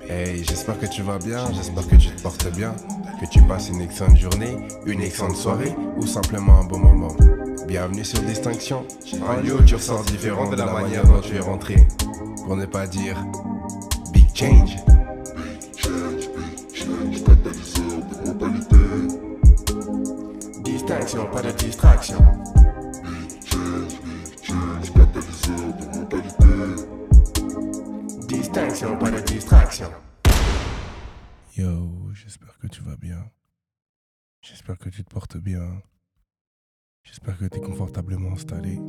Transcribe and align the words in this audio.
Hey, 0.00 0.42
j'espère 0.44 0.78
que 0.78 0.86
tu 0.86 1.02
vas 1.02 1.18
bien, 1.18 1.44
j'espère 1.52 1.86
que 1.86 1.96
tu 1.96 2.08
te 2.08 2.22
portes 2.22 2.50
bien, 2.52 2.74
que 3.20 3.26
tu 3.26 3.42
passes 3.42 3.68
une 3.68 3.80
excellente 3.80 4.16
journée, 4.16 4.56
une 4.86 5.02
excellente 5.02 5.36
soirée 5.36 5.74
ou 5.96 6.06
simplement 6.06 6.60
un 6.60 6.64
bon 6.64 6.78
moment. 6.78 7.14
Bienvenue 7.66 8.04
sur 8.04 8.20
Distinction, 8.20 8.86
un 9.28 9.40
lieu 9.42 9.54
où 9.54 9.62
tu 9.62 9.74
ressors 9.74 10.02
différent 10.04 10.48
de 10.48 10.56
la 10.56 10.66
manière 10.66 11.04
dont 11.04 11.20
tu 11.20 11.36
es 11.36 11.40
rentré. 11.40 11.76
Pour 12.44 12.56
ne 12.56 12.66
pas 12.66 12.86
dire 12.86 13.16
Big 14.12 14.26
Change. 14.34 14.76
Distinction, 20.64 21.26
pas 21.26 21.42
de 21.42 21.50
distraction. 21.52 22.18
Yo, 31.54 31.90
j'espère 32.14 32.58
que 32.58 32.66
tu 32.68 32.80
vas 32.80 32.96
bien. 32.96 33.22
J'espère 34.40 34.78
que 34.78 34.88
tu 34.88 35.04
te 35.04 35.10
portes 35.10 35.36
bien. 35.36 35.82
J'espère 37.04 37.36
que 37.36 37.44
tu 37.44 37.58
es 37.58 37.60
confortablement 37.60 38.32
installé. 38.32 38.80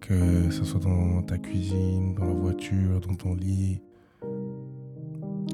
Que 0.00 0.50
ce 0.52 0.62
soit 0.62 0.78
dans 0.78 1.22
ta 1.22 1.36
cuisine, 1.38 2.14
dans 2.14 2.26
la 2.26 2.34
voiture, 2.34 3.00
dans 3.00 3.14
ton 3.16 3.34
lit, 3.34 3.82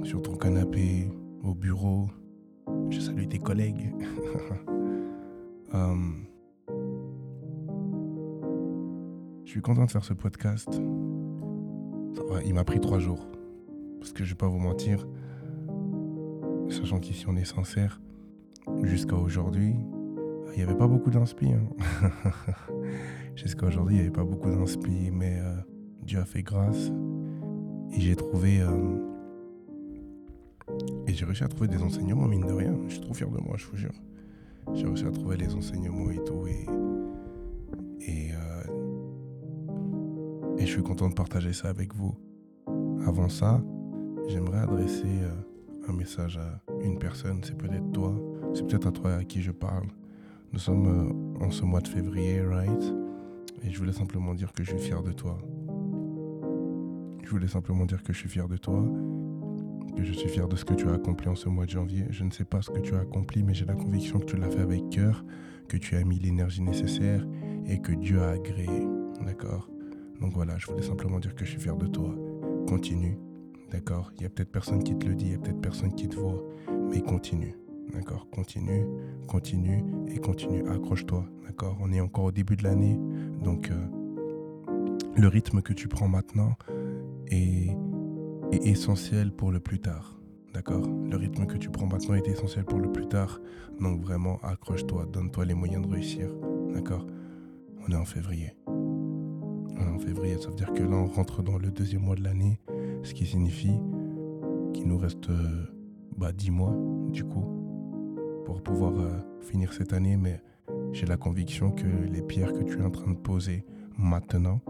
sur 0.04 0.20
ton 0.20 0.36
canapé, 0.36 1.10
au 1.42 1.54
bureau. 1.54 2.10
Je 2.90 3.00
salue 3.00 3.28
tes 3.28 3.38
collègues. 3.38 3.94
Hum. 5.70 6.24
Je 9.44 9.50
suis 9.50 9.60
content 9.60 9.84
de 9.84 9.90
faire 9.90 10.02
ce 10.02 10.14
podcast. 10.14 10.80
Il 12.44 12.54
m'a 12.54 12.64
pris 12.64 12.80
trois 12.80 12.98
jours. 12.98 13.26
Parce 13.98 14.12
que 14.12 14.24
je 14.24 14.30
vais 14.30 14.36
pas 14.36 14.48
vous 14.48 14.58
mentir, 14.58 15.06
sachant 16.68 17.00
qu'ici 17.00 17.26
on 17.28 17.36
est 17.36 17.44
sincère, 17.44 18.00
jusqu'à 18.84 19.16
aujourd'hui, 19.16 19.74
il 20.52 20.56
n'y 20.56 20.62
avait 20.62 20.76
pas 20.78 20.86
beaucoup 20.86 21.10
d'inspi. 21.10 21.52
hein. 21.52 21.68
jusqu'à 23.34 23.66
aujourd'hui, 23.66 23.96
il 23.96 23.98
n'y 23.98 24.06
avait 24.06 24.14
pas 24.14 24.24
beaucoup 24.24 24.50
d'inspi, 24.50 25.10
mais 25.12 25.38
euh, 25.40 25.54
Dieu 26.02 26.20
a 26.20 26.24
fait 26.24 26.42
grâce. 26.42 26.90
Et 27.92 28.00
j'ai 28.00 28.16
trouvé. 28.16 28.60
euh, 28.60 28.98
et 31.06 31.14
j'ai 31.14 31.24
réussi 31.24 31.42
à 31.44 31.48
trouver 31.48 31.68
des 31.68 31.82
enseignements, 31.82 32.26
mine 32.28 32.46
de 32.46 32.52
rien. 32.52 32.76
Je 32.86 32.92
suis 32.94 33.00
trop 33.00 33.14
fier 33.14 33.28
de 33.30 33.38
moi, 33.38 33.56
je 33.56 33.66
vous 33.66 33.76
jure. 33.76 33.94
J'ai 34.74 34.86
réussi 34.86 35.06
à 35.06 35.10
trouver 35.10 35.36
les 35.36 35.54
enseignements 35.54 36.10
et 36.10 36.22
tout. 36.24 36.46
Et, 36.46 36.66
et, 38.00 38.32
euh, 38.32 38.57
et 40.58 40.66
je 40.66 40.72
suis 40.72 40.82
content 40.82 41.08
de 41.08 41.14
partager 41.14 41.52
ça 41.52 41.68
avec 41.68 41.94
vous. 41.94 42.14
Avant 43.06 43.28
ça, 43.28 43.62
j'aimerais 44.26 44.58
adresser 44.58 45.06
euh, 45.06 45.88
un 45.88 45.92
message 45.92 46.36
à 46.38 46.60
une 46.82 46.98
personne. 46.98 47.40
C'est 47.44 47.56
peut-être 47.56 47.90
toi, 47.92 48.14
c'est 48.54 48.66
peut-être 48.66 48.88
à 48.88 48.92
toi 48.92 49.14
à 49.14 49.24
qui 49.24 49.40
je 49.40 49.52
parle. 49.52 49.86
Nous 50.52 50.58
sommes 50.58 50.86
euh, 50.86 51.44
en 51.44 51.50
ce 51.50 51.64
mois 51.64 51.80
de 51.80 51.88
février, 51.88 52.40
right? 52.42 52.94
Et 53.62 53.70
je 53.70 53.78
voulais 53.78 53.92
simplement 53.92 54.34
dire 54.34 54.52
que 54.52 54.62
je 54.64 54.70
suis 54.70 54.78
fier 54.78 55.02
de 55.02 55.12
toi. 55.12 55.38
Je 57.22 57.30
voulais 57.30 57.48
simplement 57.48 57.84
dire 57.84 58.02
que 58.02 58.12
je 58.12 58.18
suis 58.18 58.28
fier 58.28 58.48
de 58.48 58.56
toi, 58.56 58.82
que 59.96 60.02
je 60.02 60.12
suis 60.12 60.28
fier 60.28 60.48
de 60.48 60.56
ce 60.56 60.64
que 60.64 60.74
tu 60.74 60.88
as 60.88 60.94
accompli 60.94 61.28
en 61.28 61.34
ce 61.34 61.48
mois 61.48 61.66
de 61.66 61.70
janvier. 61.70 62.06
Je 62.10 62.24
ne 62.24 62.30
sais 62.30 62.44
pas 62.44 62.62
ce 62.62 62.70
que 62.70 62.80
tu 62.80 62.94
as 62.94 63.00
accompli, 63.00 63.42
mais 63.42 63.54
j'ai 63.54 63.64
la 63.64 63.74
conviction 63.74 64.18
que 64.18 64.24
tu 64.24 64.36
l'as 64.36 64.50
fait 64.50 64.60
avec 64.60 64.88
cœur, 64.90 65.24
que 65.68 65.76
tu 65.76 65.94
as 65.96 66.04
mis 66.04 66.18
l'énergie 66.18 66.62
nécessaire 66.62 67.26
et 67.66 67.80
que 67.80 67.92
Dieu 67.92 68.22
a 68.22 68.30
agréé. 68.30 68.86
D'accord? 69.24 69.68
Donc 70.20 70.32
voilà, 70.34 70.58
je 70.58 70.66
voulais 70.66 70.82
simplement 70.82 71.18
dire 71.18 71.34
que 71.34 71.44
je 71.44 71.50
suis 71.52 71.60
fier 71.60 71.76
de 71.76 71.86
toi. 71.86 72.14
Continue. 72.68 73.18
D'accord? 73.70 74.12
Il 74.16 74.22
y 74.22 74.26
a 74.26 74.28
peut-être 74.28 74.50
personne 74.50 74.82
qui 74.82 74.96
te 74.96 75.06
le 75.06 75.14
dit, 75.14 75.26
il 75.26 75.32
y 75.32 75.34
a 75.34 75.38
peut-être 75.38 75.60
personne 75.60 75.94
qui 75.94 76.08
te 76.08 76.16
voit, 76.16 76.42
mais 76.90 77.00
continue. 77.00 77.54
D'accord? 77.92 78.26
Continue, 78.30 78.86
continue 79.26 79.84
et 80.08 80.18
continue. 80.18 80.66
Accroche-toi. 80.68 81.24
D'accord? 81.44 81.76
On 81.80 81.92
est 81.92 82.00
encore 82.00 82.24
au 82.24 82.32
début 82.32 82.56
de 82.56 82.64
l'année, 82.64 82.98
donc 83.42 83.70
euh, 83.70 83.86
le 85.16 85.28
rythme 85.28 85.62
que 85.62 85.72
tu 85.72 85.88
prends 85.88 86.08
maintenant 86.08 86.56
est, 87.28 87.76
est 88.52 88.66
essentiel 88.66 89.32
pour 89.32 89.50
le 89.50 89.60
plus 89.60 89.80
tard. 89.80 90.18
D'accord? 90.54 90.88
Le 90.88 91.16
rythme 91.16 91.46
que 91.46 91.56
tu 91.56 91.70
prends 91.70 91.86
maintenant 91.86 92.14
est 92.14 92.26
essentiel 92.26 92.64
pour 92.64 92.78
le 92.78 92.90
plus 92.90 93.06
tard. 93.06 93.40
Donc 93.80 94.00
vraiment, 94.00 94.38
accroche-toi, 94.42 95.06
donne-toi 95.12 95.44
les 95.44 95.54
moyens 95.54 95.86
de 95.86 95.92
réussir. 95.92 96.28
D'accord? 96.72 97.06
On 97.86 97.92
est 97.92 97.96
en 97.96 98.04
février. 98.04 98.57
En 99.80 99.98
février, 99.98 100.36
ça 100.38 100.48
veut 100.48 100.56
dire 100.56 100.72
que 100.72 100.82
là, 100.82 100.96
on 100.96 101.06
rentre 101.06 101.42
dans 101.42 101.58
le 101.58 101.70
deuxième 101.70 102.02
mois 102.02 102.16
de 102.16 102.22
l'année, 102.22 102.58
ce 103.02 103.14
qui 103.14 103.26
signifie 103.26 103.78
qu'il 104.72 104.86
nous 104.86 104.98
reste 104.98 105.30
euh, 105.30 105.66
bah, 106.16 106.32
10 106.32 106.50
mois, 106.50 106.74
du 107.12 107.24
coup, 107.24 107.46
pour 108.44 108.62
pouvoir 108.62 108.98
euh, 108.98 109.10
finir 109.40 109.72
cette 109.72 109.92
année. 109.92 110.16
Mais 110.16 110.42
j'ai 110.92 111.06
la 111.06 111.16
conviction 111.16 111.70
que 111.70 111.86
les 111.86 112.22
pierres 112.22 112.52
que 112.52 112.62
tu 112.62 112.78
es 112.78 112.84
en 112.84 112.90
train 112.90 113.10
de 113.10 113.18
poser 113.18 113.64
maintenant 113.96 114.60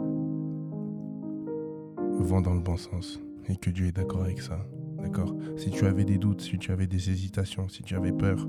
vont 2.18 2.40
dans 2.40 2.54
le 2.54 2.60
bon 2.60 2.76
sens 2.76 3.20
et 3.48 3.56
que 3.56 3.70
Dieu 3.70 3.86
est 3.86 3.96
d'accord 3.96 4.22
avec 4.22 4.40
ça. 4.40 4.58
D'accord? 5.00 5.34
Si 5.56 5.70
tu 5.70 5.86
avais 5.86 6.04
des 6.04 6.18
doutes, 6.18 6.40
si 6.40 6.58
tu 6.58 6.72
avais 6.72 6.86
des 6.86 7.10
hésitations, 7.10 7.68
si 7.68 7.82
tu 7.82 7.94
avais 7.94 8.12
peur, 8.12 8.46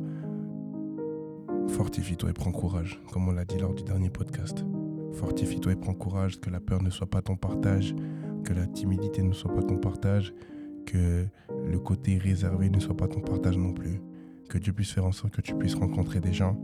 fortifie-toi 1.67 2.31
et 2.31 2.33
prends 2.33 2.51
courage, 2.51 2.99
comme 3.11 3.27
on 3.27 3.31
l'a 3.31 3.45
dit 3.45 3.57
lors 3.57 3.73
du 3.73 3.83
dernier 3.83 4.09
podcast. 4.09 4.65
Fortifie-toi 5.13 5.73
et 5.73 5.75
prends 5.75 5.93
courage, 5.93 6.39
que 6.39 6.49
la 6.49 6.59
peur 6.59 6.81
ne 6.81 6.89
soit 6.89 7.09
pas 7.09 7.21
ton 7.21 7.35
partage, 7.35 7.95
que 8.43 8.53
la 8.53 8.65
timidité 8.65 9.21
ne 9.23 9.33
soit 9.33 9.53
pas 9.53 9.63
ton 9.63 9.77
partage, 9.77 10.33
que 10.85 11.25
le 11.65 11.79
côté 11.79 12.17
réservé 12.17 12.69
ne 12.69 12.79
soit 12.79 12.97
pas 12.97 13.07
ton 13.07 13.21
partage 13.21 13.57
non 13.57 13.73
plus. 13.73 14.01
Que 14.49 14.57
Dieu 14.57 14.73
puisse 14.73 14.91
faire 14.91 15.05
en 15.05 15.11
sorte 15.11 15.33
que 15.33 15.41
tu 15.41 15.53
puisses 15.55 15.75
rencontrer 15.75 16.19
des 16.19 16.33
gens, 16.33 16.57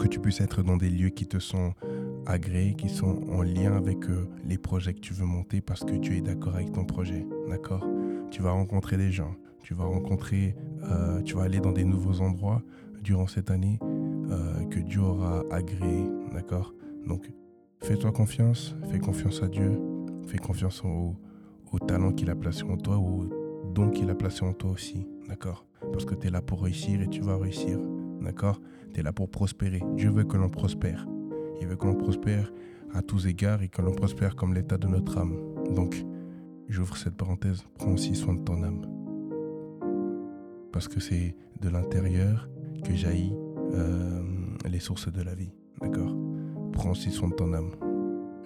que 0.00 0.08
tu 0.08 0.18
puisses 0.18 0.40
être 0.40 0.62
dans 0.62 0.76
des 0.76 0.90
lieux 0.90 1.10
qui 1.10 1.26
te 1.26 1.38
sont 1.38 1.74
agréés, 2.26 2.74
qui 2.74 2.88
sont 2.88 3.20
en 3.30 3.42
lien 3.42 3.76
avec 3.76 4.08
euh, 4.08 4.28
les 4.44 4.58
projets 4.58 4.94
que 4.94 5.00
tu 5.00 5.12
veux 5.12 5.26
monter 5.26 5.60
parce 5.60 5.84
que 5.84 5.92
Dieu 5.92 6.16
est 6.16 6.20
d'accord 6.20 6.54
avec 6.54 6.72
ton 6.72 6.84
projet. 6.84 7.26
D'accord? 7.48 7.84
Tu 8.30 8.42
vas 8.42 8.52
rencontrer 8.52 8.96
des 8.96 9.10
gens, 9.10 9.34
tu 9.62 9.74
vas 9.74 9.84
rencontrer, 9.84 10.54
euh, 10.84 11.20
tu 11.22 11.34
vas 11.34 11.42
aller 11.42 11.60
dans 11.60 11.72
des 11.72 11.84
nouveaux 11.84 12.20
endroits 12.20 12.62
durant 13.02 13.26
cette 13.26 13.50
année 13.50 13.78
euh, 13.82 14.64
que 14.66 14.78
Dieu 14.78 15.00
aura 15.00 15.44
agréé. 15.50 16.06
D'accord? 16.32 16.74
Donc, 17.06 17.30
fais-toi 17.80 18.12
confiance, 18.12 18.74
fais 18.90 18.98
confiance 18.98 19.42
à 19.42 19.48
Dieu, 19.48 19.78
fais 20.26 20.38
confiance 20.38 20.82
au, 20.84 21.16
talent 21.86 22.12
qu'il 22.12 22.28
a 22.28 22.34
placé 22.34 22.64
en 22.64 22.76
toi, 22.76 22.98
au 22.98 23.24
don 23.72 23.90
qu'il 23.90 24.10
a 24.10 24.14
placé 24.14 24.44
en 24.44 24.52
toi 24.52 24.70
aussi. 24.70 25.06
D'accord? 25.28 25.66
Parce 25.92 26.04
que 26.04 26.14
tu 26.14 26.26
es 26.26 26.30
là 26.30 26.42
pour 26.42 26.62
réussir 26.62 27.00
et 27.00 27.08
tu 27.08 27.22
vas 27.22 27.36
réussir. 27.36 27.78
D'accord? 28.20 28.60
Tu 28.92 29.00
es 29.00 29.02
là 29.02 29.12
pour 29.12 29.30
prospérer. 29.30 29.80
Dieu 29.96 30.10
veut 30.10 30.24
que 30.24 30.36
l'on 30.36 30.50
prospère. 30.50 31.06
Il 31.60 31.66
veut 31.66 31.76
que 31.76 31.86
l'on 31.86 31.94
prospère 31.94 32.52
à 32.92 33.02
tous 33.02 33.26
égards 33.26 33.62
et 33.62 33.68
que 33.68 33.80
l'on 33.80 33.92
prospère 33.92 34.36
comme 34.36 34.52
l'état 34.52 34.76
de 34.76 34.86
notre 34.86 35.16
âme. 35.16 35.38
Donc, 35.74 36.04
j'ouvre 36.68 36.96
cette 36.96 37.16
parenthèse, 37.16 37.64
prends 37.78 37.92
aussi 37.92 38.14
soin 38.14 38.34
de 38.34 38.42
ton 38.42 38.62
âme. 38.62 38.82
Parce 40.72 40.88
que 40.88 41.00
c'est 41.00 41.34
de 41.60 41.68
l'intérieur 41.68 42.48
que 42.84 42.94
jaillit 42.94 43.34
euh, 43.72 44.22
les 44.68 44.80
sources 44.80 45.10
de 45.10 45.22
la 45.22 45.34
vie. 45.34 45.52
D'accord? 45.80 46.14
Prends 46.72 46.90
aussi 46.90 47.10
soin 47.10 47.28
de 47.28 47.34
ton 47.34 47.52
âme. 47.52 47.70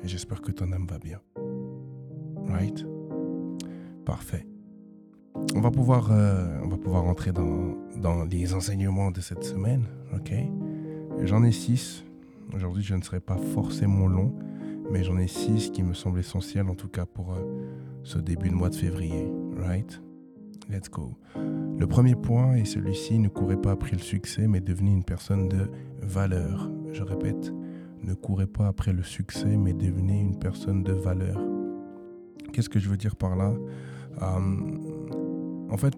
Et 0.03 0.09
j'espère 0.09 0.43
que 0.43 0.53
ton 0.53 0.73
âme 0.73 0.87
va 0.89 0.99
bien. 0.99 1.21
Right? 2.49 2.87
Parfait. 4.05 4.47
On 5.55 5.61
va 5.61 5.71
pouvoir, 5.71 6.11
euh, 6.11 6.61
on 6.65 6.69
va 6.69 6.77
pouvoir 6.77 7.03
rentrer 7.03 7.33
dans, 7.33 7.77
dans 7.97 8.25
les 8.25 8.55
enseignements 8.55 9.11
de 9.11 9.21
cette 9.21 9.45
semaine. 9.45 9.85
Ok? 10.15 10.33
J'en 11.25 11.43
ai 11.45 11.53
six. 11.53 12.05
Aujourd'hui, 12.55 12.83
je 12.83 12.95
ne 12.95 13.03
serai 13.03 13.21
pas 13.21 13.37
forcément 13.37 14.07
long, 14.07 14.33
mais 14.91 15.03
j'en 15.03 15.19
ai 15.19 15.27
six 15.27 15.71
qui 15.71 15.83
me 15.83 15.95
semblent 15.95 16.21
essentiels, 16.21 16.69
en 16.69 16.75
tout 16.75 16.89
cas 16.89 17.07
pour 17.07 17.33
euh, 17.33 17.43
ce 18.03 18.19
début 18.19 18.51
de 18.51 18.55
mois 18.55 18.71
de 18.71 18.77
février. 18.77 19.29
Right? 19.59 20.01
Let's 20.69 20.91
go. 20.91 21.17
Le 21.79 21.87
premier 21.87 22.15
point 22.15 22.55
est 22.55 22.65
celui-ci 22.65 23.19
ne 23.19 23.29
courez 23.29 23.61
pas 23.61 23.73
après 23.73 23.93
le 23.93 24.03
succès, 24.03 24.47
mais 24.47 24.61
devenez 24.61 24.93
une 24.93 25.05
personne 25.05 25.49
de 25.49 25.71
valeur. 26.01 26.71
Je 26.93 27.03
répète, 27.03 27.53
ne 28.07 28.15
courez 28.15 28.47
pas 28.47 28.67
après 28.69 28.93
le 28.93 29.03
succès, 29.03 29.57
mais 29.57 29.73
devenez 29.73 30.21
une 30.21 30.39
personne 30.39 30.83
de 30.83 30.93
valeur. 30.93 31.41
Qu'est-ce 32.53 32.69
que 32.69 32.79
je 32.79 32.89
veux 32.89 32.97
dire 32.97 33.17
par 33.17 33.37
là? 33.37 33.53
Euh, 34.23 34.39
En 35.69 35.77
fait, 35.77 35.95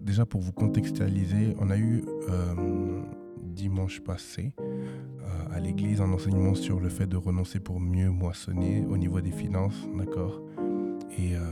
déjà 0.00 0.24
pour 0.24 0.40
vous 0.40 0.52
contextualiser, 0.52 1.54
on 1.60 1.68
a 1.70 1.76
eu 1.76 2.02
euh, 2.30 3.02
dimanche 3.42 4.00
passé 4.00 4.54
euh, 4.58 5.54
à 5.54 5.60
l'église 5.60 6.00
un 6.00 6.10
enseignement 6.12 6.54
sur 6.54 6.80
le 6.80 6.88
fait 6.88 7.06
de 7.06 7.18
renoncer 7.18 7.60
pour 7.60 7.80
mieux 7.80 8.08
moissonner 8.10 8.86
au 8.88 8.96
niveau 8.96 9.20
des 9.20 9.30
finances, 9.30 9.86
d'accord? 9.96 10.40
Et 11.18 11.36
euh, 11.36 11.42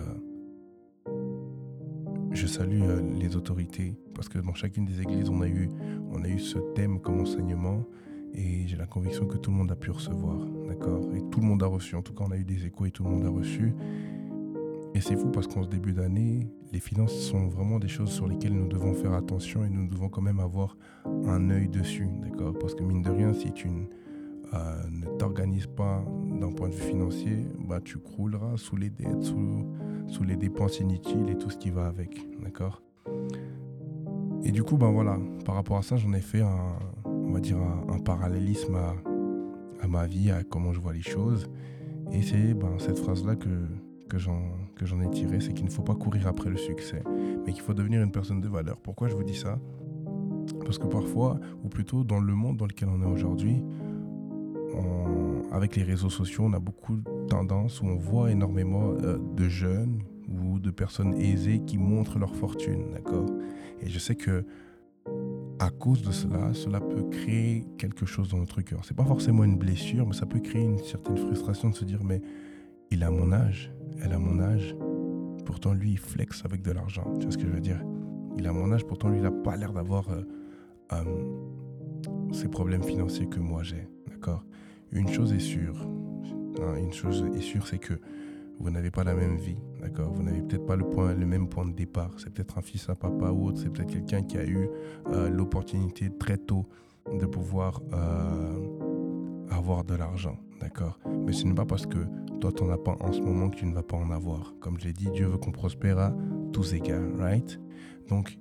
je 2.33 2.47
salue 2.47 2.83
euh, 2.83 3.03
les 3.21 3.37
autorités 3.37 3.95
parce 4.15 4.31
que 4.31 4.39
dans 4.39 4.55
chacune 4.55 4.87
des 4.87 5.03
églises, 5.03 5.29
on 5.29 5.43
a 5.43 5.49
eu 6.29 6.39
ce 6.39 6.59
thème 6.75 7.01
comme 7.01 7.21
enseignement 7.21 7.85
et 8.35 8.67
j'ai 8.67 8.77
la 8.77 8.87
conviction 8.87 9.27
que 9.27 9.37
tout 9.37 9.51
le 9.51 9.57
monde 9.57 9.71
a 9.73 9.77
pu 9.77 9.91
recevoir, 9.91 10.39
d'accord? 10.69 11.03
Et 11.15 11.23
tout 11.31 11.41
le 11.41 11.47
monde 11.47 11.63
a 11.63 11.67
reçu, 11.67 11.97
en 11.97 12.03
tout 12.03 12.13
cas, 12.13 12.25
on 12.27 12.31
a 12.31 12.37
eu 12.37 12.45
des 12.45 12.67
échos 12.67 12.87
et 12.87 12.91
tout 12.91 13.05
le 13.05 13.11
monde 13.11 13.25
a 13.25 13.31
reçu. 13.31 13.75
Et 14.95 15.01
c'est 15.01 15.17
fou 15.17 15.29
parce 15.29 15.47
qu'en 15.47 15.63
ce 15.63 15.69
début 15.69 15.93
d'année, 15.93 16.49
les 16.73 16.81
finances 16.81 17.13
sont 17.13 17.49
vraiment 17.49 17.79
des 17.79 17.89
choses 17.89 18.11
sur 18.11 18.27
lesquelles 18.27 18.55
nous 18.55 18.69
devons 18.69 18.95
faire 18.95 19.13
attention 19.13 19.65
et 19.65 19.69
nous 19.69 19.89
devons 19.89 20.09
quand 20.09 20.23
même 20.23 20.41
avoir 20.41 20.77
un 21.05 21.51
œil 21.51 21.69
dessus, 21.69 22.09
d'accord? 22.23 22.55
Parce 22.59 22.75
que 22.75 22.83
mine 22.83 23.03
de 23.03 23.11
rien, 23.11 23.33
si 23.35 23.53
tu 23.53 23.69
euh, 24.55 24.83
ne 24.91 25.07
t'organises 25.19 25.67
pas 25.67 26.05
d'un 26.41 26.53
point 26.53 26.69
de 26.69 26.75
vue 26.75 26.83
financier, 26.83 27.47
bah, 27.69 27.81
tu 27.85 27.99
crouleras 27.99 28.57
sous 28.57 28.77
les 28.77 28.91
dettes, 28.91 29.23
sous, 29.23 30.25
les 30.25 30.37
dépenses 30.37 30.81
inutiles 30.81 31.29
et 31.31 31.37
tout 31.37 31.51
ce 31.51 31.59
qui 31.59 31.71
va 31.71 31.87
avec, 31.87 32.27
d'accord? 32.43 32.83
Et 34.45 34.53
du 34.53 34.63
coup, 34.63 34.77
ben 34.77 34.93
voilà, 34.93 35.19
par 35.45 35.57
rapport 35.57 35.77
à 35.77 35.83
ça, 35.83 35.97
j'en 35.97 36.13
ai 36.13 36.21
fait 36.21 36.43
un, 36.43 36.77
on 37.27 37.33
va 37.33 37.41
dire 37.41 37.59
un, 37.59 37.99
parallélisme 37.99 38.77
à, 38.77 39.87
ma 39.87 40.07
vie, 40.07 40.31
à 40.31 40.43
comment 40.43 40.73
je 40.73 40.81
vois 40.81 40.93
les 40.93 41.03
choses. 41.03 41.51
Et 42.13 42.23
c'est 42.23 42.55
ben, 42.55 42.79
cette 42.79 42.99
phrase-là 42.99 43.37
que 43.37 43.49
que 44.09 44.19
j'en 44.87 45.01
ai 45.01 45.11
tiré, 45.11 45.41
c'est 45.41 45.53
qu'il 45.53 45.65
ne 45.65 45.71
faut 45.71 45.83
pas 45.83 45.97
courir 45.97 46.29
après 46.29 46.49
le 46.49 46.57
succès, 46.57 47.03
mais 47.45 47.53
qu'il 47.53 47.63
faut 47.63 47.75
devenir 47.75 48.01
une 48.03 48.13
personne 48.13 48.41
de 48.41 48.47
valeur. 48.47 48.77
Pourquoi 48.77 49.09
je 49.09 49.17
vous 49.17 49.25
dis 49.25 49.35
ça? 49.35 49.59
Parce 50.65 50.79
que 50.79 50.87
parfois, 50.87 51.41
ou 51.65 51.69
plutôt 51.69 52.05
dans 52.05 52.21
le 52.21 52.33
monde 52.33 52.57
dans 52.57 52.67
lequel 52.67 52.89
on 52.89 53.03
est 53.03 53.07
aujourd'hui, 53.07 53.65
avec 55.57 55.77
les 55.77 55.83
réseaux 55.83 56.11
sociaux, 56.11 56.45
on 56.45 56.53
a 56.53 56.59
beaucoup 56.59 56.97
de 56.97 57.27
tendances 57.29 57.81
où 57.81 57.87
on 57.87 57.97
voit 57.97 58.31
énormément 58.31 58.91
euh, 58.91 59.19
de 59.35 59.49
jeunes 59.49 60.03
ou 60.29 60.59
de 60.59 60.71
personnes 60.71 61.15
aisées 61.15 61.61
qui 61.67 61.79
montrent 61.79 62.19
leur 62.19 62.35
fortune, 62.35 62.91
d'accord? 62.93 63.27
Et 63.81 63.89
je 63.89 63.99
sais 63.99 64.17
que 64.17 64.45
à 65.59 65.71
cause 65.71 66.03
de 66.03 66.13
cela, 66.13 66.53
cela 66.55 66.81
peut 66.81 67.05
créer 67.05 67.67
quelque 67.79 68.07
chose 68.07 68.29
dans 68.29 68.39
notre 68.39 68.61
cœur. 68.63 68.81
C'est 68.85 68.97
pas 68.97 69.05
forcément 69.05 69.45
une 69.45 69.57
blessure, 69.57 70.07
mais 70.07 70.15
ça 70.15 70.27
peut 70.27 70.41
créer 70.41 70.63
une 70.63 70.79
certaine 70.79 71.17
frustration 71.17 71.71
de 71.71 71.75
se 71.75 71.85
dire 71.85 72.03
mais 72.05 72.21
il 72.91 73.03
a 73.03 73.11
mon 73.11 73.33
âge, 73.33 73.73
elle 74.03 74.13
a 74.13 74.19
mon 74.19 74.41
âge, 74.41 74.77
pourtant 75.45 75.73
lui 75.73 75.93
il 75.93 75.99
flex 75.99 76.45
avec 76.45 76.63
de 76.63 76.73
l'argent. 76.73 77.05
Tu 77.19 77.23
vois 77.25 77.33
ce 77.33 77.39
que 77.39 77.47
je 77.47 77.53
veux 77.53 77.61
dire? 77.61 77.83
Il 78.37 78.47
a 78.47 78.53
mon 78.53 78.71
âge, 78.73 78.85
pourtant 78.85 79.09
lui 79.09 79.19
il 79.19 79.23
n'a 79.23 79.31
pas 79.31 79.57
l'air 79.57 79.73
d'avoir 79.73 80.11
euh, 80.11 80.23
euh, 80.93 82.33
ces 82.33 82.49
problèmes 82.49 82.83
financiers 82.83 83.27
que 83.27 83.41
moi 83.41 83.63
j'ai. 83.63 83.89
D'accord? 84.09 84.45
Une 84.93 85.09
chose 85.09 85.37
sûre, 85.39 85.77
hein, 86.61 86.77
une 86.79 86.93
chose 86.93 87.25
est 87.35 87.41
sûre, 87.41 87.67
c'est 87.67 87.79
que 87.79 87.95
vous 88.59 88.71
n'avez 88.71 88.91
pas 88.91 89.05
la 89.05 89.15
même 89.15 89.37
vie, 89.37 89.59
d'accord 89.87 90.13
Vous 90.13 90.23
n'avez 90.23 90.43
peut-être 90.43 90.67
pas 90.67 90.77
le, 90.77 91.27
même 91.27 91.49
point 91.49 91.65
de 91.65 91.73
départ. 91.73 92.11
C'est 92.19 92.31
peut-être 92.33 92.59
un 92.59 92.63
fils 92.63 92.89
à 92.89 92.95
papa 92.95 93.31
ou 93.31 93.47
autre, 93.47 93.59
c'est 93.59 93.71
peut-être 93.71 93.91
quelqu'un 93.91 94.23
qui 94.23 94.37
a 94.37 94.45
eu 94.45 94.69
euh, 95.09 95.29
l'opportunité 95.29 96.11
très 96.11 96.37
tôt 96.37 96.67
de 97.21 97.27
pouvoir 97.27 97.81
avoir 99.51 99.85
de 99.85 99.95
l'argent, 99.95 100.37
d'accord 100.61 100.99
Mais 101.25 101.33
ce 101.33 101.47
n'est 101.47 101.55
pas 101.55 101.65
parce 101.65 101.87
que 101.87 101.99
toi, 102.41 102.51
tu 102.53 102.65
n'en 102.65 102.71
as 102.71 102.79
pas 102.79 102.97
en 103.01 103.13
ce 103.13 103.21
moment 103.21 103.49
que 103.49 103.57
tu 103.57 103.67
ne 103.67 103.75
vas 103.75 103.85
pas 103.85 103.97
en 103.97 104.11
avoir. 104.11 104.55
Comme 104.61 104.79
je 104.81 104.87
l'ai 104.87 104.93
dit, 104.93 105.09
Dieu 105.11 105.27
veut 105.27 105.39
qu'on 105.39 105.53
prospère 105.53 105.99
à 105.99 106.13
tous 106.53 106.75
égards, 106.75 107.17
right? 107.19 107.61
Donc, 108.09 108.39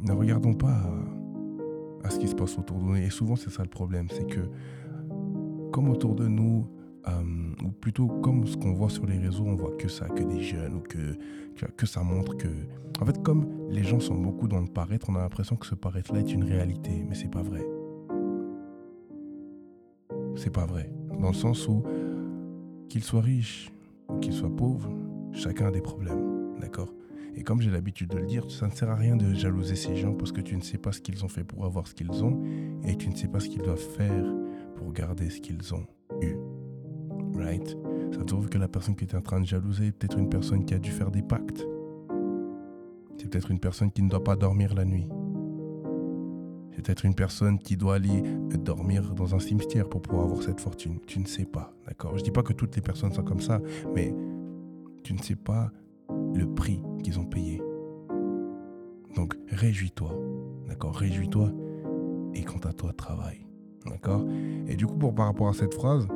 ne 0.00 0.12
regardons 0.12 0.54
pas 0.54 0.76
à, 2.02 2.10
ce 2.10 2.18
qui 2.18 2.26
se 2.26 2.34
passe 2.34 2.58
autour 2.58 2.78
de 2.78 2.84
nous. 2.84 2.96
Et 2.96 3.10
souvent, 3.10 3.36
c'est 3.36 3.50
ça 3.50 3.62
le 3.62 3.68
problème, 3.68 4.08
c'est 4.10 4.26
que 4.26 4.40
comme 5.70 5.88
autour 5.88 6.16
de 6.16 6.26
nous, 6.26 6.66
euh, 7.08 7.64
ou 7.64 7.70
plutôt 7.70 8.06
comme 8.06 8.46
ce 8.46 8.56
qu'on 8.56 8.72
voit 8.72 8.90
sur 8.90 9.06
les 9.06 9.18
réseaux, 9.18 9.44
on 9.46 9.56
voit 9.56 9.76
que 9.76 9.88
ça, 9.88 10.06
que 10.08 10.22
des 10.22 10.42
jeunes, 10.42 10.74
ou 10.74 10.80
que, 10.80 11.16
que, 11.76 11.86
ça 11.86 12.02
montre 12.02 12.36
que... 12.36 12.48
En 13.00 13.06
fait, 13.06 13.22
comme 13.22 13.46
les 13.70 13.82
gens 13.82 14.00
sont 14.00 14.16
beaucoup 14.16 14.48
dans 14.48 14.60
le 14.60 14.66
paraître, 14.66 15.06
on 15.08 15.14
a 15.14 15.20
l'impression 15.20 15.56
que 15.56 15.66
ce 15.66 15.74
paraître-là 15.74 16.20
est 16.20 16.32
une 16.32 16.44
réalité, 16.44 17.04
mais 17.08 17.14
c'est 17.14 17.30
pas 17.30 17.42
vrai. 17.42 17.66
C'est 20.36 20.52
pas 20.52 20.66
vrai. 20.66 20.90
Dans 21.20 21.28
le 21.28 21.34
sens 21.34 21.66
où 21.68 21.82
qu'il 22.88 23.02
soit 23.02 23.22
riche 23.22 23.72
ou 24.08 24.18
qu'il 24.18 24.32
soit 24.32 24.54
pauvre, 24.54 24.90
chacun 25.32 25.68
a 25.68 25.70
des 25.70 25.80
problèmes, 25.80 26.54
d'accord? 26.60 26.92
Et 27.36 27.42
comme 27.42 27.60
j'ai 27.60 27.70
l'habitude 27.70 28.10
de 28.10 28.18
le 28.18 28.26
dire, 28.26 28.50
ça 28.50 28.66
ne 28.66 28.72
sert 28.72 28.90
à 28.90 28.96
rien 28.96 29.16
de 29.16 29.32
jalouser 29.32 29.76
ces 29.76 29.96
gens 29.96 30.12
parce 30.12 30.32
que 30.32 30.40
tu 30.40 30.56
ne 30.56 30.62
sais 30.62 30.78
pas 30.78 30.92
ce 30.92 31.00
qu'ils 31.00 31.24
ont 31.24 31.28
fait 31.28 31.44
pour 31.44 31.64
avoir 31.64 31.86
ce 31.86 31.94
qu'ils 31.94 32.24
ont 32.24 32.42
et 32.84 32.96
tu 32.96 33.08
ne 33.08 33.14
sais 33.14 33.28
pas 33.28 33.40
ce 33.40 33.48
qu'ils 33.48 33.62
doivent 33.62 33.78
faire 33.78 34.24
pour 34.76 34.92
garder 34.92 35.30
ce 35.30 35.40
qu'ils 35.40 35.74
ont 35.74 35.86
eu. 36.20 36.36
Right 37.40 37.76
Ça 38.12 38.18
te 38.18 38.24
trouve 38.24 38.48
que 38.48 38.58
la 38.58 38.68
personne 38.68 38.94
qui 38.96 39.04
est 39.04 39.14
en 39.14 39.22
train 39.22 39.40
de 39.40 39.46
jalouser 39.46 39.86
est 39.86 39.92
peut-être 39.92 40.18
une 40.18 40.28
personne 40.28 40.64
qui 40.64 40.74
a 40.74 40.78
dû 40.78 40.90
faire 40.90 41.10
des 41.10 41.22
pactes. 41.22 41.66
C'est 43.16 43.28
peut-être 43.28 43.50
une 43.50 43.60
personne 43.60 43.90
qui 43.90 44.02
ne 44.02 44.08
doit 44.08 44.24
pas 44.24 44.36
dormir 44.36 44.74
la 44.74 44.84
nuit. 44.84 45.08
C'est 46.70 46.82
peut-être 46.82 47.04
une 47.04 47.14
personne 47.14 47.58
qui 47.58 47.76
doit 47.76 47.96
aller 47.96 48.22
dormir 48.58 49.14
dans 49.14 49.34
un 49.34 49.38
cimetière 49.38 49.88
pour 49.88 50.00
pouvoir 50.02 50.24
avoir 50.24 50.42
cette 50.42 50.60
fortune. 50.60 50.98
Tu 51.06 51.18
ne 51.18 51.26
sais 51.26 51.44
pas, 51.44 51.74
d'accord 51.86 52.16
Je 52.16 52.22
dis 52.22 52.30
pas 52.30 52.42
que 52.42 52.52
toutes 52.52 52.76
les 52.76 52.82
personnes 52.82 53.12
sont 53.12 53.22
comme 53.22 53.40
ça, 53.40 53.60
mais 53.94 54.14
tu 55.02 55.12
ne 55.12 55.18
sais 55.18 55.36
pas 55.36 55.70
le 56.34 56.46
prix 56.46 56.82
qu'ils 57.02 57.18
ont 57.18 57.24
payé. 57.24 57.60
Donc 59.16 59.36
réjouis-toi, 59.48 60.12
d'accord 60.68 60.94
Réjouis-toi 60.94 61.52
et 62.34 62.44
quant 62.44 62.60
à 62.68 62.72
toi, 62.72 62.92
travaille, 62.92 63.46
d'accord 63.86 64.24
Et 64.68 64.76
du 64.76 64.86
coup, 64.86 64.96
pour, 64.96 65.14
par 65.14 65.26
rapport 65.26 65.48
à 65.48 65.52
cette 65.52 65.74
phrase, 65.74 66.06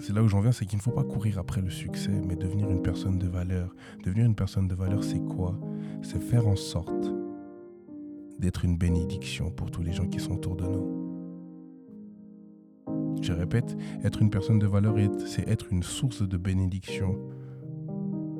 c'est 0.00 0.12
là 0.12 0.22
où 0.22 0.28
j'en 0.28 0.40
viens, 0.40 0.52
c'est 0.52 0.64
qu'il 0.64 0.76
ne 0.76 0.82
faut 0.82 0.92
pas 0.92 1.04
courir 1.04 1.38
après 1.38 1.60
le 1.60 1.70
succès, 1.70 2.12
mais 2.26 2.36
devenir 2.36 2.70
une 2.70 2.82
personne 2.82 3.18
de 3.18 3.26
valeur. 3.26 3.74
Devenir 4.04 4.26
une 4.26 4.34
personne 4.34 4.68
de 4.68 4.74
valeur, 4.74 5.02
c'est 5.02 5.18
quoi? 5.18 5.58
C'est 6.02 6.22
faire 6.22 6.46
en 6.46 6.56
sorte 6.56 7.12
d'être 8.38 8.64
une 8.64 8.78
bénédiction 8.78 9.50
pour 9.50 9.70
tous 9.70 9.82
les 9.82 9.92
gens 9.92 10.06
qui 10.06 10.20
sont 10.20 10.34
autour 10.34 10.56
de 10.56 10.64
nous. 10.64 11.08
Je 13.20 13.32
répète, 13.32 13.76
être 14.04 14.22
une 14.22 14.30
personne 14.30 14.60
de 14.60 14.66
valeur, 14.66 14.94
c'est 15.26 15.48
être 15.48 15.72
une 15.72 15.82
source 15.82 16.22
de 16.22 16.36
bénédiction 16.36 17.18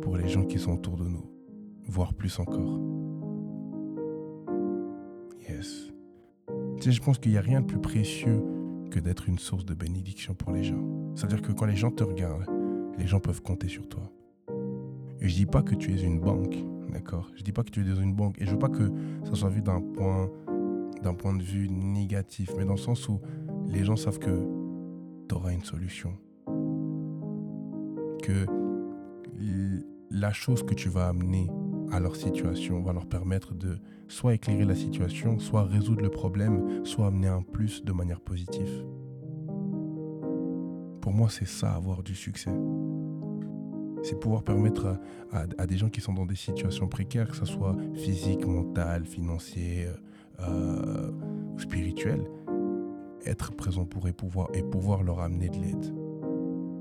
pour 0.00 0.16
les 0.16 0.28
gens 0.28 0.44
qui 0.44 0.58
sont 0.58 0.72
autour 0.72 0.96
de 0.96 1.04
nous, 1.04 1.28
voire 1.86 2.14
plus 2.14 2.38
encore. 2.38 2.80
Yes. 5.48 5.92
Tu 6.80 6.92
je 6.92 7.02
pense 7.02 7.18
qu'il 7.18 7.32
n'y 7.32 7.38
a 7.38 7.42
rien 7.42 7.60
de 7.60 7.66
plus 7.66 7.80
précieux 7.80 8.40
que 8.90 9.00
d'être 9.00 9.28
une 9.28 9.38
source 9.38 9.64
de 9.64 9.74
bénédiction 9.74 10.34
pour 10.34 10.52
les 10.52 10.62
gens. 10.62 11.07
C'est-à-dire 11.18 11.42
que 11.42 11.50
quand 11.50 11.66
les 11.66 11.74
gens 11.74 11.90
te 11.90 12.04
regardent, 12.04 12.46
les 12.96 13.08
gens 13.08 13.18
peuvent 13.18 13.42
compter 13.42 13.66
sur 13.66 13.88
toi. 13.88 14.04
Et 15.20 15.28
je 15.28 15.34
dis 15.34 15.46
pas 15.46 15.62
que 15.62 15.74
tu 15.74 15.92
es 15.92 16.00
une 16.00 16.20
banque, 16.20 16.56
d'accord? 16.92 17.28
Je 17.34 17.42
dis 17.42 17.50
pas 17.50 17.64
que 17.64 17.70
tu 17.70 17.80
es 17.80 17.84
dans 17.84 18.00
une 18.00 18.14
banque 18.14 18.40
et 18.40 18.46
je 18.46 18.52
veux 18.52 18.58
pas 18.58 18.68
que 18.68 18.88
ça 19.24 19.34
soit 19.34 19.48
vu 19.48 19.60
d'un 19.60 19.80
point 19.80 20.30
d'un 21.02 21.14
point 21.14 21.34
de 21.34 21.42
vue 21.42 21.68
négatif, 21.68 22.52
mais 22.56 22.64
dans 22.64 22.74
le 22.74 22.78
sens 22.78 23.08
où 23.08 23.20
les 23.66 23.82
gens 23.82 23.96
savent 23.96 24.20
que 24.20 24.46
tu 25.28 25.34
auras 25.34 25.52
une 25.52 25.64
solution. 25.64 26.12
Que 28.22 28.46
la 30.12 30.32
chose 30.32 30.62
que 30.62 30.74
tu 30.74 30.88
vas 30.88 31.08
amener 31.08 31.50
à 31.90 31.98
leur 31.98 32.14
situation 32.14 32.80
va 32.80 32.92
leur 32.92 33.06
permettre 33.06 33.54
de 33.54 33.78
soit 34.06 34.34
éclairer 34.34 34.64
la 34.64 34.76
situation, 34.76 35.40
soit 35.40 35.64
résoudre 35.64 36.02
le 36.02 36.10
problème, 36.10 36.84
soit 36.84 37.08
amener 37.08 37.28
un 37.28 37.42
plus 37.42 37.84
de 37.84 37.90
manière 37.90 38.20
positive. 38.20 38.84
Pour 41.00 41.12
moi, 41.12 41.28
c'est 41.30 41.46
ça 41.46 41.72
avoir 41.72 42.02
du 42.02 42.14
succès. 42.14 42.50
C'est 44.02 44.18
pouvoir 44.18 44.42
permettre 44.42 44.98
à, 45.32 45.66
des 45.66 45.76
gens 45.76 45.88
qui 45.88 46.00
sont 46.00 46.12
dans 46.12 46.26
des 46.26 46.36
situations 46.36 46.88
précaires, 46.88 47.28
que 47.28 47.36
ce 47.36 47.44
soit 47.44 47.76
physique, 47.94 48.46
mental, 48.46 49.04
financier, 49.04 49.88
euh, 50.40 51.10
ou 51.54 51.58
spirituel, 51.58 52.24
être 53.26 53.52
présent 53.52 53.84
pour 53.84 54.06
et 54.08 54.12
pouvoir, 54.12 54.48
et 54.54 54.62
pouvoir 54.62 55.02
leur 55.02 55.20
amener 55.20 55.48
de 55.48 55.56
l'aide. 55.56 55.94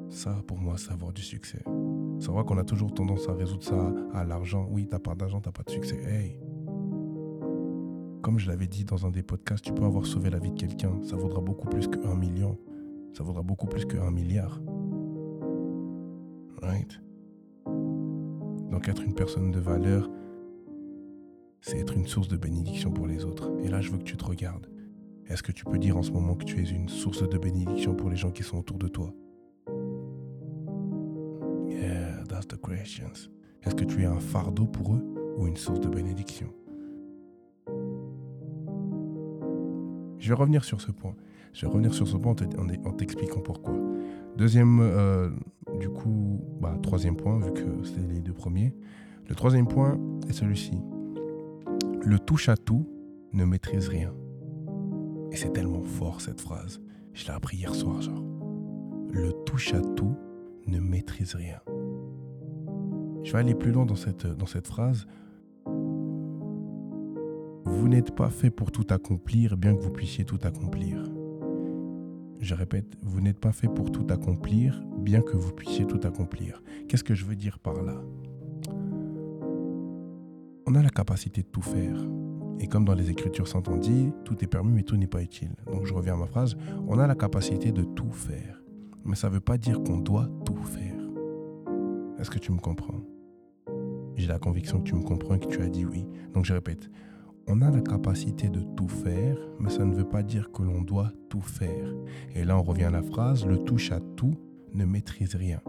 Ça, 0.09 0.36
pour 0.47 0.57
moi, 0.57 0.75
c'est 0.77 0.91
avoir 0.91 1.12
du 1.12 1.21
succès. 1.21 1.63
C'est 2.19 2.31
vrai 2.31 2.43
qu'on 2.45 2.57
a 2.57 2.63
toujours 2.63 2.93
tendance 2.93 3.27
à 3.27 3.33
résoudre 3.33 3.63
ça 3.63 3.93
à 4.13 4.24
l'argent. 4.24 4.67
Oui, 4.69 4.88
t'as 4.89 5.00
pas 5.00 5.15
d'argent, 5.15 5.41
t'as 5.41 5.51
pas 5.51 5.63
de 5.63 5.71
succès. 5.71 6.00
Hey! 6.03 6.39
Comme 8.21 8.39
je 8.39 8.47
l'avais 8.47 8.67
dit 8.67 8.86
dans 8.86 9.05
un 9.05 9.12
des 9.12 9.24
podcasts, 9.24 9.63
tu 9.63 9.74
peux 9.74 9.83
avoir 9.83 10.05
sauvé 10.05 10.29
la 10.29 10.39
vie 10.39 10.51
de 10.51 10.59
quelqu'un. 10.59 10.91
Ça 11.03 11.15
vaudra 11.15 11.41
beaucoup 11.41 11.67
plus 11.67 11.88
qu'un 11.88 12.15
million. 12.15 12.57
Ça 13.13 13.23
vaudra 13.23 13.41
beaucoup 13.41 13.67
plus 13.67 13.85
qu'un 13.85 14.11
milliard. 14.11 14.61
Right? 16.61 17.01
Donc 18.71 18.87
être 18.89 19.03
une 19.03 19.15
personne 19.15 19.51
de 19.51 19.59
valeur, 19.59 20.09
c'est 21.61 21.79
être 21.79 21.93
une 21.93 22.05
source 22.05 22.27
de 22.27 22.37
bénédiction 22.37 22.91
pour 22.91 23.07
les 23.07 23.25
autres. 23.25 23.51
Et 23.63 23.67
là, 23.67 23.81
je 23.81 23.91
veux 23.91 23.97
que 23.97 24.03
tu 24.03 24.17
te 24.17 24.25
regardes. 24.25 24.67
Est-ce 25.27 25.43
que 25.43 25.51
tu 25.51 25.65
peux 25.65 25.77
dire 25.77 25.97
en 25.97 26.03
ce 26.03 26.11
moment 26.11 26.35
que 26.35 26.45
tu 26.45 26.61
es 26.61 26.69
une 26.69 26.87
source 26.87 27.27
de 27.27 27.37
bénédiction 27.37 27.95
pour 27.95 28.09
les 28.09 28.15
gens 28.15 28.31
qui 28.31 28.43
sont 28.43 28.57
autour 28.57 28.77
de 28.77 28.87
toi? 28.87 29.13
Yeah, 31.67 32.23
that's 32.29 32.47
the 32.47 32.57
questions. 32.61 33.29
Est-ce 33.63 33.75
que 33.75 33.83
tu 33.83 34.03
es 34.03 34.05
un 34.05 34.19
fardeau 34.19 34.65
pour 34.65 34.93
eux 34.95 35.03
ou 35.37 35.47
une 35.47 35.57
source 35.57 35.79
de 35.79 35.89
bénédiction? 35.89 36.47
Je 40.19 40.29
vais 40.29 40.35
revenir 40.35 40.63
sur 40.63 40.81
ce 40.81 40.91
point. 40.91 41.15
Je 41.57 41.65
vais 41.65 41.71
revenir 41.71 41.91
sur 41.91 42.07
ce 42.07 42.15
point 42.17 42.35
en 42.85 42.91
t'expliquant 42.91 43.39
pourquoi. 43.39 43.73
Deuxième, 44.37 44.79
euh, 44.79 45.31
du 45.79 45.89
coup, 45.89 46.39
bah, 46.61 46.77
troisième 46.83 47.15
point, 47.15 47.39
vu 47.39 47.51
que 47.51 47.83
c'était 47.83 48.13
les 48.13 48.21
deux 48.21 48.31
premiers. 48.31 48.75
Le 49.27 49.33
troisième 49.33 49.67
point 49.67 49.99
est 50.29 50.33
celui-ci. 50.33 50.77
Le 52.05 52.19
touche 52.19 52.47
à 52.47 52.57
tout 52.57 52.87
ne 53.33 53.43
maîtrise 53.43 53.87
rien. 53.87 54.13
Et 55.31 55.35
c'est 55.35 55.51
tellement 55.51 55.81
fort 55.81 56.21
cette 56.21 56.41
phrase. 56.41 56.79
Je 57.13 57.25
l'ai 57.25 57.31
appris 57.31 57.57
hier 57.57 57.73
soir, 57.73 58.01
genre. 58.01 58.23
Le 59.09 59.31
touche 59.47 59.73
à 59.73 59.81
tout 59.81 60.15
ne 60.67 60.79
maîtrise 60.79 61.33
rien. 61.33 61.57
Je 63.23 63.31
vais 63.31 63.39
aller 63.39 63.55
plus 63.55 63.71
loin 63.71 63.87
dans 63.87 63.95
cette 63.95 64.67
phrase. 64.67 65.07
Vous 67.65 67.87
n'êtes 67.87 68.15
pas 68.15 68.29
fait 68.29 68.51
pour 68.51 68.71
tout 68.71 68.85
accomplir, 68.91 69.57
bien 69.57 69.75
que 69.75 69.81
vous 69.81 69.89
puissiez 69.89 70.23
tout 70.23 70.39
accomplir. 70.43 71.16
Je 72.39 72.53
répète, 72.53 72.98
vous 73.01 73.20
n'êtes 73.20 73.39
pas 73.39 73.51
fait 73.51 73.67
pour 73.67 73.91
tout 73.91 74.06
accomplir, 74.10 74.84
bien 75.00 75.22
que 75.22 75.36
vous 75.36 75.51
puissiez 75.51 75.86
tout 75.86 76.00
accomplir. 76.03 76.62
Qu'est-ce 76.88 77.03
que 77.03 77.15
je 77.15 77.25
veux 77.25 77.36
dire 77.36 77.58
par 77.60 77.82
là? 77.82 77.96
On 80.67 80.75
a 80.75 80.84
la 80.84 80.89
capacité 80.89 81.41
de 81.41 81.48
tout 81.48 81.62
faire. 81.62 81.98
Et 82.60 82.67
comme 82.67 82.86
dans 82.86 82.94
les 82.94 83.10
Écritures 83.10 83.48
saintes 83.48 83.70
on 83.70 83.77
dit, 83.77 84.12
tout 84.24 84.44
est 84.44 84.48
permis 84.48 84.72
mais 84.72 84.84
tout 84.84 84.98
n'est 84.98 85.08
pas 85.08 85.24
utile. 85.24 85.56
Donc 85.72 85.86
je 85.86 85.94
reviens 85.94 86.13
à 86.13 86.17
ma 86.17 86.27
phrase, 86.27 86.56
on 86.88 87.00
a 87.00 87.08
la 87.08 87.15
capacité 87.15 87.72
de 87.72 87.84
tout 87.84 88.12
faire. 88.12 88.62
Mais 89.06 89.15
ça 89.15 89.29
ne 89.29 89.34
veut 89.34 89.39
pas 89.39 89.58
dire 89.58 89.82
qu'on 89.82 89.98
doit 89.98 90.29
tout 90.46 90.63
faire. 90.63 90.96
Est-ce 92.20 92.29
que 92.29 92.39
tu 92.39 92.51
me 92.51 92.60
comprends? 92.60 93.01
J'ai 94.15 94.27
la 94.27 94.39
conviction 94.39 94.79
que 94.79 94.89
tu 94.89 94.96
me 94.96 95.03
comprends 95.03 95.36
et 95.36 95.39
que 95.39 95.48
tu 95.48 95.62
as 95.62 95.70
dit 95.70 95.86
oui. 95.86 96.06
Donc 96.34 96.46
je 96.46 96.53
répète, 96.53 96.89
on 97.47 97.61
a 97.61 97.71
la 97.71 97.81
capacité 97.81 98.49
de 98.49 98.59
tout 98.75 98.89
faire, 98.89 99.37
mais 99.59 99.69
ça 99.69 99.85
ne 99.85 99.93
veut 99.93 100.07
pas 100.07 100.21
dire 100.21 100.51
que 100.51 100.63
l'on 100.63 100.81
doit 100.81 101.11
tout 101.29 101.41
faire. 101.41 101.93
Et 102.35 102.43
là, 102.43 102.57
on 102.57 102.63
revient 102.63 102.85
à 102.85 102.91
la 102.91 103.01
phrase, 103.01 103.45
le 103.45 103.57
touche 103.57 103.91
à 103.91 103.99
tout 104.15 104.35
ne 104.73 104.85
maîtrise 104.85 105.35
rien. 105.35 105.61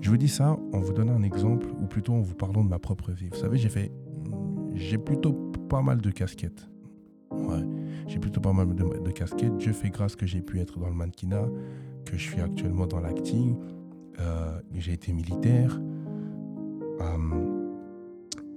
Je 0.00 0.10
vous 0.10 0.16
dis 0.16 0.28
ça 0.28 0.56
en 0.72 0.80
vous 0.80 0.92
donnant 0.92 1.14
un 1.14 1.22
exemple, 1.22 1.66
ou 1.80 1.86
plutôt 1.86 2.14
en 2.14 2.20
vous 2.20 2.34
parlant 2.34 2.64
de 2.64 2.68
ma 2.68 2.78
propre 2.78 3.12
vie. 3.12 3.28
Vous 3.28 3.38
savez, 3.38 3.58
j'ai 3.58 3.68
fait, 3.68 3.92
j'ai 4.74 4.98
plutôt 4.98 5.32
pas 5.68 5.82
mal 5.82 6.00
de 6.00 6.10
casquettes. 6.10 6.68
Ouais, 7.30 7.62
j'ai 8.06 8.18
plutôt 8.18 8.40
pas 8.40 8.52
mal 8.52 8.74
de, 8.74 9.10
casquettes. 9.10 9.56
Dieu 9.58 9.72
fait 9.72 9.90
grâce 9.90 10.16
que 10.16 10.26
j'ai 10.26 10.40
pu 10.40 10.60
être 10.60 10.78
dans 10.78 10.88
le 10.88 10.94
mannequinat, 10.94 11.46
que 12.06 12.16
je 12.16 12.22
suis 12.22 12.40
actuellement 12.40 12.86
dans 12.86 13.00
l'acting. 13.00 13.56
Euh, 14.18 14.60
j'ai 14.74 14.92
été 14.94 15.12
militaire. 15.12 15.78
Euh, 17.00 17.61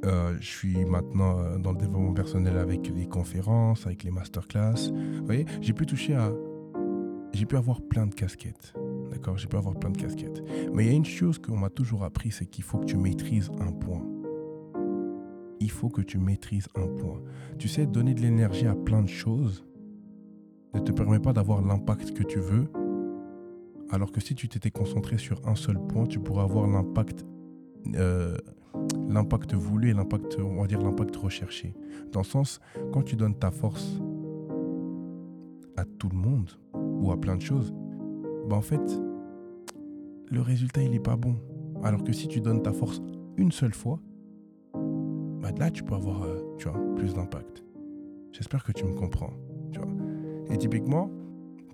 euh, 0.03 0.35
je 0.39 0.45
suis 0.47 0.85
maintenant 0.85 1.39
euh, 1.39 1.57
dans 1.57 1.71
le 1.71 1.77
développement 1.77 2.13
personnel 2.13 2.57
avec 2.57 2.89
les 2.89 3.07
conférences, 3.07 3.85
avec 3.85 4.03
les 4.03 4.11
masterclass. 4.11 4.91
Vous 4.91 5.25
voyez, 5.25 5.45
j'ai 5.61 5.73
pu 5.73 5.85
toucher 5.85 6.15
à. 6.15 6.31
J'ai 7.33 7.45
pu 7.45 7.57
avoir 7.57 7.81
plein 7.81 8.07
de 8.07 8.13
casquettes. 8.13 8.73
D'accord? 9.11 9.37
J'ai 9.37 9.47
pu 9.47 9.57
avoir 9.57 9.75
plein 9.75 9.89
de 9.89 9.97
casquettes. 9.97 10.43
Mais 10.73 10.85
il 10.85 10.87
y 10.89 10.93
a 10.93 10.95
une 10.95 11.05
chose 11.05 11.37
qu'on 11.39 11.57
m'a 11.57 11.69
toujours 11.69 12.03
appris, 12.03 12.31
c'est 12.31 12.45
qu'il 12.45 12.63
faut 12.63 12.77
que 12.77 12.85
tu 12.85 12.97
maîtrises 12.97 13.51
un 13.59 13.71
point. 13.71 14.05
Il 15.59 15.71
faut 15.71 15.89
que 15.89 16.01
tu 16.01 16.17
maîtrises 16.17 16.67
un 16.75 16.87
point. 16.87 17.21
Tu 17.57 17.67
sais, 17.67 17.85
donner 17.85 18.13
de 18.13 18.21
l'énergie 18.21 18.67
à 18.67 18.75
plein 18.75 19.01
de 19.01 19.09
choses 19.09 19.65
ne 20.73 20.79
te 20.79 20.91
permet 20.91 21.19
pas 21.19 21.33
d'avoir 21.33 21.61
l'impact 21.61 22.13
que 22.13 22.23
tu 22.23 22.39
veux. 22.39 22.67
Alors 23.89 24.11
que 24.11 24.21
si 24.21 24.35
tu 24.35 24.47
t'étais 24.47 24.71
concentré 24.71 25.17
sur 25.17 25.41
un 25.47 25.55
seul 25.55 25.79
point, 25.79 26.05
tu 26.05 26.19
pourrais 26.19 26.43
avoir 26.43 26.67
l'impact 26.67 27.25
euh, 27.95 28.37
l'impact 29.09 29.53
voulu 29.53 29.89
et 29.89 29.93
l'impact, 29.93 30.37
on 30.39 30.61
va 30.61 30.67
dire 30.67 30.81
l'impact 30.81 31.15
recherché. 31.15 31.75
Dans 32.11 32.21
le 32.21 32.25
sens, 32.25 32.59
quand 32.91 33.03
tu 33.03 33.15
donnes 33.15 33.35
ta 33.35 33.51
force 33.51 33.99
à 35.77 35.85
tout 35.85 36.09
le 36.09 36.17
monde 36.17 36.51
ou 36.73 37.11
à 37.11 37.17
plein 37.17 37.35
de 37.35 37.41
choses, 37.41 37.73
ben 38.47 38.57
en 38.57 38.61
fait, 38.61 39.01
le 40.29 40.41
résultat 40.41 40.81
il 40.83 40.93
est 40.93 40.99
pas 40.99 41.15
bon. 41.15 41.35
Alors 41.83 42.03
que 42.03 42.13
si 42.13 42.27
tu 42.27 42.41
donnes 42.41 42.61
ta 42.61 42.73
force 42.73 43.01
une 43.37 43.51
seule 43.51 43.73
fois, 43.73 43.99
ben 44.73 45.53
là 45.57 45.69
tu 45.71 45.83
peux 45.83 45.95
avoir, 45.95 46.23
euh, 46.23 46.41
plus 46.95 47.13
d'impact. 47.13 47.63
J'espère 48.31 48.63
que 48.63 48.71
tu 48.71 48.85
me 48.85 48.93
comprends. 48.93 49.33
Et 50.49 50.57
typiquement, 50.57 51.09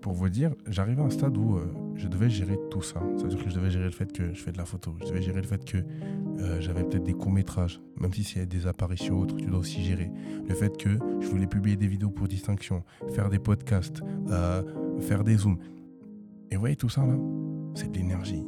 pour 0.01 0.13
vous 0.13 0.29
dire, 0.29 0.53
j'arrivais 0.67 1.01
à 1.01 1.05
un 1.05 1.09
stade 1.09 1.37
où 1.37 1.55
euh, 1.55 1.71
je 1.95 2.07
devais 2.07 2.29
gérer 2.29 2.57
tout 2.69 2.81
ça. 2.81 3.01
C'est-à-dire 3.17 3.43
que 3.43 3.49
je 3.49 3.55
devais 3.55 3.69
gérer 3.69 3.85
le 3.85 3.91
fait 3.91 4.11
que 4.11 4.33
je 4.33 4.41
fais 4.41 4.51
de 4.51 4.57
la 4.57 4.65
photo. 4.65 4.95
Je 5.01 5.05
devais 5.05 5.21
gérer 5.21 5.41
le 5.41 5.47
fait 5.47 5.63
que 5.63 5.77
euh, 5.77 6.59
j'avais 6.59 6.83
peut-être 6.83 7.03
des 7.03 7.13
courts-métrages. 7.13 7.81
Même 7.99 8.13
si 8.13 8.23
c'est 8.23 8.45
des 8.45 8.67
apparitions 8.67 9.19
autres, 9.19 9.35
tu 9.35 9.45
dois 9.45 9.59
aussi 9.59 9.83
gérer. 9.83 10.11
Le 10.47 10.55
fait 10.55 10.77
que 10.77 10.89
je 11.19 11.27
voulais 11.27 11.47
publier 11.47 11.75
des 11.75 11.87
vidéos 11.87 12.09
pour 12.09 12.27
distinction, 12.27 12.83
faire 13.09 13.29
des 13.29 13.39
podcasts, 13.39 14.01
euh, 14.29 14.63
faire 14.99 15.23
des 15.23 15.37
zooms. 15.37 15.57
Et 16.49 16.55
vous 16.55 16.61
voyez 16.61 16.75
tout 16.75 16.89
ça 16.89 17.05
là? 17.05 17.15
C'est 17.75 17.91
de 17.91 17.97
l'énergie. 17.97 18.45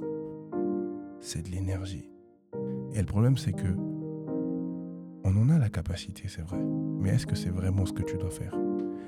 C'est 1.19 1.43
de 1.43 1.49
l'énergie. 1.49 2.09
Et 2.93 2.99
le 2.99 3.05
problème, 3.05 3.37
c'est 3.37 3.53
que 3.53 3.75
on 5.25 5.37
en 5.37 5.49
a 5.49 5.57
la 5.57 5.69
capacité, 5.69 6.23
c'est 6.27 6.41
vrai. 6.41 6.59
Mais 6.99 7.11
est-ce 7.11 7.25
que 7.25 7.35
c'est 7.35 7.49
vraiment 7.49 7.85
ce 7.85 7.93
que 7.93 8.03
tu 8.03 8.17
dois 8.17 8.29
faire? 8.29 8.55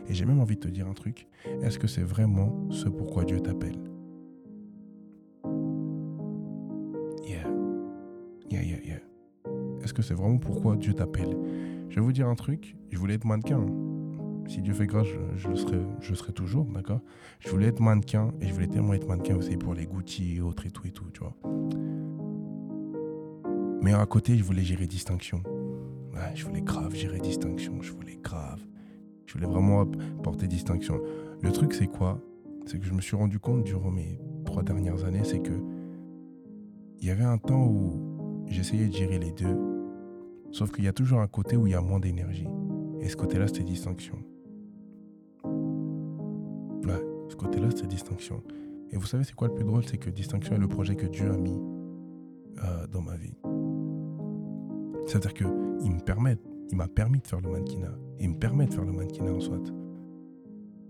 Et 0.07 0.13
j'ai 0.13 0.25
même 0.25 0.39
envie 0.39 0.55
de 0.55 0.61
te 0.61 0.67
dire 0.67 0.87
un 0.87 0.93
truc. 0.93 1.27
Est-ce 1.61 1.77
que 1.77 1.87
c'est 1.87 2.03
vraiment 2.03 2.67
ce 2.69 2.87
pourquoi 2.87 3.25
Dieu 3.25 3.41
t'appelle? 3.41 3.77
Que 9.95 10.03
c'est 10.03 10.13
vraiment 10.13 10.37
pourquoi 10.37 10.75
Dieu 10.75 10.93
t'appelle 10.93 11.35
Je 11.89 11.95
vais 11.95 12.01
vous 12.01 12.11
dire 12.11 12.27
un 12.27 12.35
truc. 12.35 12.75
Je 12.91 12.97
voulais 12.97 13.15
être 13.15 13.25
mannequin. 13.25 13.65
Si 14.47 14.61
Dieu 14.61 14.73
fait 14.73 14.85
grâce, 14.85 15.07
je, 15.35 15.47
le 15.47 15.55
serai, 15.55 15.79
je 15.99 16.13
serai 16.13 16.31
toujours, 16.31 16.65
d'accord? 16.65 17.01
Je 17.39 17.49
voulais 17.49 17.67
être 17.67 17.79
mannequin 17.79 18.31
et 18.41 18.47
je 18.47 18.53
voulais 18.53 18.67
tellement 18.67 18.93
être 18.93 19.07
mannequin 19.07 19.35
aussi 19.35 19.57
pour 19.57 19.73
les 19.73 19.87
Gucci 19.87 20.35
et 20.35 20.41
autres 20.41 20.67
et 20.67 20.71
tout 20.71 20.85
et 20.85 20.91
tout, 20.91 21.09
tu 21.11 21.21
vois? 21.21 21.35
Mais 23.81 23.93
à 23.93 24.05
côté, 24.05 24.37
je 24.37 24.43
voulais 24.43 24.63
gérer 24.63 24.85
distinction. 24.85 25.41
Je 26.35 26.45
voulais 26.45 26.61
grave 26.61 26.93
gérer 26.93 27.19
distinction. 27.19 27.81
Je 27.81 27.91
voulais 27.91 28.19
grave 28.21 28.61
je 29.25 29.33
voulais 29.33 29.47
vraiment 29.47 29.85
porter 30.23 30.47
distinction. 30.47 31.01
Le 31.41 31.51
truc, 31.51 31.73
c'est 31.73 31.87
quoi? 31.87 32.19
C'est 32.65 32.79
que 32.79 32.85
je 32.85 32.93
me 32.93 33.01
suis 33.01 33.15
rendu 33.15 33.39
compte 33.39 33.63
durant 33.63 33.91
mes 33.91 34.19
trois 34.45 34.63
dernières 34.63 35.03
années, 35.03 35.23
c'est 35.23 35.39
que 35.39 35.53
il 36.99 37.07
y 37.07 37.11
avait 37.11 37.23
un 37.23 37.37
temps 37.37 37.65
où 37.65 38.45
j'essayais 38.47 38.87
de 38.87 38.93
gérer 38.93 39.19
les 39.19 39.31
deux, 39.31 39.55
sauf 40.55 40.71
qu'il 40.71 40.85
y 40.85 40.87
a 40.87 40.93
toujours 40.93 41.19
un 41.19 41.27
côté 41.27 41.57
où 41.57 41.67
il 41.67 41.71
y 41.71 41.75
a 41.75 41.81
moins 41.81 41.99
d'énergie. 41.99 42.47
Et 43.01 43.09
ce 43.09 43.17
côté-là, 43.17 43.47
c'était 43.47 43.65
distinction. 43.65 44.17
Ouais, 46.85 47.03
ce 47.27 47.35
côté-là, 47.35 47.67
c'était 47.71 47.87
distinction. 47.87 48.41
Et 48.91 48.95
vous 48.95 49.05
savez, 49.05 49.25
c'est 49.25 49.35
quoi 49.35 49.49
le 49.49 49.53
plus 49.53 49.65
drôle? 49.65 49.83
C'est 49.85 49.97
que 49.97 50.09
distinction 50.09 50.55
est 50.55 50.59
le 50.59 50.69
projet 50.69 50.95
que 50.95 51.07
Dieu 51.07 51.29
a 51.29 51.35
mis 51.35 51.59
euh, 52.63 52.87
dans 52.87 53.01
ma 53.01 53.17
vie. 53.17 53.35
C'est-à-dire 55.07 55.33
qu'il 55.33 55.47
me 55.91 55.99
permet 55.99 56.37
il 56.71 56.77
m'a 56.77 56.87
permis 56.87 57.19
de 57.19 57.27
faire 57.27 57.41
le 57.41 57.51
mannequinat. 57.51 57.93
Il 58.21 58.29
me 58.29 58.39
permet 58.39 58.65
de 58.65 58.73
faire 58.73 58.85
le 58.85 58.93
mannequinat 58.93 59.33
en 59.33 59.41
soit. 59.41 59.73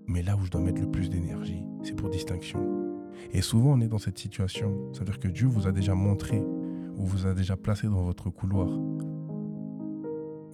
Mais 0.07 0.21
là 0.21 0.37
où 0.37 0.45
je 0.45 0.51
dois 0.51 0.61
mettre 0.61 0.79
le 0.79 0.91
plus 0.91 1.09
d'énergie, 1.09 1.63
c'est 1.81 1.95
pour 1.95 2.09
distinction. 2.09 2.61
Et 3.33 3.41
souvent, 3.41 3.73
on 3.73 3.81
est 3.81 3.87
dans 3.87 3.97
cette 3.97 4.19
situation. 4.19 4.91
C'est-à-dire 4.93 5.19
que 5.19 5.27
Dieu 5.27 5.47
vous 5.47 5.65
a 5.65 5.71
déjà 5.71 5.95
montré 5.95 6.39
ou 6.39 7.03
vous 7.03 7.25
a 7.25 7.33
déjà 7.33 7.57
placé 7.57 7.87
dans 7.87 8.03
votre 8.03 8.29
couloir. 8.29 8.69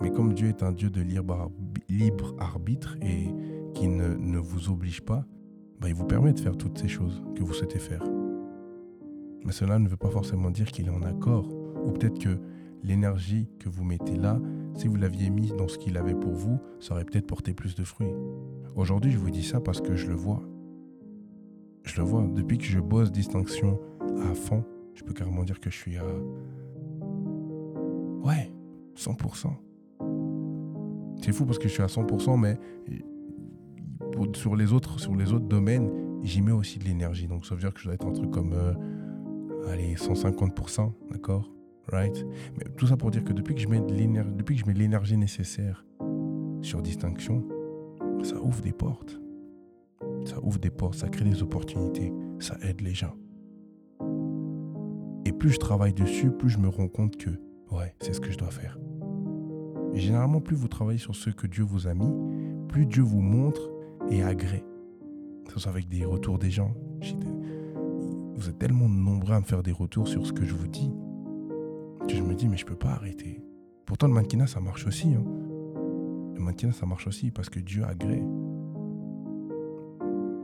Mais 0.01 0.10
comme 0.10 0.34
Dieu 0.34 0.50
est 0.50 0.63
un 0.63 0.72
Dieu 0.72 0.89
de 0.89 1.01
libre, 1.01 2.36
arbitre 2.39 2.98
et 3.01 3.27
qui 3.74 3.88
ne, 3.88 4.38
vous 4.38 4.70
oblige 4.70 5.01
pas, 5.01 5.25
bah, 5.79 5.89
il 5.89 5.96
vous 5.96 6.05
permet 6.05 6.34
de 6.34 6.39
faire 6.39 6.58
toutes 6.58 6.77
ces 6.77 6.88
choses 6.88 7.22
que 7.36 7.43
vous 7.43 7.53
souhaitez 7.53 7.79
faire. 7.79 8.03
Mais 9.46 9.51
cela 9.51 9.79
ne 9.79 9.88
veut 9.88 9.98
pas 9.98 10.10
forcément 10.10 10.50
dire 10.50 10.72
qu'il 10.72 10.88
est 10.88 10.91
en 10.91 11.03
accord. 11.03 11.48
Ou 11.86 11.91
peut-être 11.91 12.20
que 12.20 12.39
l'énergie 12.84 13.48
que 13.60 13.70
vous 13.70 13.84
mettez 13.84 14.15
là, 14.15 14.39
si 14.75 14.88
vous 14.88 14.96
l'aviez 14.96 15.29
mis 15.29 15.50
dans 15.50 15.67
ce 15.67 15.77
qu'il 15.77 15.98
avait 15.98 16.15
pour 16.15 16.34
vous, 16.34 16.60
ça 16.79 16.93
aurait 16.93 17.05
peut-être 17.05 17.27
porté 17.27 17.53
plus 17.53 17.75
de 17.75 17.84
fruits. 17.84 18.13
Aujourd'hui, 18.75 19.12
je 19.12 19.17
vous 19.17 19.31
dis 19.31 19.43
ça 19.43 19.60
parce 19.60 19.81
que 19.81 19.96
je 19.96 20.08
le 20.08 20.15
vois. 20.15 20.41
Je 21.84 22.00
le 22.00 22.08
vois. 22.08 22.27
Depuis 22.27 22.58
que 22.58 22.65
je 22.65 22.79
bosse 22.79 23.12
distinction 23.12 23.79
à 24.29 24.34
fond, 24.34 24.63
je 24.96 25.03
peux 25.03 25.13
carrément 25.13 25.43
dire 25.43 25.60
que 25.60 25.70
je 25.70 25.77
suis 25.77 25.98
à. 25.98 26.05
Ouais, 28.24 28.51
100%. 28.96 29.48
C'est 31.22 31.32
fou 31.32 31.46
parce 31.46 31.60
que 31.60 31.68
je 31.68 31.74
suis 31.74 31.84
à 31.84 31.88
100%, 31.88 32.40
mais 32.40 32.58
sur 34.36 34.56
les 34.56 34.74
autres, 34.74 35.00
sur 35.00 35.16
les 35.16 35.34
autres 35.34 35.48
domaines, 35.48 35.90
j'y 36.24 36.42
mets 36.42 36.51
aussi 36.51 36.80
de 36.80 36.86
l'énergie. 36.86 37.28
Donc 37.28 37.46
ça 37.46 37.56
veut 37.56 37.62
dire 37.62 37.74
que 37.74 37.80
je 37.80 37.86
dois 37.86 37.94
être 37.94 38.06
un 38.06 38.13
truc 38.13 38.32
comme, 38.32 38.54
euh, 38.54 38.74
allez, 39.70 39.96
150%, 39.96 40.92
d'accord? 41.12 41.51
Right? 41.92 42.25
Mais 42.58 42.66
tout 42.78 42.88
ça 42.88 42.98
pour 42.98 43.12
dire 43.12 43.24
que 43.24 43.34
depuis 43.34 43.56
que 43.56 43.62
je 43.62 43.68
mets 43.68 43.82
depuis 43.82 44.56
que 44.56 44.62
je 44.62 44.66
mets 44.66 44.74
l'énergie 44.74 45.18
nécessaire 45.18 45.86
sur 46.62 46.82
distinction, 46.82 47.44
ça 48.24 48.40
ouvre 48.42 48.62
des 48.62 48.72
portes. 48.72 49.20
Ça 50.25 50.38
ouvre 50.44 50.60
des 50.60 50.70
portes, 50.70 50.96
ça 50.96 51.10
crée 51.10 51.25
des 51.25 51.42
opportunités, 51.42 52.13
ça 52.40 52.56
aide 52.62 52.82
les 52.82 52.94
gens. 52.94 53.16
Et 55.25 55.32
plus 55.32 55.51
je 55.51 55.58
travaille 55.58 55.94
dessus, 55.94 56.32
plus 56.32 56.50
je 56.50 56.60
me 56.60 56.68
rends 56.68 56.88
compte 56.88 57.18
que, 57.18 57.30
ouais, 57.72 57.96
c'est 58.00 58.13
ce 58.13 58.22
que 58.22 58.32
je 58.32 58.38
dois 58.38 58.51
faire. 58.51 58.78
Et 59.93 60.00
généralement, 60.00 60.41
plus 60.41 60.55
vous 60.55 60.67
travaillez 60.67 61.00
sur 61.00 61.15
ce 61.15 61.29
que 61.29 61.48
Dieu 61.48 61.63
vous 61.63 61.88
a 61.88 61.93
mis, 61.93 62.12
plus 62.67 62.86
Dieu 62.86 63.03
vous 63.03 63.21
montre 63.21 63.69
et 64.10 64.24
agrée. 64.24 64.63
Que 65.48 65.60
soit 65.60 65.71
avec 65.71 65.88
des 65.88 66.05
retours 66.05 66.39
des 66.39 66.51
gens. 66.51 66.74
Vous 68.36 68.50
êtes 68.50 68.57
tellement 68.57 68.89
nombreux 68.89 69.36
à 69.36 69.39
me 69.39 69.45
faire 69.45 69.63
des 69.63 69.71
retours 69.71 70.07
sur 70.07 70.25
ce 70.25 70.33
que 70.33 70.45
je 70.45 70.53
vous 70.53 70.67
dis 70.67 70.91
je 72.15 72.24
me 72.24 72.33
dis, 72.33 72.48
mais 72.48 72.57
je 72.57 72.65
peux 72.65 72.75
pas 72.75 72.91
arrêter. 72.91 73.41
Pourtant, 73.86 74.07
le 74.07 74.13
mannequinat, 74.13 74.48
ça 74.48 74.60
marche 74.60 74.86
aussi. 74.88 75.13
Hein. 75.13 75.24
Le 76.36 76.39
mannequinat, 76.39 76.74
ça 76.74 76.86
marche 76.86 77.07
aussi 77.07 77.31
parce 77.31 77.50
que 77.50 77.60
Dieu 77.60 77.83
agrée. 77.83 78.24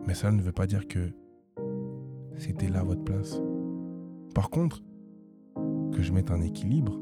Mais 0.05 0.13
ça 0.13 0.31
ne 0.31 0.41
veut 0.41 0.51
pas 0.51 0.67
dire 0.67 0.87
que 0.87 1.11
c'était 2.37 2.69
là 2.69 2.83
votre 2.83 3.03
place. 3.03 3.41
Par 4.33 4.49
contre, 4.49 4.83
que 5.91 6.01
je 6.01 6.11
mette 6.13 6.31
un 6.31 6.41
équilibre 6.41 6.99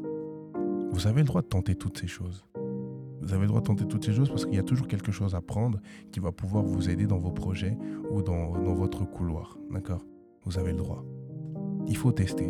vous 0.96 1.08
avez 1.08 1.20
le 1.24 1.28
droit 1.28 1.42
de 1.42 1.48
tenter 1.48 1.76
toutes 1.76 1.98
ces 2.00 2.08
choses. 2.08 2.46
Vous 3.22 3.34
avez 3.34 3.42
le 3.42 3.48
droit 3.48 3.60
de 3.60 3.66
tenter 3.66 3.86
toutes 3.86 4.06
ces 4.06 4.14
choses 4.14 4.30
parce 4.30 4.46
qu'il 4.46 4.56
y 4.56 4.60
a 4.60 4.64
toujours 4.64 4.88
quelque 4.88 5.12
chose 5.12 5.36
à 5.36 5.42
prendre 5.42 5.82
qui 6.14 6.22
va 6.22 6.32
pouvoir 6.32 6.64
vous 6.64 6.90
aider 6.90 7.06
dans 7.06 7.18
vos 7.18 7.34
projets 7.34 7.78
ou 8.12 8.22
dans, 8.22 8.54
dans 8.54 8.74
votre 8.74 9.04
couloir. 9.04 9.58
D'accord? 9.70 10.06
Vous 10.46 10.58
avez 10.58 10.72
le 10.72 10.78
droit. 10.78 11.04
Il 11.86 11.98
faut 11.98 12.14
tester. 12.14 12.50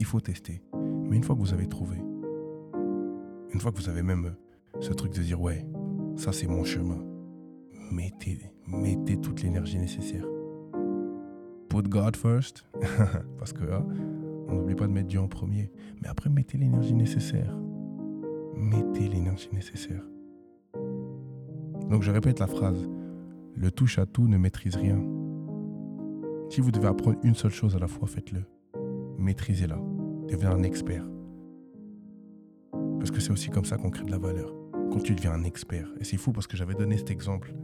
Il 0.00 0.04
faut 0.04 0.18
tester. 0.18 0.60
Mais 1.08 1.16
une 1.16 1.22
fois 1.22 1.36
que 1.36 1.40
vous 1.40 1.54
avez 1.54 1.68
trouvé, 1.68 1.98
une 3.52 3.60
fois 3.60 3.70
que 3.70 3.76
vous 3.76 3.88
avez 3.88 4.02
même 4.02 4.34
ce 4.80 4.92
truc 4.92 5.12
de 5.12 5.22
dire 5.22 5.40
ouais, 5.40 5.64
ça 6.16 6.32
c'est 6.32 6.48
mon 6.48 6.64
chemin, 6.64 6.98
mettez, 7.92 8.40
mettez 8.66 9.20
toute 9.20 9.40
l'énergie 9.42 9.78
nécessaire. 9.78 10.26
Put 11.68 11.82
God 11.88 12.16
first, 12.16 12.66
parce 13.38 13.52
que 13.52 13.62
hein, 13.70 13.86
on 14.48 14.54
n'oublie 14.54 14.74
pas 14.74 14.86
de 14.86 14.92
mettre 14.92 15.08
Dieu 15.08 15.20
en 15.20 15.28
premier. 15.28 15.70
Mais 16.02 16.08
après, 16.08 16.30
mettez 16.30 16.58
l'énergie 16.58 16.94
nécessaire. 16.94 17.56
Mettez 18.56 19.08
l'énergie 19.08 19.48
nécessaire. 19.52 20.02
Donc 21.90 22.02
je 22.02 22.10
répète 22.10 22.38
la 22.38 22.46
phrase. 22.46 22.88
Le 23.54 23.70
touche 23.70 23.98
à 23.98 24.06
tout 24.06 24.26
ne 24.26 24.36
maîtrise 24.36 24.76
rien. 24.76 25.00
Si 26.50 26.60
vous 26.60 26.70
devez 26.70 26.88
apprendre 26.88 27.18
une 27.22 27.34
seule 27.34 27.50
chose 27.50 27.76
à 27.76 27.78
la 27.78 27.88
fois, 27.88 28.06
faites-le. 28.06 28.44
Maîtrisez-la. 29.18 29.78
Devenez 30.28 30.46
un 30.46 30.62
expert. 30.62 31.04
Parce 32.98 33.10
que 33.10 33.20
c'est 33.20 33.32
aussi 33.32 33.50
comme 33.50 33.64
ça 33.64 33.76
qu'on 33.76 33.90
crée 33.90 34.04
de 34.04 34.10
la 34.10 34.18
valeur. 34.18 34.52
Quand 34.90 35.02
tu 35.02 35.14
deviens 35.14 35.32
un 35.32 35.44
expert. 35.44 35.88
Et 36.00 36.04
c'est 36.04 36.16
fou 36.16 36.32
parce 36.32 36.46
que 36.46 36.56
j'avais 36.56 36.74
donné 36.74 36.96
cet 36.96 37.10
exemple 37.10 37.54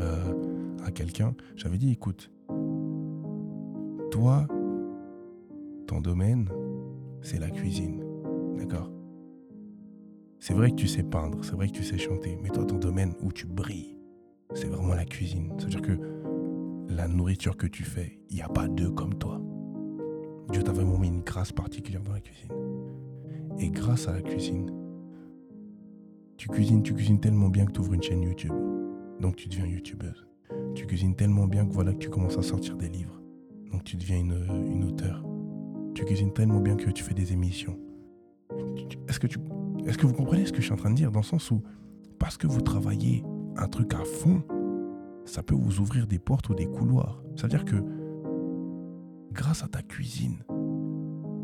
euh, 0.00 0.32
à 0.84 0.90
quelqu'un. 0.90 1.34
J'avais 1.56 1.78
dit, 1.78 1.90
écoute, 1.92 2.30
toi, 4.10 4.46
domaine, 5.98 6.48
c'est 7.22 7.40
la 7.40 7.50
cuisine. 7.50 8.04
D'accord? 8.56 8.90
C'est 10.38 10.54
vrai 10.54 10.70
que 10.70 10.76
tu 10.76 10.86
sais 10.86 11.02
peindre, 11.02 11.44
c'est 11.44 11.54
vrai 11.54 11.66
que 11.68 11.72
tu 11.72 11.84
sais 11.84 11.98
chanter, 11.98 12.38
mais 12.42 12.50
toi, 12.50 12.64
ton 12.64 12.76
domaine 12.76 13.14
où 13.20 13.32
tu 13.32 13.46
brilles, 13.46 13.98
c'est 14.54 14.68
vraiment 14.68 14.94
la 14.94 15.04
cuisine. 15.04 15.52
C'est-à-dire 15.58 15.82
que 15.82 15.98
la 16.88 17.08
nourriture 17.08 17.56
que 17.56 17.66
tu 17.66 17.82
fais, 17.82 18.20
il 18.30 18.36
n'y 18.36 18.42
a 18.42 18.48
pas 18.48 18.68
deux 18.68 18.90
comme 18.90 19.14
toi. 19.14 19.40
Dieu 20.50 20.62
t'a 20.62 20.72
vraiment 20.72 20.98
mis 20.98 21.08
une 21.08 21.22
grâce 21.22 21.52
particulière 21.52 22.02
dans 22.02 22.12
la 22.12 22.20
cuisine. 22.20 22.52
Et 23.58 23.70
grâce 23.70 24.08
à 24.08 24.12
la 24.12 24.22
cuisine, 24.22 24.70
tu 26.36 26.48
cuisines, 26.48 26.82
tu 26.82 26.94
cuisines 26.94 27.20
tellement 27.20 27.48
bien 27.48 27.66
que 27.66 27.72
tu 27.72 27.80
ouvres 27.80 27.94
une 27.94 28.02
chaîne 28.02 28.22
YouTube. 28.22 28.54
Donc 29.20 29.36
tu 29.36 29.48
deviens 29.48 29.66
youtubeuse. 29.66 30.26
Tu 30.74 30.86
cuisines 30.86 31.14
tellement 31.14 31.46
bien 31.46 31.66
que 31.66 31.72
voilà 31.72 31.92
que 31.92 31.98
tu 31.98 32.08
commences 32.08 32.38
à 32.38 32.42
sortir 32.42 32.76
des 32.76 32.88
livres. 32.88 33.20
Donc 33.70 33.84
tu 33.84 33.96
deviens 33.96 34.18
une, 34.18 34.46
une 34.72 34.84
auteure. 34.84 35.29
Tu 35.94 36.04
cuisines 36.04 36.32
tellement 36.32 36.60
bien 36.60 36.76
que 36.76 36.90
tu 36.90 37.02
fais 37.02 37.14
des 37.14 37.32
émissions. 37.32 37.78
Est-ce 39.08 39.18
que, 39.18 39.26
tu, 39.26 39.38
est-ce 39.86 39.98
que 39.98 40.06
vous 40.06 40.12
comprenez 40.12 40.46
ce 40.46 40.52
que 40.52 40.58
je 40.58 40.64
suis 40.64 40.72
en 40.72 40.76
train 40.76 40.90
de 40.90 40.96
dire 40.96 41.10
Dans 41.10 41.20
le 41.20 41.24
sens 41.24 41.50
où, 41.50 41.62
parce 42.18 42.36
que 42.36 42.46
vous 42.46 42.60
travaillez 42.60 43.24
un 43.56 43.66
truc 43.66 43.94
à 43.94 44.04
fond, 44.04 44.42
ça 45.24 45.42
peut 45.42 45.54
vous 45.54 45.80
ouvrir 45.80 46.06
des 46.06 46.18
portes 46.18 46.48
ou 46.48 46.54
des 46.54 46.66
couloirs. 46.66 47.22
C'est-à-dire 47.36 47.64
que, 47.64 47.76
grâce 49.32 49.62
à 49.62 49.68
ta 49.68 49.82
cuisine, 49.82 50.38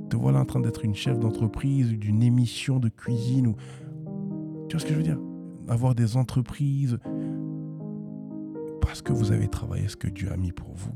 te 0.08 0.16
voilà 0.16 0.40
en 0.40 0.44
train 0.44 0.60
d'être 0.60 0.84
une 0.84 0.94
chef 0.94 1.18
d'entreprise 1.18 1.92
ou 1.92 1.96
d'une 1.96 2.22
émission 2.22 2.78
de 2.78 2.88
cuisine 2.88 3.48
ou 3.48 3.56
tu 4.68 4.76
vois 4.76 4.80
ce 4.80 4.86
que 4.86 4.92
je 4.92 4.96
veux 4.96 5.02
dire? 5.02 5.20
Avoir 5.68 5.94
des 5.94 6.16
entreprises 6.16 6.98
parce 8.80 9.02
que 9.02 9.12
vous 9.12 9.32
avez 9.32 9.48
travaillé 9.48 9.88
ce 9.88 9.96
que 9.96 10.08
Dieu 10.08 10.30
a 10.32 10.36
mis 10.36 10.52
pour 10.52 10.72
vous. 10.74 10.94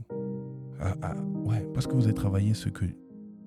Ah, 0.81 0.95
ah, 1.03 1.15
ouais, 1.45 1.67
parce 1.75 1.87
que 1.87 1.95
vous 1.95 2.05
avez 2.05 2.15
travaillé 2.15 2.55
ce 2.55 2.69
que, 2.69 2.85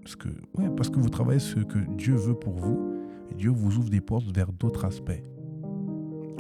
ce 0.05 0.15
que, 0.15 0.29
ouais, 0.57 0.69
parce 0.75 0.89
que 0.89 0.99
vous 0.99 1.09
travaillez 1.09 1.39
ce 1.39 1.59
que 1.59 1.79
Dieu 1.95 2.15
veut 2.15 2.35
pour 2.35 2.53
vous. 2.53 2.93
Dieu 3.35 3.49
vous 3.49 3.77
ouvre 3.77 3.89
des 3.89 4.01
portes 4.01 4.31
vers 4.33 4.51
d'autres 4.51 4.85
aspects. 4.85 5.23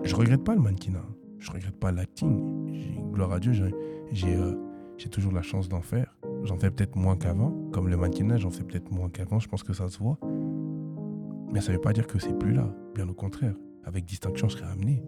Je 0.03 0.15
regrette 0.15 0.43
pas 0.43 0.53
le 0.53 0.61
mannequinat. 0.61 1.05
Je 1.39 1.51
regrette 1.51 1.79
pas 1.79 1.91
l'acting. 1.91 3.11
Gloire 3.11 3.31
à 3.31 3.39
Dieu, 3.39 3.51
j'ai 3.53 4.35
euh, 4.35 4.53
j'ai 4.97 5.09
toujours 5.09 5.31
la 5.31 5.41
chance 5.41 5.67
d'en 5.67 5.81
faire. 5.81 6.15
J'en 6.43 6.57
fais 6.57 6.69
peut-être 6.69 6.95
moins 6.95 7.15
qu'avant. 7.15 7.51
Comme 7.71 7.87
le 7.87 7.97
mannequinat, 7.97 8.37
j'en 8.37 8.51
fais 8.51 8.63
peut-être 8.63 8.91
moins 8.91 9.09
qu'avant. 9.09 9.39
Je 9.39 9.47
pense 9.47 9.63
que 9.63 9.73
ça 9.73 9.89
se 9.89 9.97
voit. 9.97 10.17
Mais 11.51 11.61
ça 11.61 11.71
ne 11.71 11.77
veut 11.77 11.81
pas 11.81 11.93
dire 11.93 12.07
que 12.07 12.19
c'est 12.19 12.37
plus 12.37 12.53
là. 12.53 12.73
Bien 12.95 13.07
au 13.09 13.13
contraire. 13.13 13.55
Avec 13.83 14.05
distinction, 14.05 14.47
je 14.47 14.57
serai 14.57 14.71
amené. 14.71 15.03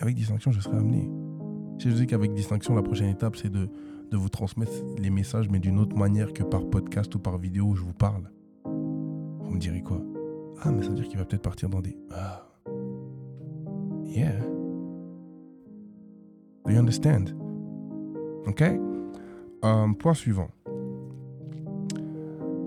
Avec 0.00 0.14
distinction, 0.14 0.50
je 0.50 0.60
serai 0.60 0.76
amené. 0.76 1.10
Si 1.78 1.90
je 1.90 1.94
dis 1.94 2.06
qu'avec 2.06 2.32
distinction, 2.32 2.74
la 2.74 2.82
prochaine 2.82 3.08
étape, 3.08 3.36
c'est 3.36 3.50
de, 3.50 3.68
de 4.10 4.16
vous 4.16 4.28
transmettre 4.28 4.72
les 4.98 5.10
messages, 5.10 5.48
mais 5.50 5.58
d'une 5.58 5.78
autre 5.78 5.96
manière 5.96 6.32
que 6.32 6.42
par 6.42 6.64
podcast 6.66 7.14
ou 7.14 7.18
par 7.18 7.38
vidéo 7.38 7.66
où 7.66 7.74
je 7.74 7.82
vous 7.82 7.94
parle. 7.94 8.30
Vous 8.64 9.50
me 9.50 9.58
direz 9.58 9.82
quoi? 9.82 10.00
Ah, 10.62 10.70
mais 10.70 10.82
ça 10.82 10.88
veut 10.88 10.94
dire 10.94 11.08
qu'il 11.08 11.18
va 11.18 11.24
peut-être 11.24 11.42
partir 11.42 11.68
dans 11.68 11.80
des. 11.80 11.96
Ah. 12.10 12.48
Yeah. 14.04 14.40
Do 16.64 16.72
you 16.72 16.78
understand? 16.78 17.26
Ok? 18.46 18.62
Euh, 18.62 19.92
point 19.98 20.14
suivant. 20.14 20.48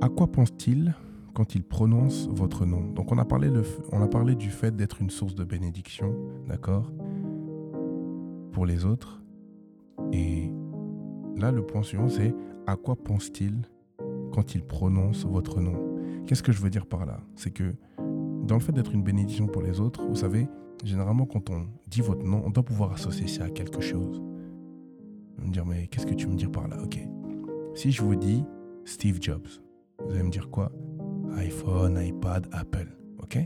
À 0.01 0.09
quoi 0.09 0.27
pense-t-il 0.27 0.95
quand 1.33 1.55
il 1.55 1.63
prononce 1.63 2.27
votre 2.29 2.65
nom? 2.65 2.81
Donc 2.91 3.11
on 3.11 3.17
a 3.17 3.25
parlé, 3.25 3.49
on 3.91 4.01
a 4.01 4.07
parlé 4.07 4.35
du 4.35 4.49
fait 4.49 4.75
d'être 4.75 5.01
une 5.01 5.09
source 5.09 5.35
de 5.35 5.43
bénédiction, 5.43 6.15
d'accord? 6.47 6.91
Pour 8.51 8.65
les 8.65 8.85
autres. 8.85 9.21
Et 10.13 10.51
là, 11.39 11.51
le 11.51 11.65
point 11.65 11.83
suivant, 11.83 12.09
c'est 12.09 12.33
à 12.67 12.75
quoi 12.75 12.95
pense-t-il 12.95 13.61
quand 14.33 14.55
il 14.55 14.63
prononce 14.63 15.25
votre 15.25 15.59
nom? 15.59 15.97
Qu'est-ce 16.25 16.43
que 16.43 16.51
je 16.51 16.61
veux 16.61 16.69
dire 16.69 16.85
par 16.85 17.05
là? 17.05 17.19
C'est 17.35 17.51
que 17.51 17.73
dans 18.43 18.55
le 18.55 18.61
fait 18.61 18.71
d'être 18.71 18.93
une 18.93 19.03
bénédiction 19.03 19.47
pour 19.47 19.61
les 19.61 19.79
autres, 19.79 20.05
vous 20.05 20.15
savez, 20.15 20.47
généralement 20.83 21.25
quand 21.25 21.49
on 21.49 21.65
dit 21.87 22.01
votre 22.01 22.23
nom, 22.23 22.41
on 22.45 22.49
doit 22.49 22.63
pouvoir 22.63 22.93
associer 22.93 23.27
ça 23.27 23.45
à 23.45 23.49
quelque 23.49 23.81
chose. 23.81 24.21
Vous 25.37 25.47
me 25.47 25.51
dire, 25.51 25.65
mais 25.65 25.87
qu'est-ce 25.87 26.05
que 26.05 26.13
tu 26.13 26.27
me 26.27 26.35
dis 26.35 26.47
par 26.47 26.67
là? 26.67 26.77
Ok. 26.83 26.99
Si 27.73 27.91
je 27.91 28.01
vous 28.01 28.15
dis 28.15 28.43
Steve 28.85 29.17
Jobs, 29.21 29.47
vous 30.05 30.13
allez 30.13 30.23
me 30.23 30.31
dire 30.31 30.49
quoi? 30.49 30.71
iPhone, 31.37 31.99
iPad, 32.01 32.47
Apple. 32.51 32.87
Ok? 33.21 33.37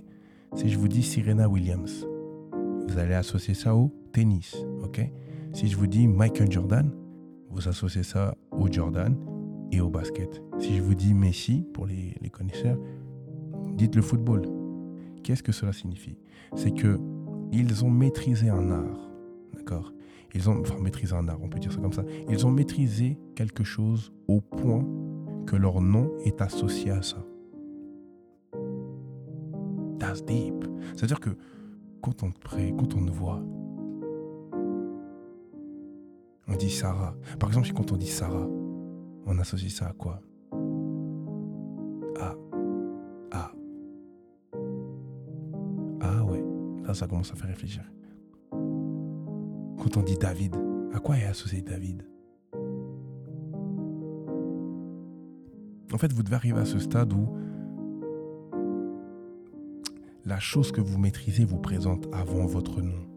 Si 0.55 0.69
je 0.69 0.77
vous 0.77 0.87
dis 0.87 1.03
Serena 1.03 1.49
Williams, 1.49 2.07
vous 2.87 2.97
allez 2.97 3.13
associer 3.13 3.53
ça 3.53 3.75
au 3.75 3.91
tennis. 4.11 4.55
Ok? 4.83 5.01
Si 5.53 5.67
je 5.67 5.77
vous 5.77 5.87
dis 5.87 6.07
Michael 6.07 6.51
Jordan, 6.51 6.91
vous 7.53 7.67
associez 7.67 8.03
ça 8.03 8.35
au 8.51 8.67
Jordan 8.71 9.15
et 9.71 9.79
au 9.79 9.89
basket. 9.89 10.41
Si 10.59 10.75
je 10.75 10.81
vous 10.81 10.95
dis 10.95 11.13
Messi, 11.13 11.65
pour 11.73 11.85
les, 11.85 12.15
les 12.21 12.29
connaisseurs, 12.29 12.77
dites 13.75 13.95
le 13.95 14.01
football. 14.01 14.41
Qu'est-ce 15.23 15.43
que 15.43 15.51
cela 15.51 15.71
signifie? 15.71 16.17
C'est 16.55 16.73
que 16.73 16.99
ils 17.51 17.85
ont 17.85 17.89
maîtrisé 17.89 18.49
un 18.49 18.71
art. 18.71 19.11
D'accord? 19.53 19.93
Ils 20.33 20.49
ont 20.49 20.63
maîtrisé 20.81 21.15
un 21.15 21.27
art, 21.27 21.39
on 21.43 21.49
peut 21.49 21.59
dire 21.59 21.71
ça 21.71 21.79
comme 21.79 21.93
ça. 21.93 22.03
Ils 22.27 22.45
ont 22.45 22.51
maîtrisé 22.51 23.19
quelque 23.35 23.63
chose 23.63 24.11
au 24.27 24.41
point 24.41 24.83
que 25.45 25.55
leur 25.55 25.79
nom 25.79 26.11
est 26.25 26.41
associé 26.41 26.89
à 26.89 27.03
ça. 27.03 27.23
That's 29.99 30.25
deep. 30.25 30.65
C'est-à-dire 30.95 31.19
que 31.19 31.29
quand 32.01 32.23
on 32.23 32.31
te 32.31 32.39
prie, 32.39 32.73
quand 32.75 32.95
on 32.95 33.01
nous 33.01 33.13
voit, 33.13 33.41
on 36.53 36.57
dit 36.57 36.69
Sarah. 36.69 37.15
Par 37.39 37.49
exemple, 37.49 37.71
quand 37.73 37.91
on 37.91 37.97
dit 37.97 38.07
Sarah, 38.07 38.47
on 39.25 39.39
associe 39.39 39.73
ça 39.73 39.87
à 39.87 39.93
quoi? 39.93 40.21
Ah. 42.19 42.35
Ah. 43.31 43.51
Ah 46.01 46.23
ouais. 46.25 46.43
Là, 46.85 46.93
ça 46.93 47.07
commence 47.07 47.31
à 47.31 47.35
faire 47.35 47.49
réfléchir. 47.49 47.83
Quand 48.51 49.97
on 49.97 50.03
dit 50.03 50.17
David, 50.17 50.55
à 50.93 50.99
quoi 50.99 51.17
est 51.17 51.25
associé 51.25 51.61
David? 51.61 52.05
En 55.91 55.97
fait, 55.97 56.11
vous 56.13 56.23
devez 56.23 56.35
arriver 56.35 56.59
à 56.59 56.65
ce 56.65 56.79
stade 56.79 57.13
où 57.13 57.35
la 60.25 60.39
chose 60.39 60.71
que 60.71 60.81
vous 60.81 60.97
maîtrisez 60.97 61.45
vous 61.45 61.59
présente 61.59 62.07
avant 62.13 62.45
votre 62.45 62.81
nom. 62.81 63.12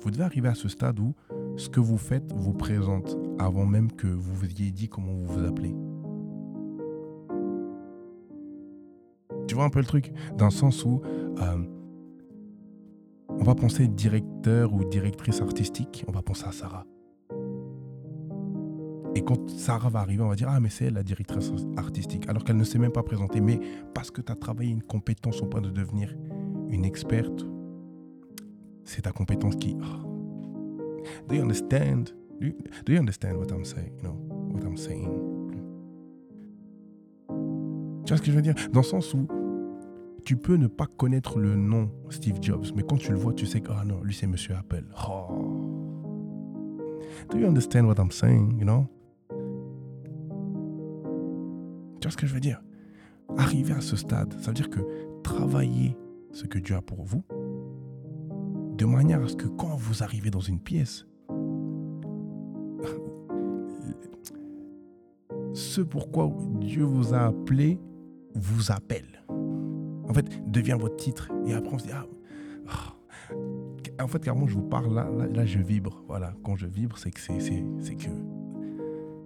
Vous 0.00 0.10
devez 0.10 0.24
arriver 0.24 0.48
à 0.48 0.54
ce 0.54 0.68
stade 0.68 0.98
où 1.00 1.14
ce 1.56 1.68
que 1.68 1.80
vous 1.80 1.98
faites 1.98 2.32
vous 2.32 2.52
présente 2.52 3.16
avant 3.38 3.66
même 3.66 3.90
que 3.92 4.06
vous 4.06 4.34
vous 4.34 4.46
ayez 4.46 4.70
dit 4.70 4.88
comment 4.88 5.12
vous 5.12 5.24
vous 5.24 5.46
appelez. 5.46 5.74
Tu 9.46 9.54
vois 9.54 9.64
un 9.64 9.70
peu 9.70 9.80
le 9.80 9.86
truc? 9.86 10.12
Dans 10.36 10.46
le 10.46 10.50
sens 10.52 10.84
où 10.84 11.02
euh, 11.40 11.64
on 13.28 13.42
va 13.42 13.54
penser 13.54 13.88
directeur 13.88 14.72
ou 14.72 14.84
directrice 14.84 15.40
artistique, 15.40 16.04
on 16.06 16.12
va 16.12 16.22
penser 16.22 16.44
à 16.46 16.52
Sarah. 16.52 16.86
Et 19.16 19.22
quand 19.22 19.50
Sarah 19.50 19.88
va 19.88 20.00
arriver, 20.00 20.22
on 20.22 20.28
va 20.28 20.36
dire 20.36 20.48
Ah, 20.48 20.60
mais 20.60 20.68
c'est 20.68 20.84
elle 20.86 20.94
la 20.94 21.02
directrice 21.02 21.50
artistique, 21.76 22.28
alors 22.28 22.44
qu'elle 22.44 22.56
ne 22.56 22.64
s'est 22.64 22.78
même 22.78 22.92
pas 22.92 23.02
présentée. 23.02 23.40
Mais 23.40 23.58
parce 23.92 24.10
que 24.10 24.20
tu 24.20 24.30
as 24.30 24.36
travaillé 24.36 24.70
une 24.70 24.82
compétence 24.82 25.42
au 25.42 25.46
point 25.46 25.60
de 25.60 25.70
devenir 25.70 26.14
une 26.68 26.84
experte, 26.84 27.44
c'est 28.84 29.02
ta 29.02 29.12
compétence 29.12 29.56
qui. 29.56 29.76
Oh. 29.80 30.10
Do 31.28 31.34
you 31.34 31.42
understand? 31.42 32.14
Do 32.40 32.46
you, 32.92 32.98
understand 32.98 33.36
what 33.36 33.52
I'm 33.52 33.64
saying? 33.64 33.92
You 33.98 34.02
know, 34.02 34.16
what 34.52 34.64
I'm 34.64 34.76
saying? 34.76 35.10
Tu 38.04 38.08
vois 38.08 38.16
ce 38.16 38.22
que 38.22 38.30
je 38.30 38.36
veux 38.36 38.42
dire? 38.42 38.54
Dans 38.72 38.80
le 38.80 38.84
sens 38.84 39.12
où 39.12 39.26
tu 40.24 40.36
peux 40.36 40.56
ne 40.56 40.66
pas 40.66 40.86
connaître 40.86 41.38
le 41.38 41.54
nom 41.54 41.90
Steve 42.08 42.38
Jobs, 42.40 42.66
mais 42.74 42.82
quand 42.82 42.96
tu 42.96 43.12
le 43.12 43.18
vois, 43.18 43.34
tu 43.34 43.46
sais 43.46 43.60
que, 43.60 43.70
ah 43.72 43.84
non, 43.84 44.02
lui 44.02 44.14
c'est 44.14 44.26
Monsieur 44.26 44.54
Apple. 44.54 44.84
Oh. 45.06 45.70
Do 47.30 47.38
you 47.38 47.46
understand 47.46 47.86
what 47.86 47.98
I'm 47.98 48.10
saying, 48.10 48.58
you 48.58 48.64
know? 48.64 48.86
Tu 52.00 52.08
vois 52.08 52.12
ce 52.12 52.16
que 52.16 52.26
je 52.26 52.32
veux 52.32 52.40
dire? 52.40 52.62
Arriver 53.36 53.74
à 53.74 53.80
ce 53.80 53.96
stade, 53.96 54.34
ça 54.40 54.48
veut 54.48 54.54
dire 54.54 54.70
que 54.70 54.80
travailler 55.22 55.96
ce 56.32 56.46
que 56.46 56.58
Dieu 56.58 56.74
a 56.74 56.82
pour 56.82 57.04
vous, 57.04 57.22
de 58.80 58.86
manière 58.86 59.22
à 59.22 59.28
ce 59.28 59.36
que 59.36 59.46
quand 59.46 59.76
vous 59.76 60.02
arrivez 60.02 60.30
dans 60.30 60.40
une 60.40 60.58
pièce, 60.58 61.04
ce 65.52 65.82
pourquoi 65.82 66.34
Dieu 66.60 66.84
vous 66.84 67.12
a 67.12 67.26
appelé 67.26 67.78
vous 68.34 68.72
appelle. 68.72 69.22
En 70.08 70.14
fait, 70.14 70.50
devient 70.50 70.78
votre 70.80 70.96
titre. 70.96 71.30
Et 71.44 71.52
après, 71.52 71.74
on 71.74 71.78
se 71.78 71.88
dit, 71.88 71.92
ah, 71.92 72.06
oh. 73.30 73.34
en 74.00 74.08
fait, 74.08 74.24
car 74.24 74.34
moi, 74.34 74.48
je 74.48 74.54
vous 74.54 74.62
parle 74.62 74.94
là, 74.94 75.10
là, 75.10 75.44
je 75.44 75.58
vibre. 75.58 76.02
Voilà, 76.08 76.32
quand 76.42 76.56
je 76.56 76.66
vibre, 76.66 76.96
c'est 76.96 77.10
que 77.10 77.20
c'est, 77.20 77.96
que 77.96 78.08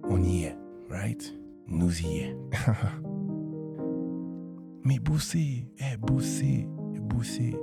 on 0.09 0.21
y 0.21 0.43
est, 0.45 0.57
right? 0.90 1.33
Nous 1.69 2.03
y 2.03 2.19
est. 2.19 2.37
Mais 4.85 4.99
bossez, 4.99 5.69
eh, 5.79 5.97
bossez, 5.97 6.67
bossez. 7.01 7.55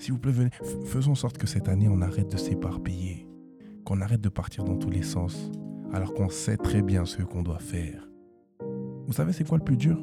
S'il 0.00 0.14
vous 0.14 0.18
plaît, 0.18 0.32
venez, 0.32 0.48
faisons 0.86 1.12
en 1.12 1.14
sorte 1.14 1.36
que 1.36 1.46
cette 1.46 1.68
année, 1.68 1.86
on 1.86 2.00
arrête 2.00 2.32
de 2.32 2.38
s'éparpiller, 2.38 3.28
qu'on 3.84 4.00
arrête 4.00 4.22
de 4.22 4.30
partir 4.30 4.64
dans 4.64 4.78
tous 4.78 4.88
les 4.88 5.02
sens, 5.02 5.52
alors 5.92 6.14
qu'on 6.14 6.30
sait 6.30 6.56
très 6.56 6.80
bien 6.80 7.04
ce 7.04 7.20
qu'on 7.20 7.42
doit 7.42 7.58
faire. 7.58 8.08
Vous 9.06 9.12
savez, 9.12 9.34
c'est 9.34 9.46
quoi 9.46 9.58
le 9.58 9.64
plus 9.64 9.76
dur? 9.76 10.02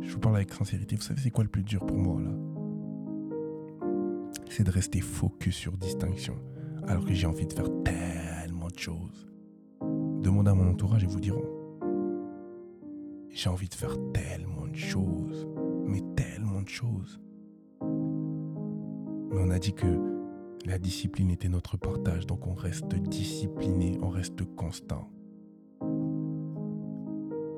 Je 0.00 0.12
vous 0.12 0.18
parle 0.18 0.34
avec 0.34 0.52
sincérité. 0.52 0.96
Vous 0.96 1.02
savez, 1.02 1.20
c'est 1.20 1.30
quoi 1.30 1.44
le 1.44 1.50
plus 1.50 1.62
dur 1.62 1.86
pour 1.86 1.96
moi, 1.96 2.20
là? 2.20 2.32
C'est 4.50 4.64
de 4.64 4.72
rester 4.72 5.00
focus 5.00 5.54
sur 5.54 5.76
distinction, 5.76 6.34
alors 6.88 7.04
que 7.04 7.14
j'ai 7.14 7.28
envie 7.28 7.46
de 7.46 7.52
faire 7.52 7.68
tellement 7.84 8.70
de 8.70 8.78
choses. 8.78 9.30
Demandez 9.80 10.50
à 10.50 10.54
mon 10.54 10.68
entourage 10.68 11.04
et 11.04 11.06
vous 11.06 11.20
diront. 11.20 11.46
J'ai 13.30 13.48
envie 13.48 13.68
de 13.68 13.74
faire 13.74 13.96
tellement 14.12 14.66
de 14.66 14.74
choses, 14.74 15.46
mais 15.86 16.02
tellement 16.16 16.62
de 16.62 16.68
choses. 16.68 17.21
Mais 19.32 19.40
on 19.40 19.50
a 19.50 19.58
dit 19.58 19.72
que 19.72 19.86
la 20.66 20.78
discipline 20.78 21.30
était 21.30 21.48
notre 21.48 21.76
partage, 21.76 22.26
donc 22.26 22.46
on 22.46 22.54
reste 22.54 22.94
discipliné, 22.94 23.98
on 24.02 24.08
reste 24.08 24.44
constant. 24.54 25.08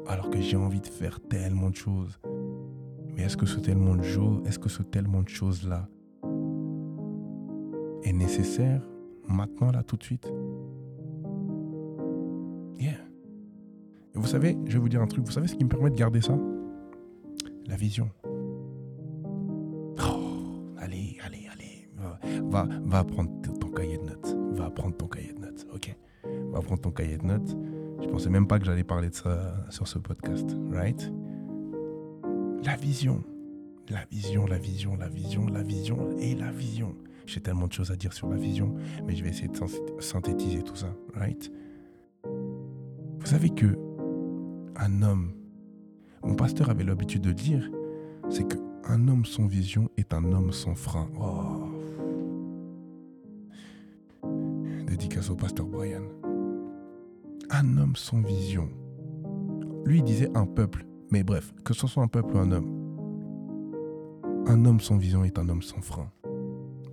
Alors 0.06 0.30
que 0.30 0.40
j'ai 0.40 0.56
envie 0.56 0.80
de 0.80 0.86
faire 0.86 1.20
tellement 1.20 1.70
de 1.70 1.76
choses. 1.76 2.20
Mais 3.16 3.22
est-ce 3.22 3.36
que 3.36 3.46
ce 3.46 3.58
tellement 3.60 3.96
de 3.96 4.02
choses, 4.02 4.42
est-ce 4.46 4.58
que 4.58 4.68
ce 4.68 4.82
tellement 4.82 5.22
de 5.22 5.28
choses-là 5.28 5.88
est 8.02 8.12
nécessaire? 8.12 8.82
Maintenant, 9.28 9.70
là, 9.70 9.82
tout 9.82 9.96
de 9.96 10.02
suite? 10.02 10.26
Yeah. 12.78 12.98
Et 14.14 14.18
vous 14.18 14.26
savez, 14.26 14.56
je 14.66 14.74
vais 14.74 14.78
vous 14.78 14.88
dire 14.88 15.00
un 15.00 15.06
truc, 15.06 15.24
vous 15.24 15.32
savez 15.32 15.48
ce 15.48 15.54
qui 15.54 15.64
me 15.64 15.68
permet 15.68 15.90
de 15.90 15.96
garder 15.96 16.20
ça? 16.20 16.38
La 17.66 17.76
vision. 17.76 18.10
Va, 22.62 23.04
prendre 23.04 23.30
ton 23.58 23.68
cahier 23.68 23.98
de 23.98 24.04
notes. 24.04 24.36
Va 24.52 24.70
prendre 24.70 24.96
ton 24.96 25.06
cahier 25.06 25.32
de 25.32 25.40
notes, 25.40 25.66
ok 25.74 25.96
Va 26.52 26.60
prendre 26.60 26.80
ton 26.80 26.90
cahier 26.90 27.18
de 27.18 27.24
notes. 27.24 27.56
Je 28.00 28.08
pensais 28.08 28.30
même 28.30 28.46
pas 28.46 28.58
que 28.58 28.64
j'allais 28.64 28.84
parler 28.84 29.10
de 29.10 29.14
ça 29.14 29.54
sur 29.70 29.88
ce 29.88 29.98
podcast, 29.98 30.56
right? 30.70 31.12
La 32.64 32.76
vision. 32.76 33.22
La 33.88 34.04
vision, 34.10 34.46
la 34.46 34.58
vision, 34.58 34.96
la 34.96 35.08
vision, 35.08 35.46
la 35.46 35.62
vision 35.62 36.16
et 36.18 36.34
la 36.34 36.50
vision. 36.50 36.94
J'ai 37.26 37.40
tellement 37.40 37.66
de 37.66 37.72
choses 37.72 37.90
à 37.90 37.96
dire 37.96 38.12
sur 38.12 38.28
la 38.28 38.36
vision, 38.36 38.74
mais 39.06 39.14
je 39.14 39.24
vais 39.24 39.30
essayer 39.30 39.48
de 39.48 39.58
synthétiser 40.00 40.62
tout 40.62 40.76
ça, 40.76 40.94
right? 41.14 41.50
Vous 42.24 43.26
savez 43.26 43.50
que 43.50 43.78
un 44.76 45.02
homme, 45.02 45.32
mon 46.22 46.34
pasteur 46.34 46.70
avait 46.70 46.84
l'habitude 46.84 47.22
de 47.22 47.32
dire, 47.32 47.70
c'est 48.28 48.46
que 48.46 48.58
un 48.86 49.08
homme 49.08 49.24
sans 49.24 49.46
vision 49.46 49.88
est 49.96 50.12
un 50.12 50.24
homme 50.32 50.52
sans 50.52 50.74
frein. 50.74 51.08
Oh. 51.18 51.53
Dédicace 55.14 55.30
au 55.30 55.36
pasteur 55.36 55.66
Brian. 55.66 56.02
Un 57.50 57.78
homme 57.78 57.94
sans 57.94 58.20
vision. 58.20 58.68
Lui, 59.84 59.98
il 59.98 60.04
disait 60.04 60.30
un 60.34 60.46
peuple. 60.46 60.86
Mais 61.10 61.22
bref, 61.22 61.52
que 61.64 61.72
ce 61.72 61.86
soit 61.86 62.02
un 62.02 62.08
peuple 62.08 62.34
ou 62.34 62.38
un 62.38 62.50
homme. 62.50 62.70
Un 64.46 64.64
homme 64.64 64.80
sans 64.80 64.96
vision 64.96 65.24
est 65.24 65.38
un 65.38 65.48
homme 65.48 65.62
sans 65.62 65.80
frein. 65.80 66.10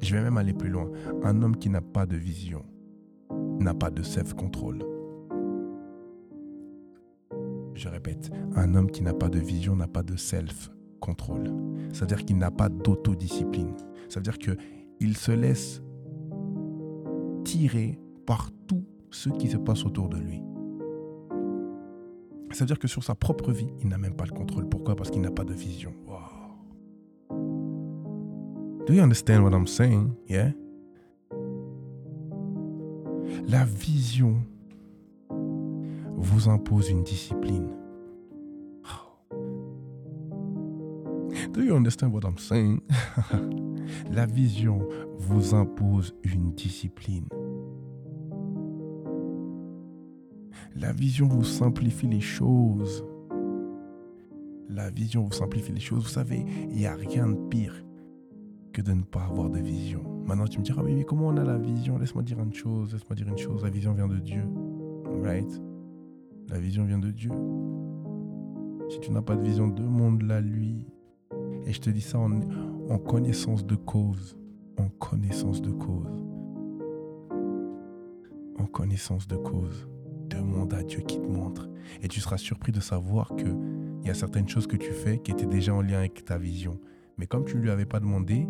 Je 0.02 0.16
vais 0.16 0.22
même 0.22 0.38
aller 0.38 0.54
plus 0.54 0.70
loin. 0.70 0.90
Un 1.24 1.42
homme 1.42 1.58
qui 1.58 1.70
n'a 1.70 1.82
pas 1.82 2.06
de 2.06 2.16
vision 2.16 2.64
n'a 3.60 3.74
pas 3.74 3.90
de 3.90 4.04
self-control. 4.04 4.84
Je 7.74 7.90
répète, 7.90 8.30
un 8.56 8.76
homme 8.76 8.92
qui 8.92 9.02
n'a 9.02 9.14
pas 9.14 9.30
de 9.30 9.40
vision 9.40 9.76
n'a 9.76 9.88
pas 9.88 10.04
de 10.04 10.16
self-control. 10.16 11.52
C'est-à-dire 11.94 12.24
qu'il 12.24 12.38
n'a 12.38 12.52
pas 12.52 12.70
d'autodiscipline. 12.70 13.74
Ça 14.10 14.20
veut 14.20 14.24
dire 14.24 14.38
qu'il 14.38 15.18
se 15.18 15.32
laisse 15.32 15.82
tiré 17.44 17.98
tout 18.67 18.84
ce 19.10 19.30
qui 19.30 19.48
se 19.48 19.58
passe 19.58 19.86
autour 19.86 20.10
de 20.10 20.17
lui. 20.17 20.41
Ça 22.52 22.62
veut 22.62 22.67
dire 22.67 22.80
que 22.80 22.88
sur 22.88 23.04
sa 23.04 23.15
propre 23.15 23.52
vie, 23.52 23.70
il 23.80 23.88
n'a 23.88 23.98
même 23.98 24.15
pas 24.15 24.26
le 24.26 24.32
contrôle. 24.32 24.67
Pourquoi? 24.67 24.96
Parce 24.96 25.10
qu'il 25.10 25.22
n'a 25.22 25.32
pas 25.32 25.46
de 25.46 25.54
vision. 25.54 25.94
Do 28.88 28.94
you 28.94 29.02
understand 29.02 29.44
what 29.44 29.54
I'm 29.54 29.67
saying? 29.67 30.12
Yeah? 30.28 30.54
La 33.48 33.63
vision 33.63 34.41
vous 36.17 36.50
impose 36.50 36.89
une 36.89 37.04
discipline. 37.04 37.70
Do 41.54 41.62
you 41.62 41.76
understand 41.76 42.12
what 42.13 42.24
I'm 42.26 42.38
saying? 42.38 42.82
La 44.12 44.26
vision 44.26 44.88
vous 45.17 45.54
impose 45.54 46.13
une 46.24 46.52
discipline. 46.54 47.28
La 50.82 50.94
vision 50.94 51.28
vous 51.28 51.44
simplifie 51.44 52.08
les 52.08 52.22
choses. 52.22 53.06
La 54.67 54.89
vision 54.89 55.24
vous 55.24 55.32
simplifie 55.32 55.72
les 55.72 55.80
choses. 55.80 56.06
Vous 56.06 56.10
savez, 56.10 56.44
il 56.72 56.76
n'y 56.76 56.88
a 56.88 56.96
rien 56.96 57.30
de 57.30 57.38
pire 57.50 57.86
que 58.74 58.82
de 58.82 58.91
ne 58.91 59.04
pas 59.04 59.26
avoir 59.26 59.52
de 59.52 59.60
vision. 59.60 60.02
Maintenant, 60.26 60.48
tu 60.48 60.58
me 60.58 60.63
diras, 60.63 60.82
mais, 60.82 60.96
mais 60.96 61.04
comment 61.04 61.28
on 61.28 61.38
a 61.38 61.44
la 61.44 61.60
vision? 61.60 62.00
Laisse-moi 62.00 62.24
dire 62.24 62.39
une 62.39 62.54
chose, 62.54 62.94
laisse-moi 62.94 63.15
dire 63.15 63.28
une 63.28 63.38
chose. 63.38 63.63
La 63.63 63.70
vision 63.70 63.94
vient 63.94 64.08
de 64.08 64.17
Dieu. 64.17 64.44
Right? 65.22 65.62
La 66.50 66.58
vision 66.60 66.84
vient 66.86 66.98
de 66.98 67.12
Dieu. 67.12 67.32
Si 68.89 69.00
tu 69.02 69.12
n'as 69.12 69.22
pas 69.22 69.36
de 69.36 69.44
vision, 69.44 69.67
demande-la 69.67 70.41
lui. 70.41 70.88
Et 71.67 71.74
je 71.74 71.80
te 71.80 71.91
dis 71.91 72.02
ça 72.02 72.17
en, 72.17 72.39
en 72.89 72.98
connaissance 72.98 73.67
de 73.67 73.76
cause. 73.76 74.36
En 74.80 74.89
connaissance 74.89 75.62
de 75.62 75.70
cause. 75.70 76.26
En 78.58 78.65
connaissance 78.65 79.28
de 79.28 79.36
cause. 79.36 79.88
Demande 80.32 80.74
à 80.74 80.84
Dieu 80.84 81.02
qui 81.02 81.20
te 81.20 81.28
montre. 81.28 81.70
Et 82.02 82.08
tu 82.08 82.20
seras 82.20 82.38
surpris 82.38 82.72
de 82.72 82.80
savoir 82.80 83.36
que 83.36 83.48
il 84.02 84.08
y 84.08 84.10
a 84.10 84.15
certaines 84.15 84.50
choses 84.50 84.65
que 84.65 84.78
tu 84.78 84.91
fais 84.91 85.20
qui 85.20 85.32
étaient 85.32 85.46
déjà 85.46 85.76
en 85.76 85.82
lien 85.82 86.00
avec 86.00 86.26
ta 86.26 86.38
vision. 86.38 86.80
Mais 87.17 87.28
comme 87.28 87.46
tu 87.46 87.58
ne 87.58 87.62
lui 87.62 87.70
avais 87.70 87.86
pas 87.86 88.00
demandé, 88.00 88.48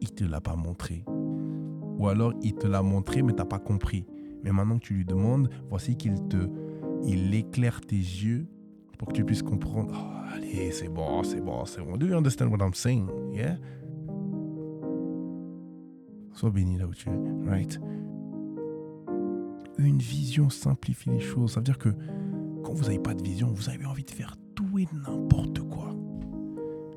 il 0.00 0.10
te 0.12 0.24
l'a 0.24 0.40
pas 0.40 0.56
montré. 0.56 1.04
Ou 1.98 2.08
alors 2.08 2.32
il 2.42 2.54
te 2.54 2.66
l'a 2.66 2.82
montré 2.82 3.22
mais 3.22 3.32
tu 3.32 3.38
n'as 3.38 3.44
pas 3.44 3.58
compris. 3.58 4.06
Mais 4.42 4.50
maintenant 4.50 4.78
que 4.78 4.84
tu 4.84 4.94
lui 4.94 5.04
demandes, 5.04 5.50
voici 5.68 5.96
qu'il 5.96 6.14
te 6.28 6.48
il 7.04 7.32
éclaire 7.34 7.80
tes 7.80 7.96
yeux 7.96 8.46
pour 8.98 9.08
que 9.08 9.12
tu 9.12 9.24
puisses 9.24 9.42
comprendre. 9.42 9.94
Oh, 9.94 10.34
allez, 10.34 10.72
c'est 10.72 10.88
bon, 10.88 11.22
c'est 11.22 11.40
bon, 11.40 11.64
c'est 11.64 11.80
bon. 11.80 11.96
Do 11.96 12.06
you 12.06 12.16
understand 12.16 12.48
what 12.50 12.64
I'm 12.64 12.74
saying? 12.74 13.08
Yeah? 13.32 13.56
Sois 16.32 16.50
béni 16.50 16.78
là 16.78 16.86
où 16.86 16.94
tu 16.94 17.08
es, 17.08 17.48
right? 17.48 17.80
Une 19.78 19.98
vision 19.98 20.50
simplifie 20.50 21.10
les 21.10 21.20
choses. 21.20 21.52
Ça 21.52 21.60
veut 21.60 21.64
dire 21.64 21.78
que 21.78 21.90
quand 22.64 22.72
vous 22.74 22.84
n'avez 22.84 22.98
pas 22.98 23.14
de 23.14 23.22
vision, 23.22 23.48
vous 23.52 23.70
avez 23.70 23.86
envie 23.86 24.04
de 24.04 24.10
faire 24.10 24.36
tout 24.54 24.78
et 24.78 24.88
n'importe 24.92 25.60
quoi. 25.60 25.94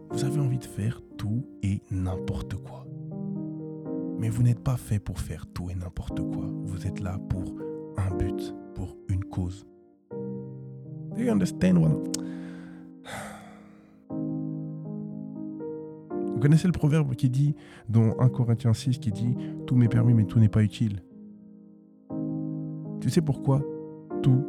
Vous 0.10 0.26
avez 0.26 0.39
envie 0.39 0.58
de 0.58 0.65
faire 0.65 1.02
tout 1.17 1.46
et 1.63 1.82
n'importe 1.91 2.56
quoi. 2.56 2.86
Mais 4.20 4.30
vous 4.30 4.44
n'êtes 4.44 4.60
pas 4.60 4.78
fait 4.78 5.00
pour 5.00 5.20
faire 5.20 5.46
tout 5.48 5.70
et 5.70 5.76
n'importe 5.76 6.20
quoi. 6.20 6.46
Vous 6.65 6.86
êtes 6.86 7.00
là 7.00 7.20
pour 7.30 7.56
un 7.98 8.15
but, 8.17 8.54
pour 8.76 8.98
une 9.08 9.24
cause. 9.24 9.65
Do 10.12 11.22
you 11.22 11.32
understand 11.32 11.78
what 11.78 12.04
Vous 16.34 16.39
connaissez 16.39 16.67
le 16.67 16.74
proverbe 16.74 17.13
qui 17.15 17.30
dit, 17.30 17.56
dans 17.88 18.20
1 18.20 18.30
Corinthiens 18.30 18.74
6, 18.74 18.98
qui 18.98 19.12
dit 19.12 19.36
Tout 19.67 19.76
m'est 19.76 19.88
permis, 19.88 20.15
mais 20.15 20.26
tout 20.26 20.39
n'est 20.39 20.50
pas 20.50 20.63
utile. 20.63 21.04
Tu 23.02 23.10
sais 23.10 23.22
pourquoi 23.22 23.62
tout 24.22 24.46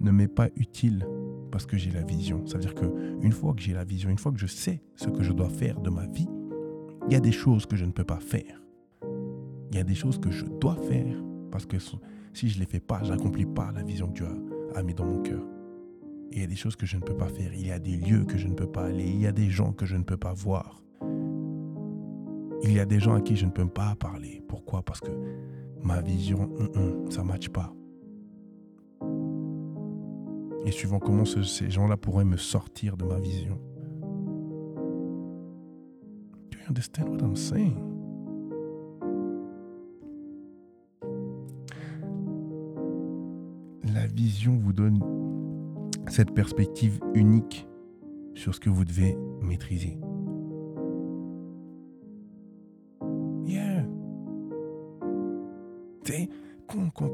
ne 0.00 0.10
m'est 0.10 0.28
pas 0.28 0.48
utile? 0.56 1.06
Parce 1.50 1.66
que 1.66 1.76
j'ai 1.76 1.90
la 1.90 2.02
vision. 2.02 2.46
Ça 2.46 2.54
veut 2.54 2.60
dire 2.60 2.74
que 2.74 2.86
une 3.20 3.32
fois 3.32 3.52
que 3.52 3.60
j'ai 3.60 3.74
la 3.74 3.84
vision, 3.84 4.08
une 4.08 4.18
fois 4.18 4.32
que 4.32 4.38
je 4.38 4.46
sais 4.46 4.82
ce 4.96 5.10
que 5.10 5.22
je 5.22 5.32
dois 5.32 5.50
faire 5.50 5.78
de 5.78 5.90
ma 5.90 6.06
vie, 6.06 6.28
il 7.06 7.12
y 7.12 7.16
a 7.16 7.20
des 7.20 7.32
choses 7.32 7.66
que 7.66 7.76
je 7.76 7.84
ne 7.84 7.92
peux 7.92 8.04
pas 8.04 8.20
faire. 8.20 8.62
Il 9.70 9.76
y 9.76 9.80
a 9.80 9.84
des 9.84 9.94
choses 9.94 10.18
que 10.18 10.30
je 10.30 10.46
dois 10.46 10.76
faire 10.76 11.22
parce 11.50 11.66
que 11.66 11.76
si 11.78 12.48
je 12.48 12.54
ne 12.56 12.60
les 12.60 12.66
fais 12.66 12.80
pas, 12.80 13.02
je 13.02 13.10
n'accomplis 13.10 13.44
pas 13.44 13.70
la 13.72 13.82
vision 13.82 14.08
que 14.08 14.14
Dieu 14.14 14.26
a, 14.74 14.82
mis 14.82 14.94
dans 14.94 15.04
mon 15.04 15.20
cœur. 15.22 15.42
il 16.32 16.40
y 16.40 16.42
a 16.42 16.46
des 16.46 16.56
choses 16.56 16.76
que 16.76 16.86
je 16.86 16.96
ne 16.96 17.02
peux 17.02 17.16
pas 17.16 17.28
faire. 17.28 17.52
Il 17.52 17.66
y 17.66 17.70
a 17.70 17.78
des 17.78 17.96
lieux 17.96 18.24
que 18.24 18.38
je 18.38 18.48
ne 18.48 18.54
peux 18.54 18.66
pas 18.66 18.86
aller. 18.86 19.04
Il 19.04 19.20
y 19.20 19.26
a 19.26 19.32
des 19.32 19.50
gens 19.50 19.72
que 19.72 19.84
je 19.84 19.96
ne 19.96 20.02
peux 20.02 20.16
pas 20.16 20.32
voir. 20.32 20.82
Il 22.62 22.72
y 22.72 22.80
a 22.80 22.86
des 22.86 23.00
gens 23.00 23.14
à 23.14 23.20
qui 23.20 23.36
je 23.36 23.44
ne 23.44 23.50
peux 23.50 23.66
pas 23.66 23.94
parler. 23.96 24.42
Pourquoi? 24.48 24.82
Parce 24.82 25.00
que 25.00 25.10
ma 25.82 26.00
vision, 26.00 26.48
ça 27.10 27.22
ne 27.22 27.28
matche 27.28 27.50
pas. 27.50 27.74
Et 30.64 30.70
suivant 30.70 30.98
comment 30.98 31.24
ces 31.24 31.70
gens-là 31.70 31.96
pourraient 31.96 32.24
me 32.24 32.36
sortir 32.36 32.96
de 32.96 33.04
ma 33.04 33.18
vision. 33.18 33.58
Do 36.50 36.58
you 36.58 36.68
understand 36.68 37.08
what 37.08 37.18
I'm 37.18 37.36
saying? 37.36 37.76
La 43.92 44.06
vision 44.06 44.56
vous 44.56 44.72
donne 44.72 45.00
cette 46.08 46.32
perspective 46.32 47.00
unique 47.14 47.66
sur 48.34 48.54
ce 48.54 48.60
que 48.60 48.70
vous 48.70 48.84
devez 48.84 49.16
maîtriser. 49.42 49.98
Yeah. 53.46 53.84
Quand, 56.68 56.90
quand, 56.94 57.12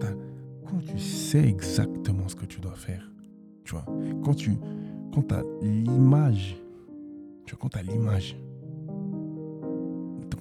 quand 0.67 0.79
tu 0.87 0.99
sais 0.99 1.47
exactement 1.47 1.98
quand 4.29 4.35
tu 4.35 4.59
quand 5.15 5.33
as 5.33 5.43
l'image, 5.63 6.63
tu 7.47 7.55
vois, 7.55 7.61
quand 7.63 7.71
tu 7.71 7.79
as 7.79 7.83
l'image, 7.83 8.39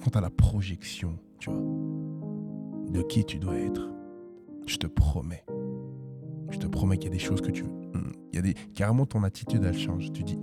quand 0.04 0.10
tu 0.10 0.20
la 0.20 0.28
projection, 0.28 1.18
tu 1.38 1.48
vois, 1.48 1.62
de 2.92 3.00
qui 3.00 3.24
tu 3.24 3.38
dois 3.38 3.56
être, 3.56 3.88
je 4.66 4.76
te 4.76 4.86
promets, 4.86 5.42
je 6.50 6.58
te 6.58 6.66
promets 6.66 6.98
qu'il 6.98 7.06
y 7.06 7.14
a 7.14 7.16
des 7.16 7.18
choses 7.18 7.40
que 7.40 7.50
tu. 7.50 7.64
Hmm, 7.64 8.12
il 8.30 8.36
y 8.36 8.38
a 8.38 8.42
des, 8.42 8.52
carrément, 8.74 9.06
ton 9.06 9.24
attitude, 9.24 9.64
elle 9.64 9.78
change. 9.78 10.12
Tu 10.12 10.22
dis, 10.22 10.38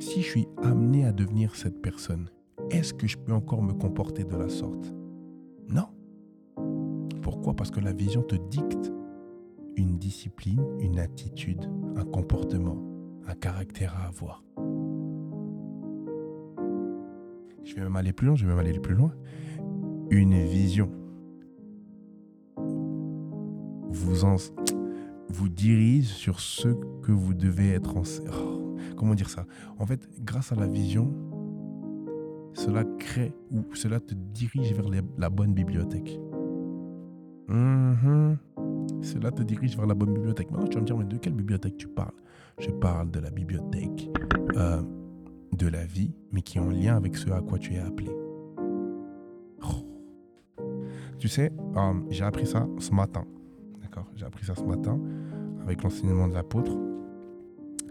si 0.00 0.20
je 0.20 0.28
suis 0.28 0.48
amené 0.64 1.04
à 1.04 1.12
devenir 1.12 1.54
cette 1.54 1.80
personne, 1.80 2.28
est-ce 2.72 2.92
que 2.92 3.06
je 3.06 3.16
peux 3.16 3.32
encore 3.32 3.62
me 3.62 3.74
comporter 3.74 4.24
de 4.24 4.34
la 4.34 4.48
sorte? 4.48 4.92
Non. 5.68 5.86
Pourquoi? 7.22 7.54
Parce 7.54 7.70
que 7.70 7.78
la 7.78 7.92
vision 7.92 8.22
te 8.22 8.34
dicte 8.34 8.92
une 9.76 9.98
discipline, 9.98 10.64
une 10.80 10.98
attitude, 10.98 11.70
un 11.96 12.04
comportement, 12.04 12.87
un 13.28 13.34
caractère 13.34 13.94
à 13.96 14.08
avoir. 14.08 14.42
Je 17.64 17.74
vais 17.74 17.82
même 17.82 17.96
aller 17.96 18.12
plus 18.12 18.26
loin, 18.26 18.36
je 18.36 18.44
vais 18.44 18.50
même 18.50 18.58
aller 18.58 18.78
plus 18.78 18.94
loin. 18.94 19.12
Une 20.10 20.42
vision 20.44 20.90
vous, 23.90 24.24
en, 24.24 24.36
vous 25.28 25.48
dirige 25.48 26.06
sur 26.06 26.40
ce 26.40 26.68
que 27.02 27.12
vous 27.12 27.34
devez 27.34 27.70
être 27.72 27.96
en... 27.96 28.02
Oh, 28.32 28.76
comment 28.96 29.14
dire 29.14 29.28
ça? 29.28 29.46
En 29.78 29.86
fait, 29.86 30.08
grâce 30.20 30.52
à 30.52 30.54
la 30.54 30.66
vision, 30.66 31.12
cela 32.54 32.84
crée 32.98 33.34
ou 33.50 33.64
cela 33.74 34.00
te 34.00 34.14
dirige 34.14 34.72
vers 34.72 34.88
la 35.18 35.30
bonne 35.30 35.52
bibliothèque. 35.52 36.18
Mm-hmm. 37.48 38.36
Cela 39.02 39.30
te 39.30 39.42
dirige 39.42 39.76
vers 39.76 39.86
la 39.86 39.94
bonne 39.94 40.14
bibliothèque. 40.14 40.50
Maintenant, 40.50 40.66
tu 40.66 40.74
vas 40.74 40.80
me 40.80 40.86
dire, 40.86 40.96
mais 40.96 41.04
de 41.04 41.16
quelle 41.16 41.34
bibliothèque 41.34 41.76
tu 41.76 41.88
parles? 41.88 42.14
Je 42.58 42.70
parle 42.70 43.10
de 43.10 43.20
la 43.20 43.30
bibliothèque 43.30 44.10
euh, 44.56 44.82
de 45.52 45.66
la 45.68 45.84
vie, 45.84 46.12
mais 46.32 46.42
qui 46.42 46.58
est 46.58 46.60
en 46.60 46.70
lien 46.70 46.96
avec 46.96 47.16
ce 47.16 47.30
à 47.30 47.40
quoi 47.40 47.58
tu 47.58 47.74
es 47.74 47.78
appelé. 47.78 48.10
Oh. 49.62 49.84
Tu 51.18 51.28
sais, 51.28 51.52
euh, 51.76 51.94
j'ai 52.10 52.24
appris 52.24 52.46
ça 52.46 52.66
ce 52.78 52.92
matin. 52.92 53.24
D'accord? 53.80 54.06
J'ai 54.16 54.26
appris 54.26 54.44
ça 54.44 54.54
ce 54.54 54.64
matin 54.64 55.00
avec 55.62 55.82
l'enseignement 55.82 56.28
de 56.28 56.34
l'apôtre. 56.34 56.72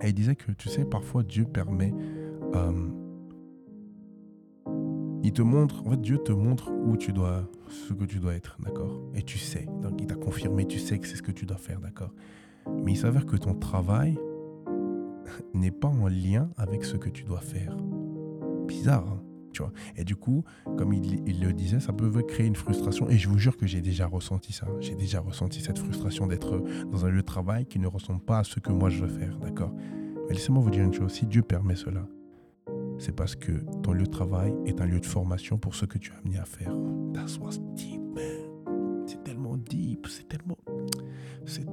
Et 0.01 0.09
il 0.09 0.13
disait 0.13 0.35
que, 0.35 0.51
tu 0.51 0.69
sais, 0.69 0.85
parfois 0.85 1.23
Dieu 1.23 1.45
permet... 1.45 1.93
Euh, 2.55 2.89
il 5.23 5.31
te 5.33 5.41
montre, 5.41 5.85
en 5.85 5.91
fait, 5.91 6.01
Dieu 6.01 6.17
te 6.17 6.31
montre 6.31 6.71
où 6.71 6.97
tu 6.97 7.13
dois, 7.13 7.49
ce 7.69 7.93
que 7.93 8.05
tu 8.05 8.19
dois 8.19 8.35
être, 8.35 8.57
d'accord? 8.59 9.01
Et 9.15 9.23
tu 9.23 9.37
sais. 9.37 9.67
Donc, 9.81 9.99
il 9.99 10.07
t'a 10.07 10.15
confirmé, 10.15 10.65
tu 10.65 10.79
sais 10.79 10.99
que 10.99 11.07
c'est 11.07 11.15
ce 11.15 11.23
que 11.23 11.31
tu 11.31 11.45
dois 11.45 11.57
faire, 11.57 11.79
d'accord? 11.79 12.13
Mais 12.83 12.93
il 12.93 12.97
s'avère 12.97 13.25
que 13.25 13.35
ton 13.35 13.53
travail 13.53 14.17
n'est 15.53 15.71
pas 15.71 15.87
en 15.87 16.07
lien 16.07 16.49
avec 16.57 16.83
ce 16.83 16.97
que 16.97 17.09
tu 17.09 17.23
dois 17.23 17.41
faire. 17.41 17.75
Bizarre, 18.67 19.07
hein 19.07 19.23
tu 19.57 19.63
vois? 19.63 19.71
Et 19.95 20.03
du 20.03 20.15
coup, 20.15 20.43
comme 20.77 20.93
il, 20.93 21.27
il, 21.27 21.41
le 21.41 21.51
disait, 21.51 21.79
ça 21.79 21.91
peut 21.91 22.09
créer 22.21 22.45
une 22.45 22.55
frustration. 22.55 23.09
Et 23.09 23.17
je 23.17 23.27
vous 23.27 23.39
jure 23.39 23.57
que 23.57 23.65
j'ai 23.65 23.81
déjà 23.81 24.05
ressenti 24.05 24.53
ça. 24.53 24.67
J'ai 24.79 24.95
déjà 24.95 25.19
ressenti 25.19 25.61
cette 25.61 25.79
frustration 25.79 26.27
d'être 26.27 26.63
dans 26.91 27.05
un 27.05 27.09
lieu 27.09 27.21
de 27.21 27.25
travail 27.25 27.65
qui 27.65 27.79
ne 27.79 27.87
ressemble 27.87 28.21
pas 28.21 28.39
à 28.39 28.43
ce 28.43 28.59
que 28.59 28.71
moi 28.71 28.89
je 28.89 29.03
veux 29.03 29.19
faire, 29.19 29.37
d'accord? 29.39 29.73
Mais 30.27 30.35
laissez-moi 30.35 30.61
vous 30.61 30.69
dire 30.69 30.83
une 30.83 30.93
chose. 30.93 31.11
Si 31.11 31.25
Dieu 31.25 31.41
permet 31.41 31.75
cela, 31.75 32.07
c'est 32.99 33.15
parce 33.15 33.35
que 33.35 33.51
ton 33.83 33.93
lieu 33.93 34.05
de 34.05 34.11
travail 34.11 34.53
est 34.65 34.81
un 34.81 34.85
lieu 34.85 34.99
de 34.99 35.05
formation 35.05 35.57
pour 35.57 35.75
ce 35.75 35.85
que 35.85 35.97
tu 35.97 36.11
as 36.11 36.17
amené 36.17 36.37
à 36.37 36.45
faire. 36.45 36.73
That's 37.13 37.37
what's 37.37 37.59
deep, 37.75 38.01
man. 38.13 39.05
C'est 39.05 39.23
tellement 39.23 39.57
deep, 39.57 40.07
c'est 40.07 40.27
tellement, 40.27 40.57
c'est 41.45 41.65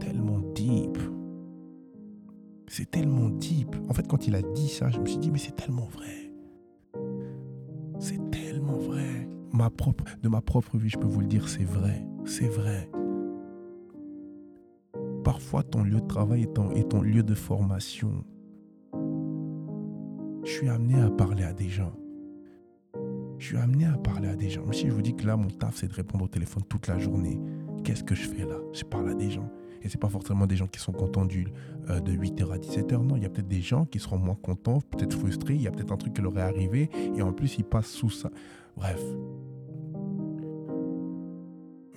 deep. 0.55 0.99
C'est 2.67 2.91
tellement 2.91 3.29
deep. 3.29 3.77
En 3.89 3.95
fait, 3.95 4.07
quand 4.09 4.27
il 4.27 4.35
a 4.35 4.43
dit 4.43 4.69
ça, 4.69 4.89
je 4.91 4.99
me 4.99 5.07
suis 5.07 5.19
dit, 5.19 5.31
mais 5.31 5.39
c'est 5.39 5.55
tellement 5.55 5.87
vrai. 5.87 6.33
C'est 8.01 8.31
tellement 8.31 8.79
vrai. 8.79 9.29
De 10.23 10.29
ma 10.29 10.41
propre 10.41 10.77
vie, 10.77 10.89
je 10.89 10.99
peux 10.99 11.07
vous 11.07 11.21
le 11.21 11.27
dire, 11.27 11.49
c'est 11.49 11.65
vrai. 11.65 12.05
C'est 12.25 12.49
vrai. 12.49 12.91
Parfois, 15.23 15.63
ton 15.63 15.85
lieu 15.85 16.01
de 16.01 16.07
travail 16.07 16.43
est 16.43 16.89
ton 16.89 17.03
lieu 17.03 17.23
de 17.23 17.35
formation 17.35 18.25
je 20.45 20.51
suis 20.51 20.69
amené 20.69 21.01
à 21.01 21.11
parler 21.11 21.43
à 21.45 21.53
des 21.53 21.69
gens. 21.69 21.93
Je 23.39 23.47
suis 23.47 23.57
amené 23.57 23.87
à 23.87 23.97
parler 23.97 24.29
à 24.29 24.37
des 24.37 24.51
gens. 24.51 24.63
Mais 24.67 24.75
si 24.75 24.87
je 24.87 24.93
vous 24.93 25.03
dis 25.03 25.15
que 25.15 25.27
là, 25.27 25.37
mon 25.37 25.49
taf, 25.49 25.77
c'est 25.77 25.89
de 25.89 25.95
répondre 25.95 26.25
au 26.25 26.29
téléphone 26.29 26.63
toute 26.69 26.87
la 26.87 26.99
journée, 26.99 27.41
qu'est-ce 27.83 28.05
que 28.05 28.15
je 28.15 28.29
fais 28.29 28.45
là? 28.45 28.57
Je 28.73 28.85
parle 28.85 29.11
à 29.11 29.15
des 29.15 29.31
gens. 29.31 29.51
Et 29.83 29.89
ce 29.89 29.97
n'est 29.97 30.01
pas 30.01 30.09
forcément 30.09 30.47
des 30.47 30.57
gens 30.57 30.67
qui 30.67 30.81
sont 30.81 30.93
contents 30.93 31.27
euh, 31.27 32.01
de 32.01 32.13
8h 32.13 32.53
à 32.53 32.59
17h. 32.59 32.97
Non, 33.07 33.17
il 33.17 33.23
y 33.23 33.27
a 33.27 33.29
peut-être 33.29 33.49
des 33.49 33.61
gens 33.61 33.85
qui 33.85 33.99
seront 33.99 34.19
moins 34.19 34.37
contents, 34.37 34.81
peut-être 34.81 35.17
frustrés. 35.17 35.55
Il 35.55 35.63
y 35.63 35.67
a 35.67 35.71
peut-être 35.71 35.93
un 35.93 35.97
truc 35.97 36.15
qui 36.15 36.23
leur 36.23 36.37
est 36.39 36.43
arrivé. 36.43 36.91
Et 37.15 37.23
en 37.23 37.33
plus, 37.33 37.59
ils 37.59 37.65
passent 37.65 37.91
sous 37.91 38.11
ça. 38.11 38.31
Bref. 38.77 39.03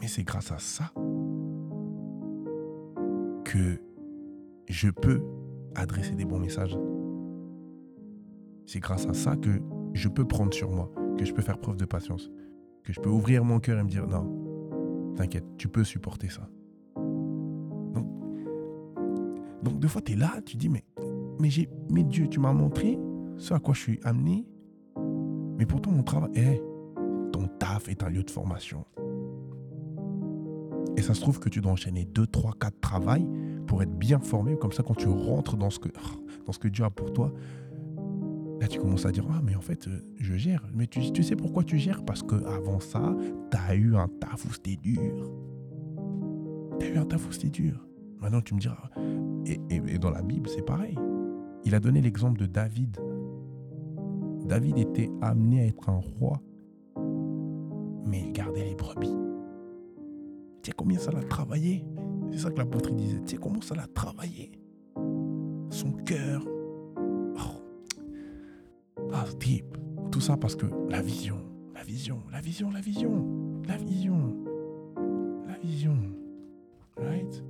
Mais 0.02 0.08
c'est 0.08 0.24
grâce 0.24 0.52
à 0.52 0.60
ça 0.60 0.92
que 3.46 3.80
je 4.68 4.90
peux 4.90 5.22
adresser 5.76 6.16
des 6.16 6.26
bons 6.26 6.40
messages 6.40 6.78
c'est 8.68 8.80
grâce 8.80 9.08
à 9.08 9.14
ça 9.14 9.36
que 9.36 9.50
je 9.94 10.08
peux 10.10 10.26
prendre 10.26 10.54
sur 10.54 10.70
moi, 10.70 10.92
que 11.18 11.26
je 11.26 11.34
peux 11.34 11.42
faire 11.42 11.58
preuve 11.58 11.78
de 11.78 11.86
patience, 11.86 12.30
que 12.84 12.94
je 12.94 13.00
peux 13.00 13.10
ouvrir 13.10 13.44
mon 13.44 13.60
cœur 13.60 13.80
et 13.80 13.84
me 13.84 13.90
dire 13.90 14.06
non, 14.06 15.14
t'inquiète, 15.16 15.46
tu 15.58 15.70
peux 15.70 15.84
supporter 15.84 16.30
ça. 16.30 16.48
Donc, 16.96 18.06
donc 19.64 19.80
deux 19.80 19.88
fois, 19.88 20.02
tu 20.02 20.12
es 20.12 20.16
là, 20.16 20.34
tu 20.46 20.58
dis 20.58 20.70
mais, 20.70 20.84
mais, 21.40 21.50
j'ai, 21.50 21.70
mais 21.90 22.04
Dieu, 22.04 22.28
tu 22.28 22.40
m'as 22.40 22.54
montré 22.54 23.00
ce 23.38 23.54
à 23.54 23.60
quoi 23.60 23.74
je 23.74 23.80
suis 23.80 24.00
amené, 24.04 24.46
mais 25.58 25.66
pourtant 25.66 25.92
mon 25.92 26.04
travail, 26.04 26.32
eh, 26.36 26.62
ton 27.32 27.48
taf 27.60 27.88
est 27.88 28.04
un 28.04 28.10
lieu 28.10 28.24
de 28.24 28.30
formation. 28.30 28.86
Et 30.98 31.02
ça 31.02 31.14
se 31.14 31.22
trouve 31.22 31.40
que 31.40 31.48
tu 31.48 31.62
dois 31.62 31.72
enchaîner 31.72 32.06
2, 32.06 32.28
3, 32.28 32.54
4 32.60 32.80
travails 32.82 33.28
pour 33.68 33.84
être 33.84 33.94
bien 33.94 34.20
formé. 34.20 34.58
Comme 34.58 34.72
ça, 34.72 34.82
quand 34.82 34.96
tu 34.96 35.08
rentres 35.08 35.56
dans 35.56 35.70
ce 35.70 35.78
que, 35.78 35.90
dans 36.46 36.52
ce 36.52 36.60
que 36.60 36.68
Dieu 36.68 36.84
a 36.84 36.90
pour 36.90 37.14
toi, 37.14 37.32
Là, 38.60 38.68
tu 38.68 38.80
commences 38.80 39.06
à 39.06 39.12
dire, 39.12 39.26
ah, 39.30 39.42
mais 39.44 39.56
en 39.56 39.62
fait, 39.62 39.88
euh, 39.88 40.00
je 40.18 40.36
gère. 40.36 40.68
Mais 40.74 40.88
tu, 40.88 41.24
sais 41.24 41.36
pourquoi 41.36 41.64
tu 41.64 41.78
gères? 41.78 42.04
Parce 42.04 42.24
qu'avant 42.24 42.80
ça, 42.80 43.16
tu 43.52 43.58
as 43.58 43.76
eu 43.76 43.96
un 43.96 44.08
taf 44.08 44.46
où 44.46 44.54
c'était 44.54 44.78
dur. 44.78 45.32
Tu 46.80 46.86
as 46.86 46.90
eu 46.90 46.98
un 46.98 47.06
taf 47.06 47.28
où 47.28 47.32
c'était 47.32 47.50
dur. 47.50 47.88
Maintenant, 48.20 48.42
tu 48.42 48.56
me 48.56 48.60
diras, 48.60 48.90
et, 49.46 49.60
et, 49.70 50.00
dans 50.00 50.10
la 50.10 50.24
Bible, 50.24 50.50
c'est 50.50 50.66
pareil. 50.66 50.98
Il 51.66 51.76
a 51.76 51.80
donné 51.80 52.02
l'exemple 52.02 52.40
de 52.40 52.48
David. 52.48 52.98
David 54.46 54.78
était 54.80 55.10
amené 55.22 55.62
à 55.62 55.66
être 55.66 55.90
un 55.90 56.00
roi, 56.00 56.42
mais 58.08 58.22
il 58.22 58.32
gardait 58.32 58.66
les 58.66 58.76
brebis. 58.76 59.16
Tu 60.64 60.72
sais 60.72 60.72
combien 60.76 60.98
ça 60.98 61.12
l'a 61.12 61.22
travaillé? 61.22 61.86
C'est 62.32 62.40
ça 62.40 62.50
que 62.50 62.58
l'apôtre 62.58 62.92
disait. 62.92 63.20
Tu 63.22 63.36
sais 63.36 63.38
comment 63.38 63.62
ça 63.62 63.76
l'a 63.76 63.88
travaillé? 63.88 64.52
Son 65.70 65.92
cœur, 66.06 66.44
tout 70.12 70.22
ça 70.22 70.38
parce 70.38 70.56
que 70.56 70.66
la 70.90 71.02
vision, 71.02 71.38
la 71.76 71.84
vision, 71.84 72.22
la 72.32 72.40
vision, 72.40 72.72
la 72.72 72.82
vision, 72.82 73.24
la 73.68 73.78
vision, 73.78 74.34
la 75.48 75.58
vision, 75.58 75.98
right? 76.98 77.44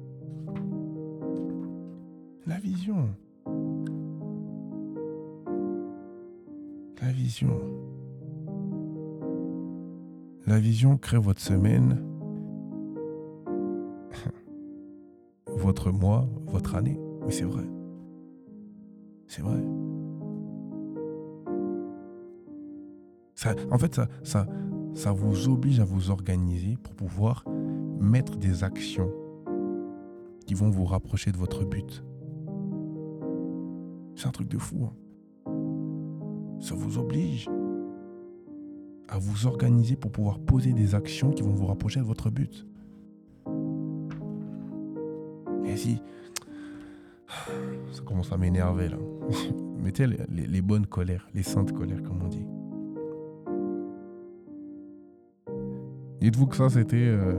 La 2.45 2.59
vision. 2.59 3.09
La 7.01 7.11
vision. 7.11 7.61
La 10.45 10.59
vision 10.59 10.97
crée 10.97 11.17
votre 11.17 11.41
semaine, 11.41 12.01
votre 15.47 15.91
mois, 15.91 16.27
votre 16.47 16.75
année. 16.75 16.99
Mais 17.25 17.31
c'est 17.31 17.43
vrai. 17.43 17.65
C'est 19.27 19.41
vrai. 19.41 19.76
En 23.71 23.77
fait, 23.77 23.95
ça, 23.95 24.07
ça, 24.23 24.47
ça 24.93 25.11
vous 25.11 25.49
oblige 25.49 25.79
à 25.79 25.85
vous 25.85 26.09
organiser 26.09 26.77
pour 26.81 26.93
pouvoir 26.93 27.43
mettre 27.99 28.37
des 28.37 28.63
actions 28.63 29.11
qui 30.45 30.53
vont 30.53 30.69
vous 30.69 30.85
rapprocher 30.85 31.31
de 31.31 31.37
votre 31.37 31.65
but. 31.65 32.03
C'est 34.15 34.27
un 34.27 34.31
truc 34.31 34.47
de 34.47 34.57
fou. 34.57 34.85
Hein. 34.85 34.93
Ça 36.59 36.73
vous 36.73 36.97
oblige 36.97 37.49
à 39.09 39.19
vous 39.19 39.45
organiser 39.45 39.95
pour 39.95 40.11
pouvoir 40.11 40.39
poser 40.39 40.73
des 40.73 40.95
actions 40.95 41.31
qui 41.31 41.43
vont 41.43 41.53
vous 41.53 41.67
rapprocher 41.67 41.99
de 41.99 42.05
votre 42.05 42.29
but. 42.29 42.65
Et 45.65 45.77
si... 45.77 46.01
Ça 47.91 48.01
commence 48.03 48.31
à 48.31 48.37
m'énerver 48.37 48.89
là. 48.89 48.97
Mettez 49.83 50.07
les, 50.07 50.61
bonnes 50.61 50.87
colères, 50.87 51.27
les 51.33 51.43
saintes 51.43 51.73
colères 51.73 52.01
comme 52.03 52.21
on 52.23 52.27
dit. 52.27 52.45
Dites-vous 56.21 56.47
que 56.47 56.55
ça 56.55 56.69
c'était... 56.69 56.95
Euh, 56.97 57.37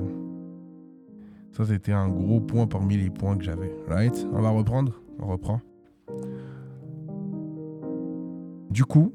ça 1.52 1.64
c'était 1.64 1.92
un 1.92 2.08
gros 2.08 2.40
point 2.40 2.66
parmi 2.66 2.96
les 2.96 3.10
points 3.10 3.36
que 3.36 3.44
j'avais. 3.44 3.74
Right? 3.88 4.26
On 4.32 4.40
va 4.40 4.50
reprendre? 4.50 5.00
On 5.18 5.26
reprend. 5.26 5.60
Du 8.70 8.84
coup, 8.84 9.12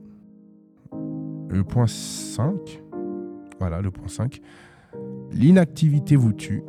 le 1.49 1.63
point 1.63 1.87
5, 1.87 2.83
voilà 3.59 3.81
le 3.81 3.91
point 3.91 4.07
5, 4.07 4.41
l'inactivité 5.31 6.15
vous 6.15 6.33
tue 6.33 6.63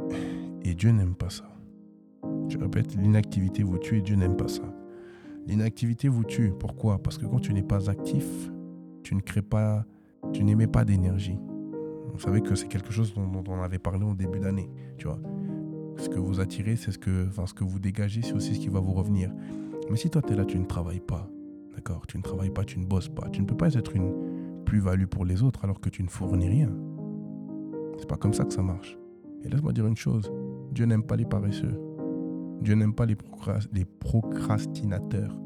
et 0.62 0.74
Dieu 0.74 0.90
n'aime 0.90 1.14
pas 1.14 1.30
ça. 1.30 1.44
Je 2.48 2.58
répète, 2.58 2.94
l'inactivité 2.94 3.62
vous 3.62 3.78
tue 3.78 3.98
et 3.98 4.02
Dieu 4.02 4.16
n'aime 4.16 4.36
pas 4.36 4.48
ça. 4.48 4.62
L'inactivité 5.46 6.08
vous 6.08 6.24
tue. 6.24 6.52
Pourquoi? 6.58 7.02
Parce 7.02 7.18
que 7.18 7.26
quand 7.26 7.40
tu 7.40 7.52
n'es 7.52 7.62
pas 7.62 7.90
actif, 7.90 8.24
tu 9.02 9.14
ne 9.14 9.20
crées 9.20 9.42
pas, 9.42 9.84
tu 10.32 10.44
n'émets 10.44 10.66
pas 10.66 10.84
d'énergie. 10.84 11.38
Vous 12.14 12.20
savez 12.20 12.40
que 12.40 12.54
c'est 12.54 12.68
quelque 12.68 12.92
chose 12.92 13.12
dont, 13.12 13.42
on 13.48 13.62
avait 13.62 13.80
parlé 13.80 14.04
au 14.04 14.14
début 14.14 14.38
d'année. 14.38 14.70
Tu 14.98 15.08
vois, 15.08 15.18
ce 15.96 16.08
que 16.08 16.20
vous 16.20 16.38
attirez, 16.38 16.76
c'est 16.76 16.92
ce 16.92 16.98
que, 16.98 17.26
enfin, 17.26 17.44
ce 17.44 17.54
que 17.54 17.64
vous 17.64 17.80
dégagez, 17.80 18.22
c'est 18.22 18.34
aussi 18.34 18.54
ce 18.54 18.60
qui 18.60 18.68
va 18.68 18.78
vous 18.78 18.92
revenir. 18.92 19.32
Mais 19.90 19.96
si 19.96 20.08
toi 20.08 20.22
tu 20.22 20.32
es 20.32 20.36
là, 20.36 20.44
tu 20.44 20.56
ne 20.58 20.64
travailles 20.64 21.00
pas, 21.00 21.28
d'accord 21.74 22.06
Tu 22.06 22.16
ne 22.16 22.22
travailles 22.22 22.50
pas, 22.50 22.64
tu 22.64 22.78
ne 22.78 22.86
bosses 22.86 23.08
pas, 23.08 23.28
tu 23.30 23.42
ne 23.42 23.46
peux 23.46 23.56
pas 23.56 23.74
être 23.74 23.96
une 23.96 24.62
plus-value 24.64 25.06
pour 25.06 25.24
les 25.24 25.42
autres 25.42 25.64
alors 25.64 25.80
que 25.80 25.88
tu 25.88 26.04
ne 26.04 26.08
fournis 26.08 26.48
rien. 26.48 26.70
C'est 27.98 28.08
pas 28.08 28.16
comme 28.16 28.32
ça 28.32 28.44
que 28.44 28.52
ça 28.52 28.62
marche. 28.62 28.96
Et 29.42 29.48
laisse-moi 29.48 29.72
dire 29.72 29.86
une 29.86 29.96
chose 29.96 30.32
Dieu 30.70 30.86
n'aime 30.86 31.02
pas 31.02 31.16
les 31.16 31.26
paresseux. 31.26 31.78
Dieu 32.60 32.76
n'aime 32.76 32.94
pas 32.94 33.06
les, 33.06 33.16
les 33.72 33.84
procrastinateurs. 33.84 35.36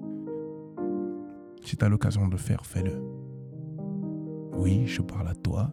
Si 1.64 1.78
tu 1.78 1.84
as 1.84 1.88
l'occasion 1.88 2.26
de 2.26 2.32
le 2.32 2.38
faire, 2.38 2.64
fais-le. 2.66 3.02
Oui, 4.52 4.86
je 4.86 5.00
parle 5.00 5.28
à 5.28 5.34
toi 5.34 5.72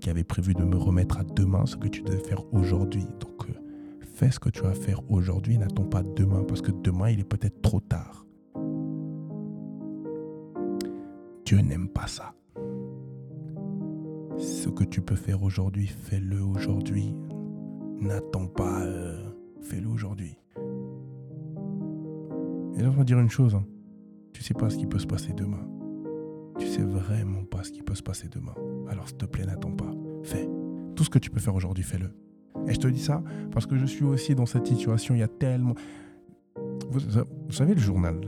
qui 0.00 0.10
avais 0.10 0.24
prévu 0.24 0.54
de 0.54 0.62
me 0.62 0.76
remettre 0.76 1.18
à 1.18 1.24
demain 1.24 1.66
ce 1.66 1.76
que 1.76 1.88
tu 1.88 2.02
devais 2.02 2.18
faire 2.18 2.42
aujourd'hui. 2.52 3.04
Donc, 3.20 3.48
euh, 3.48 3.54
fais 4.00 4.30
ce 4.30 4.38
que 4.38 4.50
tu 4.50 4.62
vas 4.62 4.74
faire 4.74 5.00
aujourd'hui, 5.10 5.58
n'attends 5.58 5.84
pas 5.84 6.02
demain, 6.02 6.44
parce 6.44 6.62
que 6.62 6.72
demain, 6.72 7.10
il 7.10 7.20
est 7.20 7.24
peut-être 7.24 7.60
trop 7.62 7.80
tard. 7.80 8.26
Dieu 11.44 11.60
n'aime 11.60 11.88
pas 11.88 12.06
ça. 12.06 12.34
Ce 14.38 14.68
que 14.68 14.84
tu 14.84 15.00
peux 15.00 15.16
faire 15.16 15.42
aujourd'hui, 15.42 15.86
fais-le 15.86 16.42
aujourd'hui. 16.42 17.14
N'attends 18.00 18.46
pas, 18.46 18.82
euh, 18.82 19.30
fais-le 19.62 19.88
aujourd'hui. 19.88 20.36
Et 22.76 22.82
là, 22.82 22.88
on 22.88 22.96
va 22.96 23.04
dire 23.04 23.18
une 23.18 23.30
chose. 23.30 23.54
Hein. 23.54 23.64
Tu 24.32 24.42
sais 24.42 24.54
pas 24.54 24.68
ce 24.68 24.76
qui 24.76 24.86
peut 24.86 24.98
se 24.98 25.06
passer 25.06 25.32
demain. 25.32 25.66
Tu 26.58 26.66
sais 26.66 26.82
vraiment 26.82 27.44
pas 27.44 27.62
ce 27.64 27.70
qui 27.70 27.82
peut 27.82 27.94
se 27.94 28.02
passer 28.02 28.28
demain. 28.28 28.54
Alors 28.88 29.08
s'il 29.08 29.16
te 29.16 29.26
plaît, 29.26 29.44
n'attends 29.44 29.72
pas. 29.72 29.92
Fais. 30.22 30.48
Tout 30.94 31.04
ce 31.04 31.10
que 31.10 31.18
tu 31.18 31.30
peux 31.30 31.40
faire 31.40 31.54
aujourd'hui, 31.54 31.84
fais-le. 31.84 32.10
Et 32.68 32.74
je 32.74 32.80
te 32.80 32.88
dis 32.88 33.00
ça 33.00 33.22
parce 33.52 33.66
que 33.66 33.76
je 33.76 33.86
suis 33.86 34.04
aussi 34.04 34.34
dans 34.34 34.46
cette 34.46 34.66
situation. 34.66 35.14
Il 35.14 35.18
y 35.18 35.22
a 35.22 35.28
tellement... 35.28 35.74
Vous, 36.90 37.00
savez 37.50 37.74
le 37.74 37.80
journal? 37.80 38.20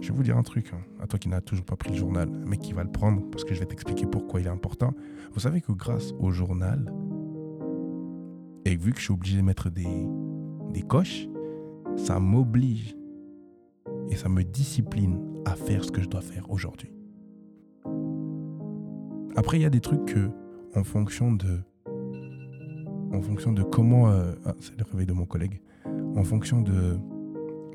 Je 0.00 0.08
vais 0.08 0.16
vous 0.16 0.22
dire 0.22 0.36
un 0.36 0.42
truc, 0.42 0.72
hein, 0.72 0.80
à 1.00 1.06
toi 1.06 1.18
qui 1.18 1.28
n'as 1.28 1.40
toujours 1.40 1.64
pas 1.64 1.76
pris 1.76 1.90
le 1.90 1.96
journal, 1.96 2.28
mais 2.28 2.56
qui 2.58 2.72
va 2.72 2.82
le 2.82 2.90
prendre 2.90 3.22
parce 3.30 3.44
que 3.44 3.54
je 3.54 3.60
vais 3.60 3.66
t'expliquer 3.66 4.06
pourquoi 4.06 4.40
il 4.40 4.46
est 4.46 4.50
important. 4.50 4.92
Vous 5.32 5.40
savez 5.40 5.60
que 5.60 5.72
grâce 5.72 6.12
au 6.18 6.30
journal, 6.30 6.92
et 8.64 8.76
vu 8.76 8.92
que 8.92 8.98
je 8.98 9.04
suis 9.04 9.12
obligé 9.12 9.36
de 9.36 9.42
mettre 9.42 9.70
des, 9.70 10.06
des 10.72 10.82
coches, 10.82 11.28
ça 11.96 12.18
m'oblige 12.18 12.96
et 14.10 14.16
ça 14.16 14.28
me 14.28 14.42
discipline 14.42 15.18
à 15.44 15.54
faire 15.54 15.84
ce 15.84 15.90
que 15.90 16.02
je 16.02 16.08
dois 16.08 16.20
faire 16.20 16.50
aujourd'hui. 16.50 16.95
Après, 19.36 19.58
il 19.58 19.62
y 19.62 19.66
a 19.66 19.70
des 19.70 19.80
trucs 19.80 20.06
que, 20.06 20.30
en 20.74 20.82
fonction 20.82 21.32
de, 21.32 21.60
en 23.12 23.20
fonction 23.20 23.52
de 23.52 23.62
comment, 23.62 24.08
euh, 24.08 24.32
ah, 24.46 24.54
c'est 24.60 24.78
le 24.78 24.84
réveil 24.90 25.06
de 25.06 25.12
mon 25.12 25.26
collègue, 25.26 25.60
en 26.16 26.24
fonction 26.24 26.62
de, 26.62 26.98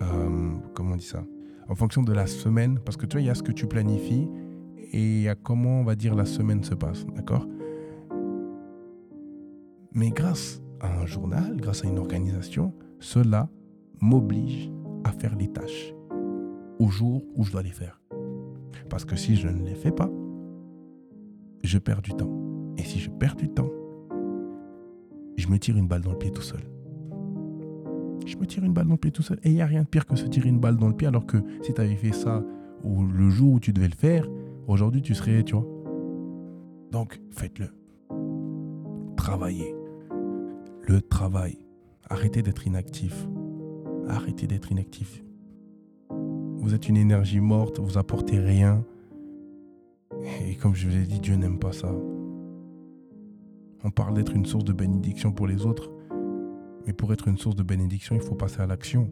euh, 0.02 0.50
comment 0.74 0.94
on 0.94 0.98
dit 0.98 1.06
ça, 1.06 1.24
en 1.70 1.76
fonction 1.76 2.02
de 2.02 2.14
la 2.14 2.26
semaine, 2.26 2.80
parce 2.80 2.98
que 2.98 3.06
tu 3.06 3.18
vois, 3.18 3.22
il 3.22 3.28
y 3.28 3.30
a 3.30 3.36
ce 3.36 3.44
que 3.44 3.52
tu 3.52 3.68
planifies 3.68 4.28
et 4.92 5.18
il 5.18 5.22
y 5.22 5.30
a 5.30 5.36
comment, 5.36 5.82
on 5.82 5.84
va 5.84 5.96
dire, 5.96 6.16
la 6.16 6.26
semaine 6.26 6.64
se 6.64 6.74
passe, 6.74 7.06
d'accord? 7.16 7.48
Mais 9.94 10.10
grâce 10.10 10.64
à 10.80 10.92
un 11.00 11.06
journal, 11.06 11.58
grâce 11.58 11.86
à 11.86 11.88
une 11.88 12.00
organisation, 12.00 12.74
cela 13.00 13.50
m'oblige 14.02 14.72
à 15.04 15.12
faire 15.12 15.36
les 15.36 15.48
tâches 15.48 15.94
au 16.80 16.88
jour 16.88 17.24
où 17.36 17.44
je 17.44 17.52
dois 17.52 17.62
les 17.62 17.70
faire. 17.70 18.02
Parce 18.90 19.06
que 19.06 19.16
si 19.16 19.36
je 19.36 19.48
ne 19.48 19.64
les 19.64 19.76
fais 19.76 19.92
pas, 19.92 20.10
je 21.64 21.78
perds 21.78 22.02
du 22.02 22.12
temps. 22.12 22.32
Et 22.78 22.84
si 22.84 23.00
je 23.00 23.10
perds 23.10 23.36
du 23.36 23.50
temps, 23.50 23.70
je 25.38 25.48
me 25.48 25.58
tire 25.58 25.78
une 25.78 25.88
balle 25.88 26.02
dans 26.02 26.12
le 26.12 26.18
pied 26.18 26.32
tout 26.32 26.42
seul. 26.42 26.62
Je 28.26 28.38
me 28.38 28.46
tire 28.46 28.64
une 28.64 28.74
balle 28.74 28.86
dans 28.86 28.94
le 28.94 28.98
pied 28.98 29.12
tout 29.12 29.24
seul. 29.24 29.40
Et 29.44 29.50
il 29.50 29.56
n'y 29.56 29.62
a 29.62 29.66
rien 29.66 29.84
de 29.84 29.88
pire 29.88 30.06
que 30.06 30.16
se 30.16 30.26
tirer 30.26 30.50
une 30.50 30.60
balle 30.60 30.78
dans 30.78 30.88
le 30.88 30.96
pied 30.96 31.08
alors 31.08 31.26
que 31.26 31.38
si 31.62 31.74
tu 31.74 31.82
avais 31.82 31.96
fait 31.96 32.14
ça 32.14 32.44
le 32.84 33.30
jour 33.30 33.54
où 33.54 33.60
tu 33.60 33.74
devais 33.74 33.88
le 33.88 33.96
faire, 33.96 34.28
aujourd'hui 34.68 35.02
tu 35.02 35.14
serais, 35.14 35.44
tu 35.44 35.56
vois. 35.56 35.66
Donc 36.92 37.22
faites-le. 37.32 37.70
Travaillez. 39.16 39.76
Le 40.88 41.02
travail. 41.02 41.58
Arrêtez 42.10 42.42
d'être 42.42 42.68
inactif. 42.68 43.28
Arrêtez 44.08 44.48
d'être 44.48 44.72
inactif. 44.72 45.24
Vous 46.58 46.74
êtes 46.74 46.90
une 46.90 46.98
énergie 46.98 47.40
morte, 47.40 47.80
vous 47.80 47.98
apportez 47.98 48.40
rien. 48.40 48.84
Et 50.48 50.56
comme 50.56 50.76
je 50.76 50.88
vous 50.88 50.96
l'ai 50.96 51.06
dit, 51.06 51.20
Dieu 51.20 51.36
n'aime 51.36 51.60
pas 51.60 51.72
ça. 51.72 51.92
On 53.84 53.90
parle 53.90 54.14
d'être 54.14 54.36
une 54.36 54.46
source 54.46 54.64
de 54.64 54.74
bénédiction 54.74 55.32
pour 55.32 55.48
les 55.48 55.66
autres, 55.66 55.92
mais 56.86 56.94
pour 56.94 57.12
être 57.14 57.28
une 57.28 57.38
source 57.38 57.56
de 57.56 57.64
bénédiction, 57.64 58.16
il 58.16 58.22
faut 58.22 58.36
passer 58.36 58.62
à 58.62 58.68
l'action. 58.68 59.10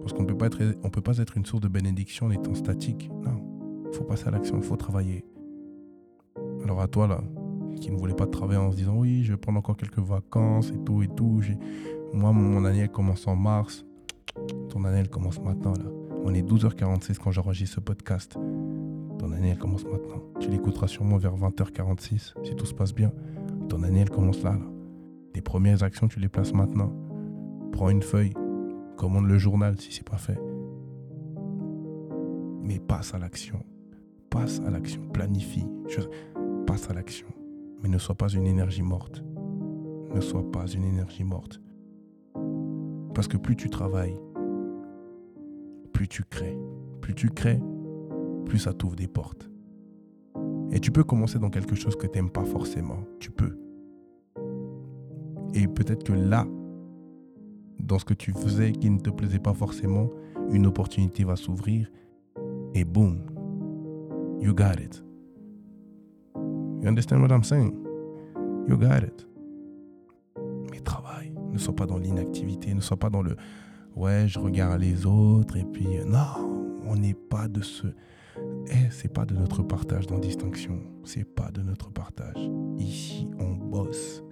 Parce 0.00 0.12
qu'on 0.12 0.22
ne 0.22 0.28
peut 0.28 0.38
pas 0.38 0.46
être, 0.46 0.62
on 0.84 0.90
peut 0.90 1.00
pas 1.00 1.18
être 1.18 1.36
une 1.36 1.44
source 1.44 1.62
de 1.62 1.68
bénédiction 1.68 2.26
en 2.26 2.30
étant 2.30 2.54
statique. 2.54 3.10
Non, 3.24 3.42
il 3.90 3.96
faut 3.96 4.04
passer 4.04 4.28
à 4.28 4.30
l'action, 4.30 4.56
il 4.56 4.62
faut 4.62 4.76
travailler. 4.76 5.24
Alors 6.62 6.80
à 6.80 6.86
toi 6.86 7.08
là, 7.08 7.20
qui 7.80 7.90
ne 7.90 7.96
voulait 7.96 8.14
pas 8.14 8.26
travailler 8.26 8.60
en 8.60 8.70
se 8.70 8.76
disant 8.76 8.96
oui, 8.96 9.24
je 9.24 9.32
vais 9.32 9.38
prendre 9.38 9.58
encore 9.58 9.76
quelques 9.76 9.98
vacances 9.98 10.70
et 10.70 10.78
tout 10.84 11.02
et 11.02 11.08
tout. 11.08 11.40
Moi, 12.12 12.32
mon 12.32 12.64
année 12.64 12.80
elle 12.80 12.90
commence 12.90 13.26
en 13.26 13.34
mars. 13.34 13.84
Ton 14.68 14.84
année 14.84 15.00
elle 15.00 15.10
commence 15.10 15.40
maintenant 15.40 15.72
là. 15.72 15.90
On 16.24 16.34
est 16.34 16.42
12h46 16.42 17.18
quand 17.18 17.30
j'enregistre 17.32 17.76
ce 17.76 17.80
podcast. 17.80 18.36
Ton 19.18 19.32
année, 19.32 19.50
elle 19.50 19.58
commence 19.58 19.84
maintenant. 19.84 20.22
Tu 20.40 20.50
l'écouteras 20.50 20.88
sûrement 20.88 21.16
vers 21.16 21.36
20h46, 21.36 22.34
si 22.44 22.54
tout 22.54 22.66
se 22.66 22.74
passe 22.74 22.94
bien. 22.94 23.12
Ton 23.68 23.82
année, 23.82 24.00
elle 24.00 24.10
commence 24.10 24.42
là, 24.42 24.52
là. 24.52 24.66
Tes 25.32 25.40
premières 25.40 25.82
actions, 25.82 26.08
tu 26.08 26.20
les 26.20 26.28
places 26.28 26.52
maintenant. 26.52 26.92
Prends 27.72 27.90
une 27.90 28.02
feuille, 28.02 28.32
commande 28.96 29.26
le 29.26 29.38
journal 29.38 29.78
si 29.78 29.92
c'est 29.92 30.08
pas 30.08 30.16
fait. 30.16 30.38
Mais 32.62 32.78
passe 32.78 33.14
à 33.14 33.18
l'action. 33.18 33.60
Passe 34.30 34.60
à 34.66 34.70
l'action. 34.70 35.02
Planifie. 35.12 35.66
Passe 36.66 36.90
à 36.90 36.94
l'action. 36.94 37.26
Mais 37.82 37.88
ne 37.88 37.98
sois 37.98 38.14
pas 38.14 38.28
une 38.28 38.46
énergie 38.46 38.82
morte. 38.82 39.22
Ne 40.14 40.20
sois 40.20 40.50
pas 40.50 40.66
une 40.66 40.84
énergie 40.84 41.24
morte. 41.24 41.60
Parce 43.14 43.28
que 43.28 43.36
plus 43.36 43.56
tu 43.56 43.70
travailles, 43.70 44.18
plus 45.92 46.08
tu 46.08 46.24
crées. 46.24 46.58
Plus 47.00 47.14
tu 47.14 47.30
crées, 47.30 47.60
plus 48.46 48.58
ça 48.58 48.72
t'ouvre 48.72 48.96
des 48.96 49.08
portes. 49.08 49.50
Et 50.72 50.80
tu 50.80 50.90
peux 50.90 51.04
commencer 51.04 51.38
dans 51.38 51.50
quelque 51.50 51.74
chose 51.74 51.96
que 51.96 52.06
tu 52.06 52.18
n'aimes 52.18 52.30
pas 52.30 52.44
forcément. 52.44 52.98
Tu 53.20 53.30
peux. 53.30 53.58
Et 55.54 55.68
peut-être 55.68 56.04
que 56.04 56.12
là, 56.12 56.46
dans 57.78 57.98
ce 57.98 58.04
que 58.04 58.14
tu 58.14 58.32
faisais 58.32 58.72
qui 58.72 58.90
ne 58.90 58.98
te 58.98 59.10
plaisait 59.10 59.38
pas 59.38 59.54
forcément, 59.54 60.10
une 60.50 60.66
opportunité 60.66 61.24
va 61.24 61.36
s'ouvrir 61.36 61.90
et 62.74 62.84
boum, 62.84 63.18
you 64.40 64.54
got 64.54 64.80
it. 64.82 65.02
You 66.34 66.88
understand 66.88 67.22
what 67.22 67.34
I'm 67.34 67.44
saying? 67.44 67.72
You 68.68 68.76
got 68.76 69.02
it. 69.02 69.26
Mais 70.70 70.80
travaille. 70.80 71.32
Ne 71.52 71.58
sois 71.58 71.74
pas 71.74 71.86
dans 71.86 71.98
l'inactivité. 71.98 72.74
Ne 72.74 72.80
sois 72.80 72.98
pas 72.98 73.10
dans 73.10 73.22
le 73.22 73.36
ouais, 73.96 74.28
je 74.28 74.38
regarde 74.38 74.80
les 74.80 75.06
autres 75.06 75.56
et 75.56 75.64
puis 75.64 75.88
non, 76.06 76.78
on 76.86 76.96
n'est 76.96 77.14
pas 77.14 77.48
de 77.48 77.62
ce. 77.62 77.86
Eh, 78.68 78.90
c'est 78.90 79.12
pas 79.12 79.24
de 79.24 79.34
notre 79.34 79.62
partage 79.62 80.06
dans 80.06 80.18
distinction. 80.18 80.80
C'est 81.04 81.24
pas 81.24 81.50
de 81.50 81.62
notre 81.62 81.90
partage. 81.90 82.50
Ici, 82.78 83.28
on 83.38 83.54
bosse. 83.54 84.22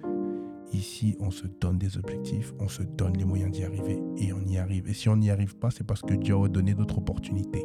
Ici, 0.72 1.16
on 1.20 1.30
se 1.30 1.47
donne 1.47 1.78
des 1.78 1.97
objectifs, 1.99 2.53
on 2.59 2.66
se 2.66 2.82
donne 2.82 3.16
les 3.16 3.24
moyens 3.24 3.53
d'y 3.53 3.62
arriver 3.62 4.03
et 4.16 4.32
on 4.32 4.45
y 4.45 4.59
arrive. 4.59 4.89
Et 4.89 4.95
si 4.95 5.09
on 5.09 5.16
n'y 5.16 5.30
arrive 5.30 5.57
pas, 5.57 5.70
c'est 5.70 5.85
parce 5.85 6.03
que 6.03 6.14
Dieu 6.14 6.35
a 6.37 6.49
donné 6.49 6.74
d'autres 6.74 6.99
opportunités. 6.99 7.64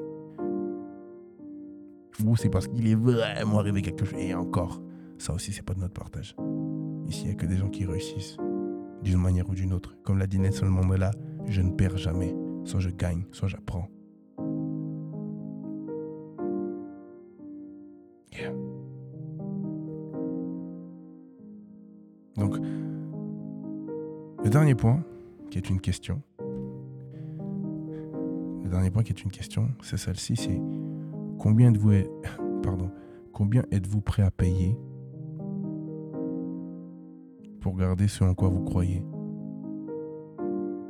C'est 2.35 2.49
parce 2.49 2.67
qu'il 2.67 2.87
est 2.87 2.95
vraiment 2.95 3.59
arrivé 3.59 3.81
quelque 3.81 4.05
chose. 4.05 4.19
Et 4.19 4.33
encore, 4.33 4.81
ça 5.17 5.33
aussi, 5.33 5.51
c'est 5.53 5.63
pas 5.63 5.73
de 5.73 5.79
notre 5.79 5.93
partage. 5.93 6.35
Ici, 7.07 7.21
il 7.23 7.27
n'y 7.27 7.31
a 7.31 7.35
que 7.35 7.45
des 7.45 7.57
gens 7.57 7.69
qui 7.69 7.85
réussissent 7.85 8.37
d'une 9.01 9.17
manière 9.17 9.49
ou 9.49 9.55
d'une 9.55 9.73
autre. 9.73 9.97
Comme 10.03 10.19
l'a 10.19 10.27
dit 10.27 10.39
Nelson 10.39 10.67
Mandela, 10.67 11.11
je 11.47 11.61
ne 11.61 11.71
perds 11.71 11.97
jamais. 11.97 12.35
Soit 12.65 12.81
je 12.81 12.89
gagne, 12.89 13.23
soit 13.31 13.47
j'apprends. 13.47 13.87
Le 24.49 24.53
dernier 24.53 24.73
point, 24.73 25.03
qui 25.51 25.59
est 25.59 25.69
une 25.69 25.79
question, 25.79 26.23
dernier 28.65 28.89
point 28.89 29.03
qui 29.03 29.11
est 29.11 29.23
une 29.23 29.29
question, 29.29 29.69
c'est 29.83 29.97
celle-ci, 29.97 30.35
c'est 30.35 30.59
combien 31.37 31.71
de 31.71 31.77
vous 31.77 31.91
êtes, 31.91 32.09
pardon, 32.63 32.89
combien 33.31 33.61
êtes-vous 33.71 34.01
prêt 34.01 34.23
à 34.23 34.31
payer 34.31 34.75
pour 37.61 37.77
garder 37.77 38.07
ce 38.07 38.23
en 38.23 38.33
quoi 38.33 38.49
vous 38.49 38.63
croyez? 38.63 39.05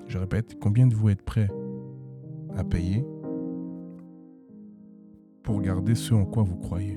Je 0.08 0.18
répète, 0.18 0.58
combien 0.62 0.88
de 0.88 0.96
vous 0.96 1.10
êtes 1.10 1.22
prêt 1.22 1.50
à 2.56 2.64
payer 2.64 3.06
pour 5.44 5.62
garder 5.62 5.96
ce 5.96 6.14
en 6.14 6.24
quoi 6.24 6.44
vous 6.44 6.56
croyez? 6.56 6.96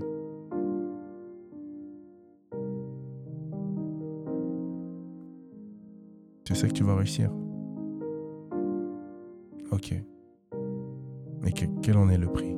Tu 6.53 6.59
sais 6.59 6.69
que 6.69 6.75
tu 6.75 6.85
vas 6.85 6.95
réussir. 6.95 7.31
Ok. 9.71 9.95
Mais 11.41 11.51
quel 11.51 11.97
en 11.97 12.11
est 12.11 12.19
le 12.19 12.27
prix? 12.27 12.55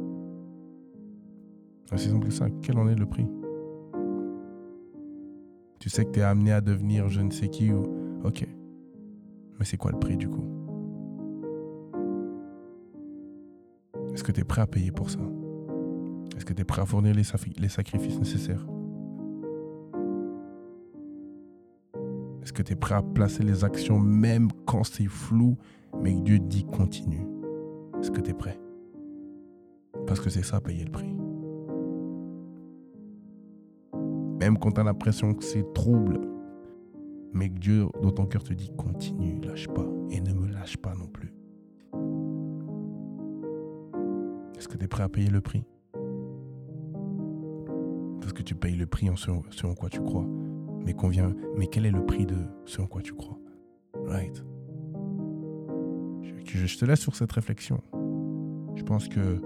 C'est 1.92 2.08
simple 2.10 2.26
que 2.26 2.32
ça. 2.32 2.46
Quel 2.60 2.76
en 2.76 2.88
est 2.88 2.96
le 2.96 3.06
prix? 3.06 3.24
Tu 5.78 5.90
sais 5.90 6.04
que 6.04 6.10
tu 6.10 6.18
es 6.18 6.22
amené 6.24 6.50
à 6.50 6.60
devenir 6.60 7.08
je 7.08 7.20
ne 7.20 7.30
sais 7.30 7.46
qui 7.46 7.72
ou... 7.72 7.84
Ok. 8.24 8.44
Mais 9.60 9.64
c'est 9.64 9.76
quoi 9.76 9.92
le 9.92 10.00
prix 10.00 10.16
du 10.16 10.28
coup? 10.28 10.44
Est-ce 14.12 14.24
que 14.24 14.32
tu 14.32 14.40
es 14.40 14.44
prêt 14.44 14.62
à 14.62 14.66
payer 14.66 14.90
pour 14.90 15.08
ça? 15.08 15.20
Est-ce 16.36 16.44
que 16.44 16.52
tu 16.52 16.62
es 16.62 16.64
prêt 16.64 16.82
à 16.82 16.86
fournir 16.86 17.14
les 17.14 17.68
sacrifices 17.68 18.18
nécessaires? 18.18 18.66
Est-ce 22.44 22.52
que 22.52 22.62
tu 22.62 22.74
es 22.74 22.76
prêt 22.76 22.94
à 22.94 23.00
placer 23.00 23.42
les 23.42 23.64
actions 23.64 23.98
même 23.98 24.48
quand 24.66 24.84
c'est 24.84 25.06
flou, 25.06 25.56
mais 26.02 26.14
que 26.14 26.20
Dieu 26.20 26.38
dit 26.38 26.64
continue? 26.64 27.26
Est-ce 27.98 28.10
que 28.10 28.20
tu 28.20 28.32
es 28.32 28.34
prêt? 28.34 28.60
Parce 30.06 30.20
que 30.20 30.28
c'est 30.28 30.42
ça, 30.42 30.60
payer 30.60 30.84
le 30.84 30.90
prix. 30.90 31.16
Même 34.38 34.58
quand 34.58 34.72
tu 34.72 34.80
as 34.82 34.84
l'impression 34.84 35.32
que 35.32 35.42
c'est 35.42 35.64
trouble, 35.72 36.20
mais 37.32 37.48
que 37.48 37.58
Dieu 37.58 37.86
dans 38.02 38.10
ton 38.10 38.26
cœur 38.26 38.44
te 38.44 38.52
dit 38.52 38.70
continue, 38.76 39.40
lâche 39.40 39.68
pas 39.68 39.86
et 40.10 40.20
ne 40.20 40.34
me 40.34 40.46
lâche 40.46 40.76
pas 40.76 40.94
non 40.94 41.06
plus. 41.06 41.32
Est-ce 44.58 44.68
que 44.68 44.76
tu 44.76 44.84
es 44.84 44.88
prêt 44.88 45.02
à 45.02 45.08
payer 45.08 45.30
le 45.30 45.40
prix? 45.40 45.64
Parce 48.20 48.34
que 48.34 48.42
tu 48.42 48.54
payes 48.54 48.76
le 48.76 48.86
prix 48.86 49.08
en 49.08 49.16
ce 49.16 49.30
en 49.30 49.74
quoi 49.74 49.88
tu 49.88 50.02
crois 50.02 50.26
mais 50.84 50.94
mais 51.56 51.66
quel 51.66 51.86
est 51.86 51.90
le 51.90 52.04
prix 52.04 52.26
de 52.26 52.36
ce 52.64 52.80
en 52.80 52.86
quoi 52.86 53.02
tu 53.02 53.14
crois? 53.14 53.38
Right 54.06 54.44
je, 56.54 56.78
te 56.78 56.84
laisse 56.84 57.00
sur 57.00 57.16
cette 57.16 57.32
réflexion. 57.32 57.80
Je 58.76 58.82
pense 58.82 59.08
que 59.08 59.40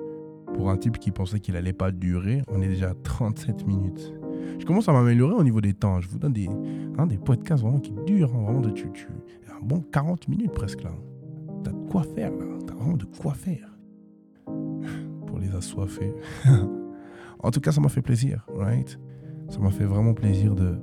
pour 0.55 0.71
un 0.71 0.77
type 0.77 0.99
qui 0.99 1.11
pensait 1.11 1.41
qu'il 1.41 1.57
allait 1.57 1.73
pas 1.73 1.91
durer, 1.91 2.43
on 2.49 2.61
est 2.61 2.69
déjà 2.69 2.91
à 2.91 2.95
37 2.95 3.67
minutes. 3.67 4.15
Je 4.59 4.65
commence 4.65 4.89
à 4.89 4.93
m'améliorer 4.93 5.35
au 5.35 5.45
niveau 5.45 5.61
des 5.61 5.75
temps. 5.75 6.01
Je 6.01 6.09
vous 6.09 6.19
donne 6.19 6.33
des, 6.33 6.49
hein, 6.99 7.07
des 7.07 7.19
podcasts 7.19 7.63
vraiment 7.63 7.81
qui 7.81 7.95
durent, 8.07 8.35
hein, 8.35 8.43
vraiment 8.43 8.61
de 8.61 8.71
tu, 8.71 8.91
tu, 8.93 9.07
un 9.51 9.65
bon 9.65 9.81
40 9.93 10.29
minutes 10.29 10.53
presque 10.53 10.83
là. 10.83 10.93
T'as 11.65 11.73
de 11.73 11.91
quoi 11.91 12.03
faire 12.03 12.31
là. 12.31 12.47
T'as 12.67 12.75
vraiment 12.75 12.97
de 12.97 13.05
quoi 13.05 13.35
faire. 13.35 13.79
Pour 15.27 15.39
les 15.39 15.55
assoiffés. 15.55 16.15
en 17.41 17.51
tout 17.51 17.61
cas, 17.61 17.73
ça 17.73 17.81
m'a 17.81 17.89
fait 17.89 18.03
plaisir, 18.03 18.47
right? 18.55 18.99
Ça 19.49 19.59
m'a 19.61 19.71
fait 19.71 19.85
vraiment 19.85 20.15
plaisir 20.15 20.55
de, 20.55 20.79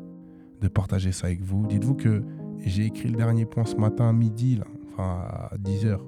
de 0.65 0.69
partager 0.73 1.11
ça 1.11 1.27
avec 1.27 1.41
vous. 1.41 1.67
Dites-vous 1.67 1.95
que 1.95 2.23
j'ai 2.59 2.85
écrit 2.85 3.09
le 3.09 3.15
dernier 3.15 3.45
point 3.45 3.65
ce 3.65 3.75
matin 3.75 4.09
à 4.09 4.13
midi, 4.13 4.55
là, 4.55 4.65
enfin 4.87 5.27
à 5.29 5.55
10h. 5.57 5.99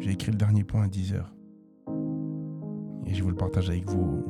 J'ai 0.00 0.12
écrit 0.12 0.30
le 0.30 0.38
dernier 0.38 0.64
point 0.64 0.84
à 0.84 0.88
10h. 0.88 1.22
Et 3.06 3.14
je 3.14 3.22
vous 3.22 3.30
le 3.30 3.36
partage 3.36 3.68
avec 3.68 3.88
vous 3.88 4.24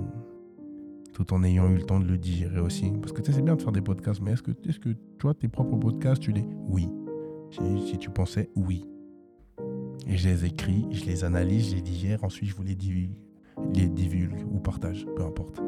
tout 1.12 1.34
en 1.34 1.42
ayant 1.42 1.68
eu 1.68 1.74
le 1.74 1.82
temps 1.82 1.98
de 1.98 2.06
le 2.06 2.16
digérer 2.16 2.60
aussi. 2.60 2.92
Parce 3.00 3.12
que 3.12 3.20
tu 3.20 3.30
sais, 3.30 3.36
c'est 3.36 3.44
bien 3.44 3.56
de 3.56 3.62
faire 3.62 3.72
des 3.72 3.80
podcasts, 3.80 4.20
mais 4.20 4.32
est-ce 4.32 4.42
que, 4.42 4.52
est 4.52 4.78
que 4.78 4.90
toi, 5.18 5.34
tes 5.34 5.48
propres 5.48 5.76
podcasts, 5.76 6.22
tu 6.22 6.32
les... 6.32 6.44
Oui. 6.68 6.88
Si, 7.50 7.98
tu 7.98 8.10
pensais, 8.10 8.50
oui. 8.54 8.86
Et 10.06 10.16
je 10.16 10.28
les 10.28 10.44
écris, 10.44 10.86
je 10.92 11.04
les 11.06 11.24
analyse, 11.24 11.70
je 11.70 11.76
les 11.76 11.82
digère, 11.82 12.22
ensuite 12.22 12.48
je 12.48 12.54
vous 12.54 12.62
les 12.62 12.74
divulgue, 12.74 13.16
les 13.74 13.88
divulgue 13.88 14.44
ou 14.50 14.60
partage, 14.60 15.06
peu 15.16 15.24
importe. 15.24 15.60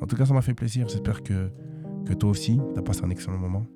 En 0.00 0.06
tout 0.06 0.16
cas, 0.16 0.26
ça 0.26 0.34
m'a 0.34 0.42
fait 0.42 0.52
plaisir. 0.52 0.88
J'espère 0.88 1.22
que, 1.22 1.50
que 2.04 2.12
toi 2.14 2.30
aussi, 2.30 2.60
tu 2.72 2.78
as 2.78 2.82
passé 2.82 3.02
un 3.04 3.10
excellent 3.10 3.38
moment. 3.38 3.66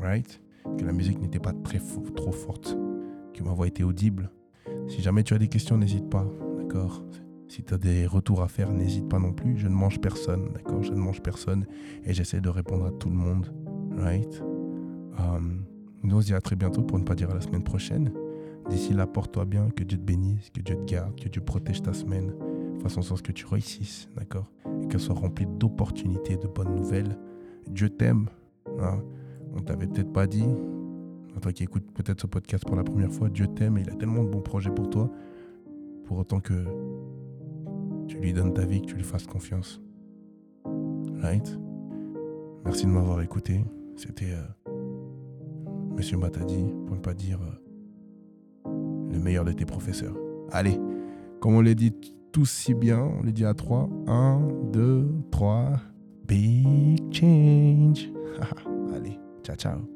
Right? 0.00 0.40
Que 0.78 0.84
la 0.84 0.92
musique 0.92 1.20
n'était 1.20 1.38
pas 1.38 1.52
très 1.52 1.80
trop 2.14 2.32
forte. 2.32 2.76
Que 3.32 3.42
ma 3.42 3.52
voix 3.52 3.66
était 3.66 3.84
audible. 3.84 4.30
Si 4.88 5.02
jamais 5.02 5.22
tu 5.22 5.34
as 5.34 5.38
des 5.38 5.48
questions, 5.48 5.78
n'hésite 5.78 6.08
pas. 6.08 6.26
D'accord? 6.58 7.02
Si 7.48 7.62
tu 7.62 7.74
as 7.74 7.78
des 7.78 8.06
retours 8.06 8.42
à 8.42 8.48
faire, 8.48 8.72
n'hésite 8.72 9.08
pas 9.08 9.18
non 9.18 9.32
plus. 9.32 9.56
Je 9.56 9.68
ne 9.68 9.74
mange 9.74 10.00
personne. 10.00 10.52
D'accord? 10.52 10.82
Je 10.82 10.92
ne 10.92 10.98
mange 10.98 11.22
personne. 11.22 11.66
Et 12.04 12.12
j'essaie 12.12 12.40
de 12.40 12.48
répondre 12.48 12.86
à 12.86 12.90
tout 12.92 13.08
le 13.08 13.16
monde. 13.16 13.52
Right? 13.96 14.42
Um, 15.18 15.64
Nous, 16.02 16.16
on 16.16 16.20
se 16.20 16.26
dit 16.26 16.34
à 16.34 16.40
très 16.40 16.56
bientôt 16.56 16.82
pour 16.82 16.98
ne 16.98 17.04
pas 17.04 17.14
dire 17.14 17.30
à 17.30 17.34
la 17.34 17.40
semaine 17.40 17.64
prochaine. 17.64 18.12
D'ici 18.68 18.92
là, 18.92 19.06
porte-toi 19.06 19.44
bien, 19.44 19.70
que 19.70 19.84
Dieu 19.84 19.96
te 19.96 20.02
bénisse, 20.02 20.50
que 20.50 20.60
Dieu 20.60 20.76
te 20.76 20.92
garde, 20.92 21.18
que 21.20 21.28
Dieu 21.28 21.40
protège 21.40 21.82
ta 21.82 21.92
semaine, 21.92 22.32
fasse 22.82 22.98
en 22.98 23.02
sorte 23.02 23.22
que 23.22 23.32
tu 23.32 23.46
réussisses, 23.46 24.08
d'accord? 24.16 24.50
Et 24.82 24.88
qu'elle 24.88 25.00
soit 25.00 25.14
remplie 25.14 25.46
d'opportunités, 25.46 26.36
de 26.36 26.48
bonnes 26.48 26.74
nouvelles. 26.74 27.16
Dieu 27.68 27.90
t'aime. 27.90 28.26
Hein 28.80 29.02
On 29.54 29.60
t'avait 29.60 29.86
peut-être 29.86 30.12
pas 30.12 30.26
dit. 30.26 30.46
toi 31.40 31.52
qui 31.52 31.62
écoutes 31.62 31.90
peut-être 31.92 32.22
ce 32.22 32.26
podcast 32.26 32.64
pour 32.64 32.76
la 32.76 32.84
première 32.84 33.12
fois, 33.12 33.28
Dieu 33.28 33.46
t'aime 33.46 33.78
et 33.78 33.82
il 33.82 33.90
a 33.90 33.94
tellement 33.94 34.24
de 34.24 34.28
bons 34.28 34.42
projets 34.42 34.70
pour 34.70 34.90
toi. 34.90 35.10
Pour 36.04 36.18
autant 36.18 36.40
que 36.40 36.64
tu 38.06 38.18
lui 38.18 38.32
donnes 38.32 38.52
ta 38.52 38.64
vie, 38.64 38.80
que 38.80 38.86
tu 38.86 38.96
lui 38.96 39.04
fasses 39.04 39.26
confiance. 39.26 39.80
Right? 41.20 41.58
Merci 42.64 42.86
de 42.86 42.90
m'avoir 42.90 43.20
écouté. 43.22 43.64
C'était 43.96 44.32
euh, 44.32 44.72
Monsieur 45.96 46.18
Matadi, 46.18 46.64
pour 46.86 46.96
ne 46.96 47.00
pas 47.00 47.14
dire 47.14 47.40
euh, 47.42 48.70
le 49.10 49.18
meilleur 49.18 49.44
de 49.44 49.52
tes 49.52 49.64
professeurs. 49.64 50.14
Allez, 50.52 50.78
comme 51.40 51.54
on 51.54 51.60
l'a 51.60 51.74
dit 51.74 51.92
tous 52.36 52.50
si 52.50 52.74
bien. 52.74 53.00
On 53.00 53.22
les 53.22 53.32
dit 53.32 53.46
à 53.46 53.54
3. 53.54 53.88
1, 54.06 54.48
2, 54.70 55.08
3. 55.30 55.80
Big 56.26 56.98
change. 57.12 58.10
Allez, 58.94 59.18
ciao, 59.42 59.56
ciao. 59.56 59.95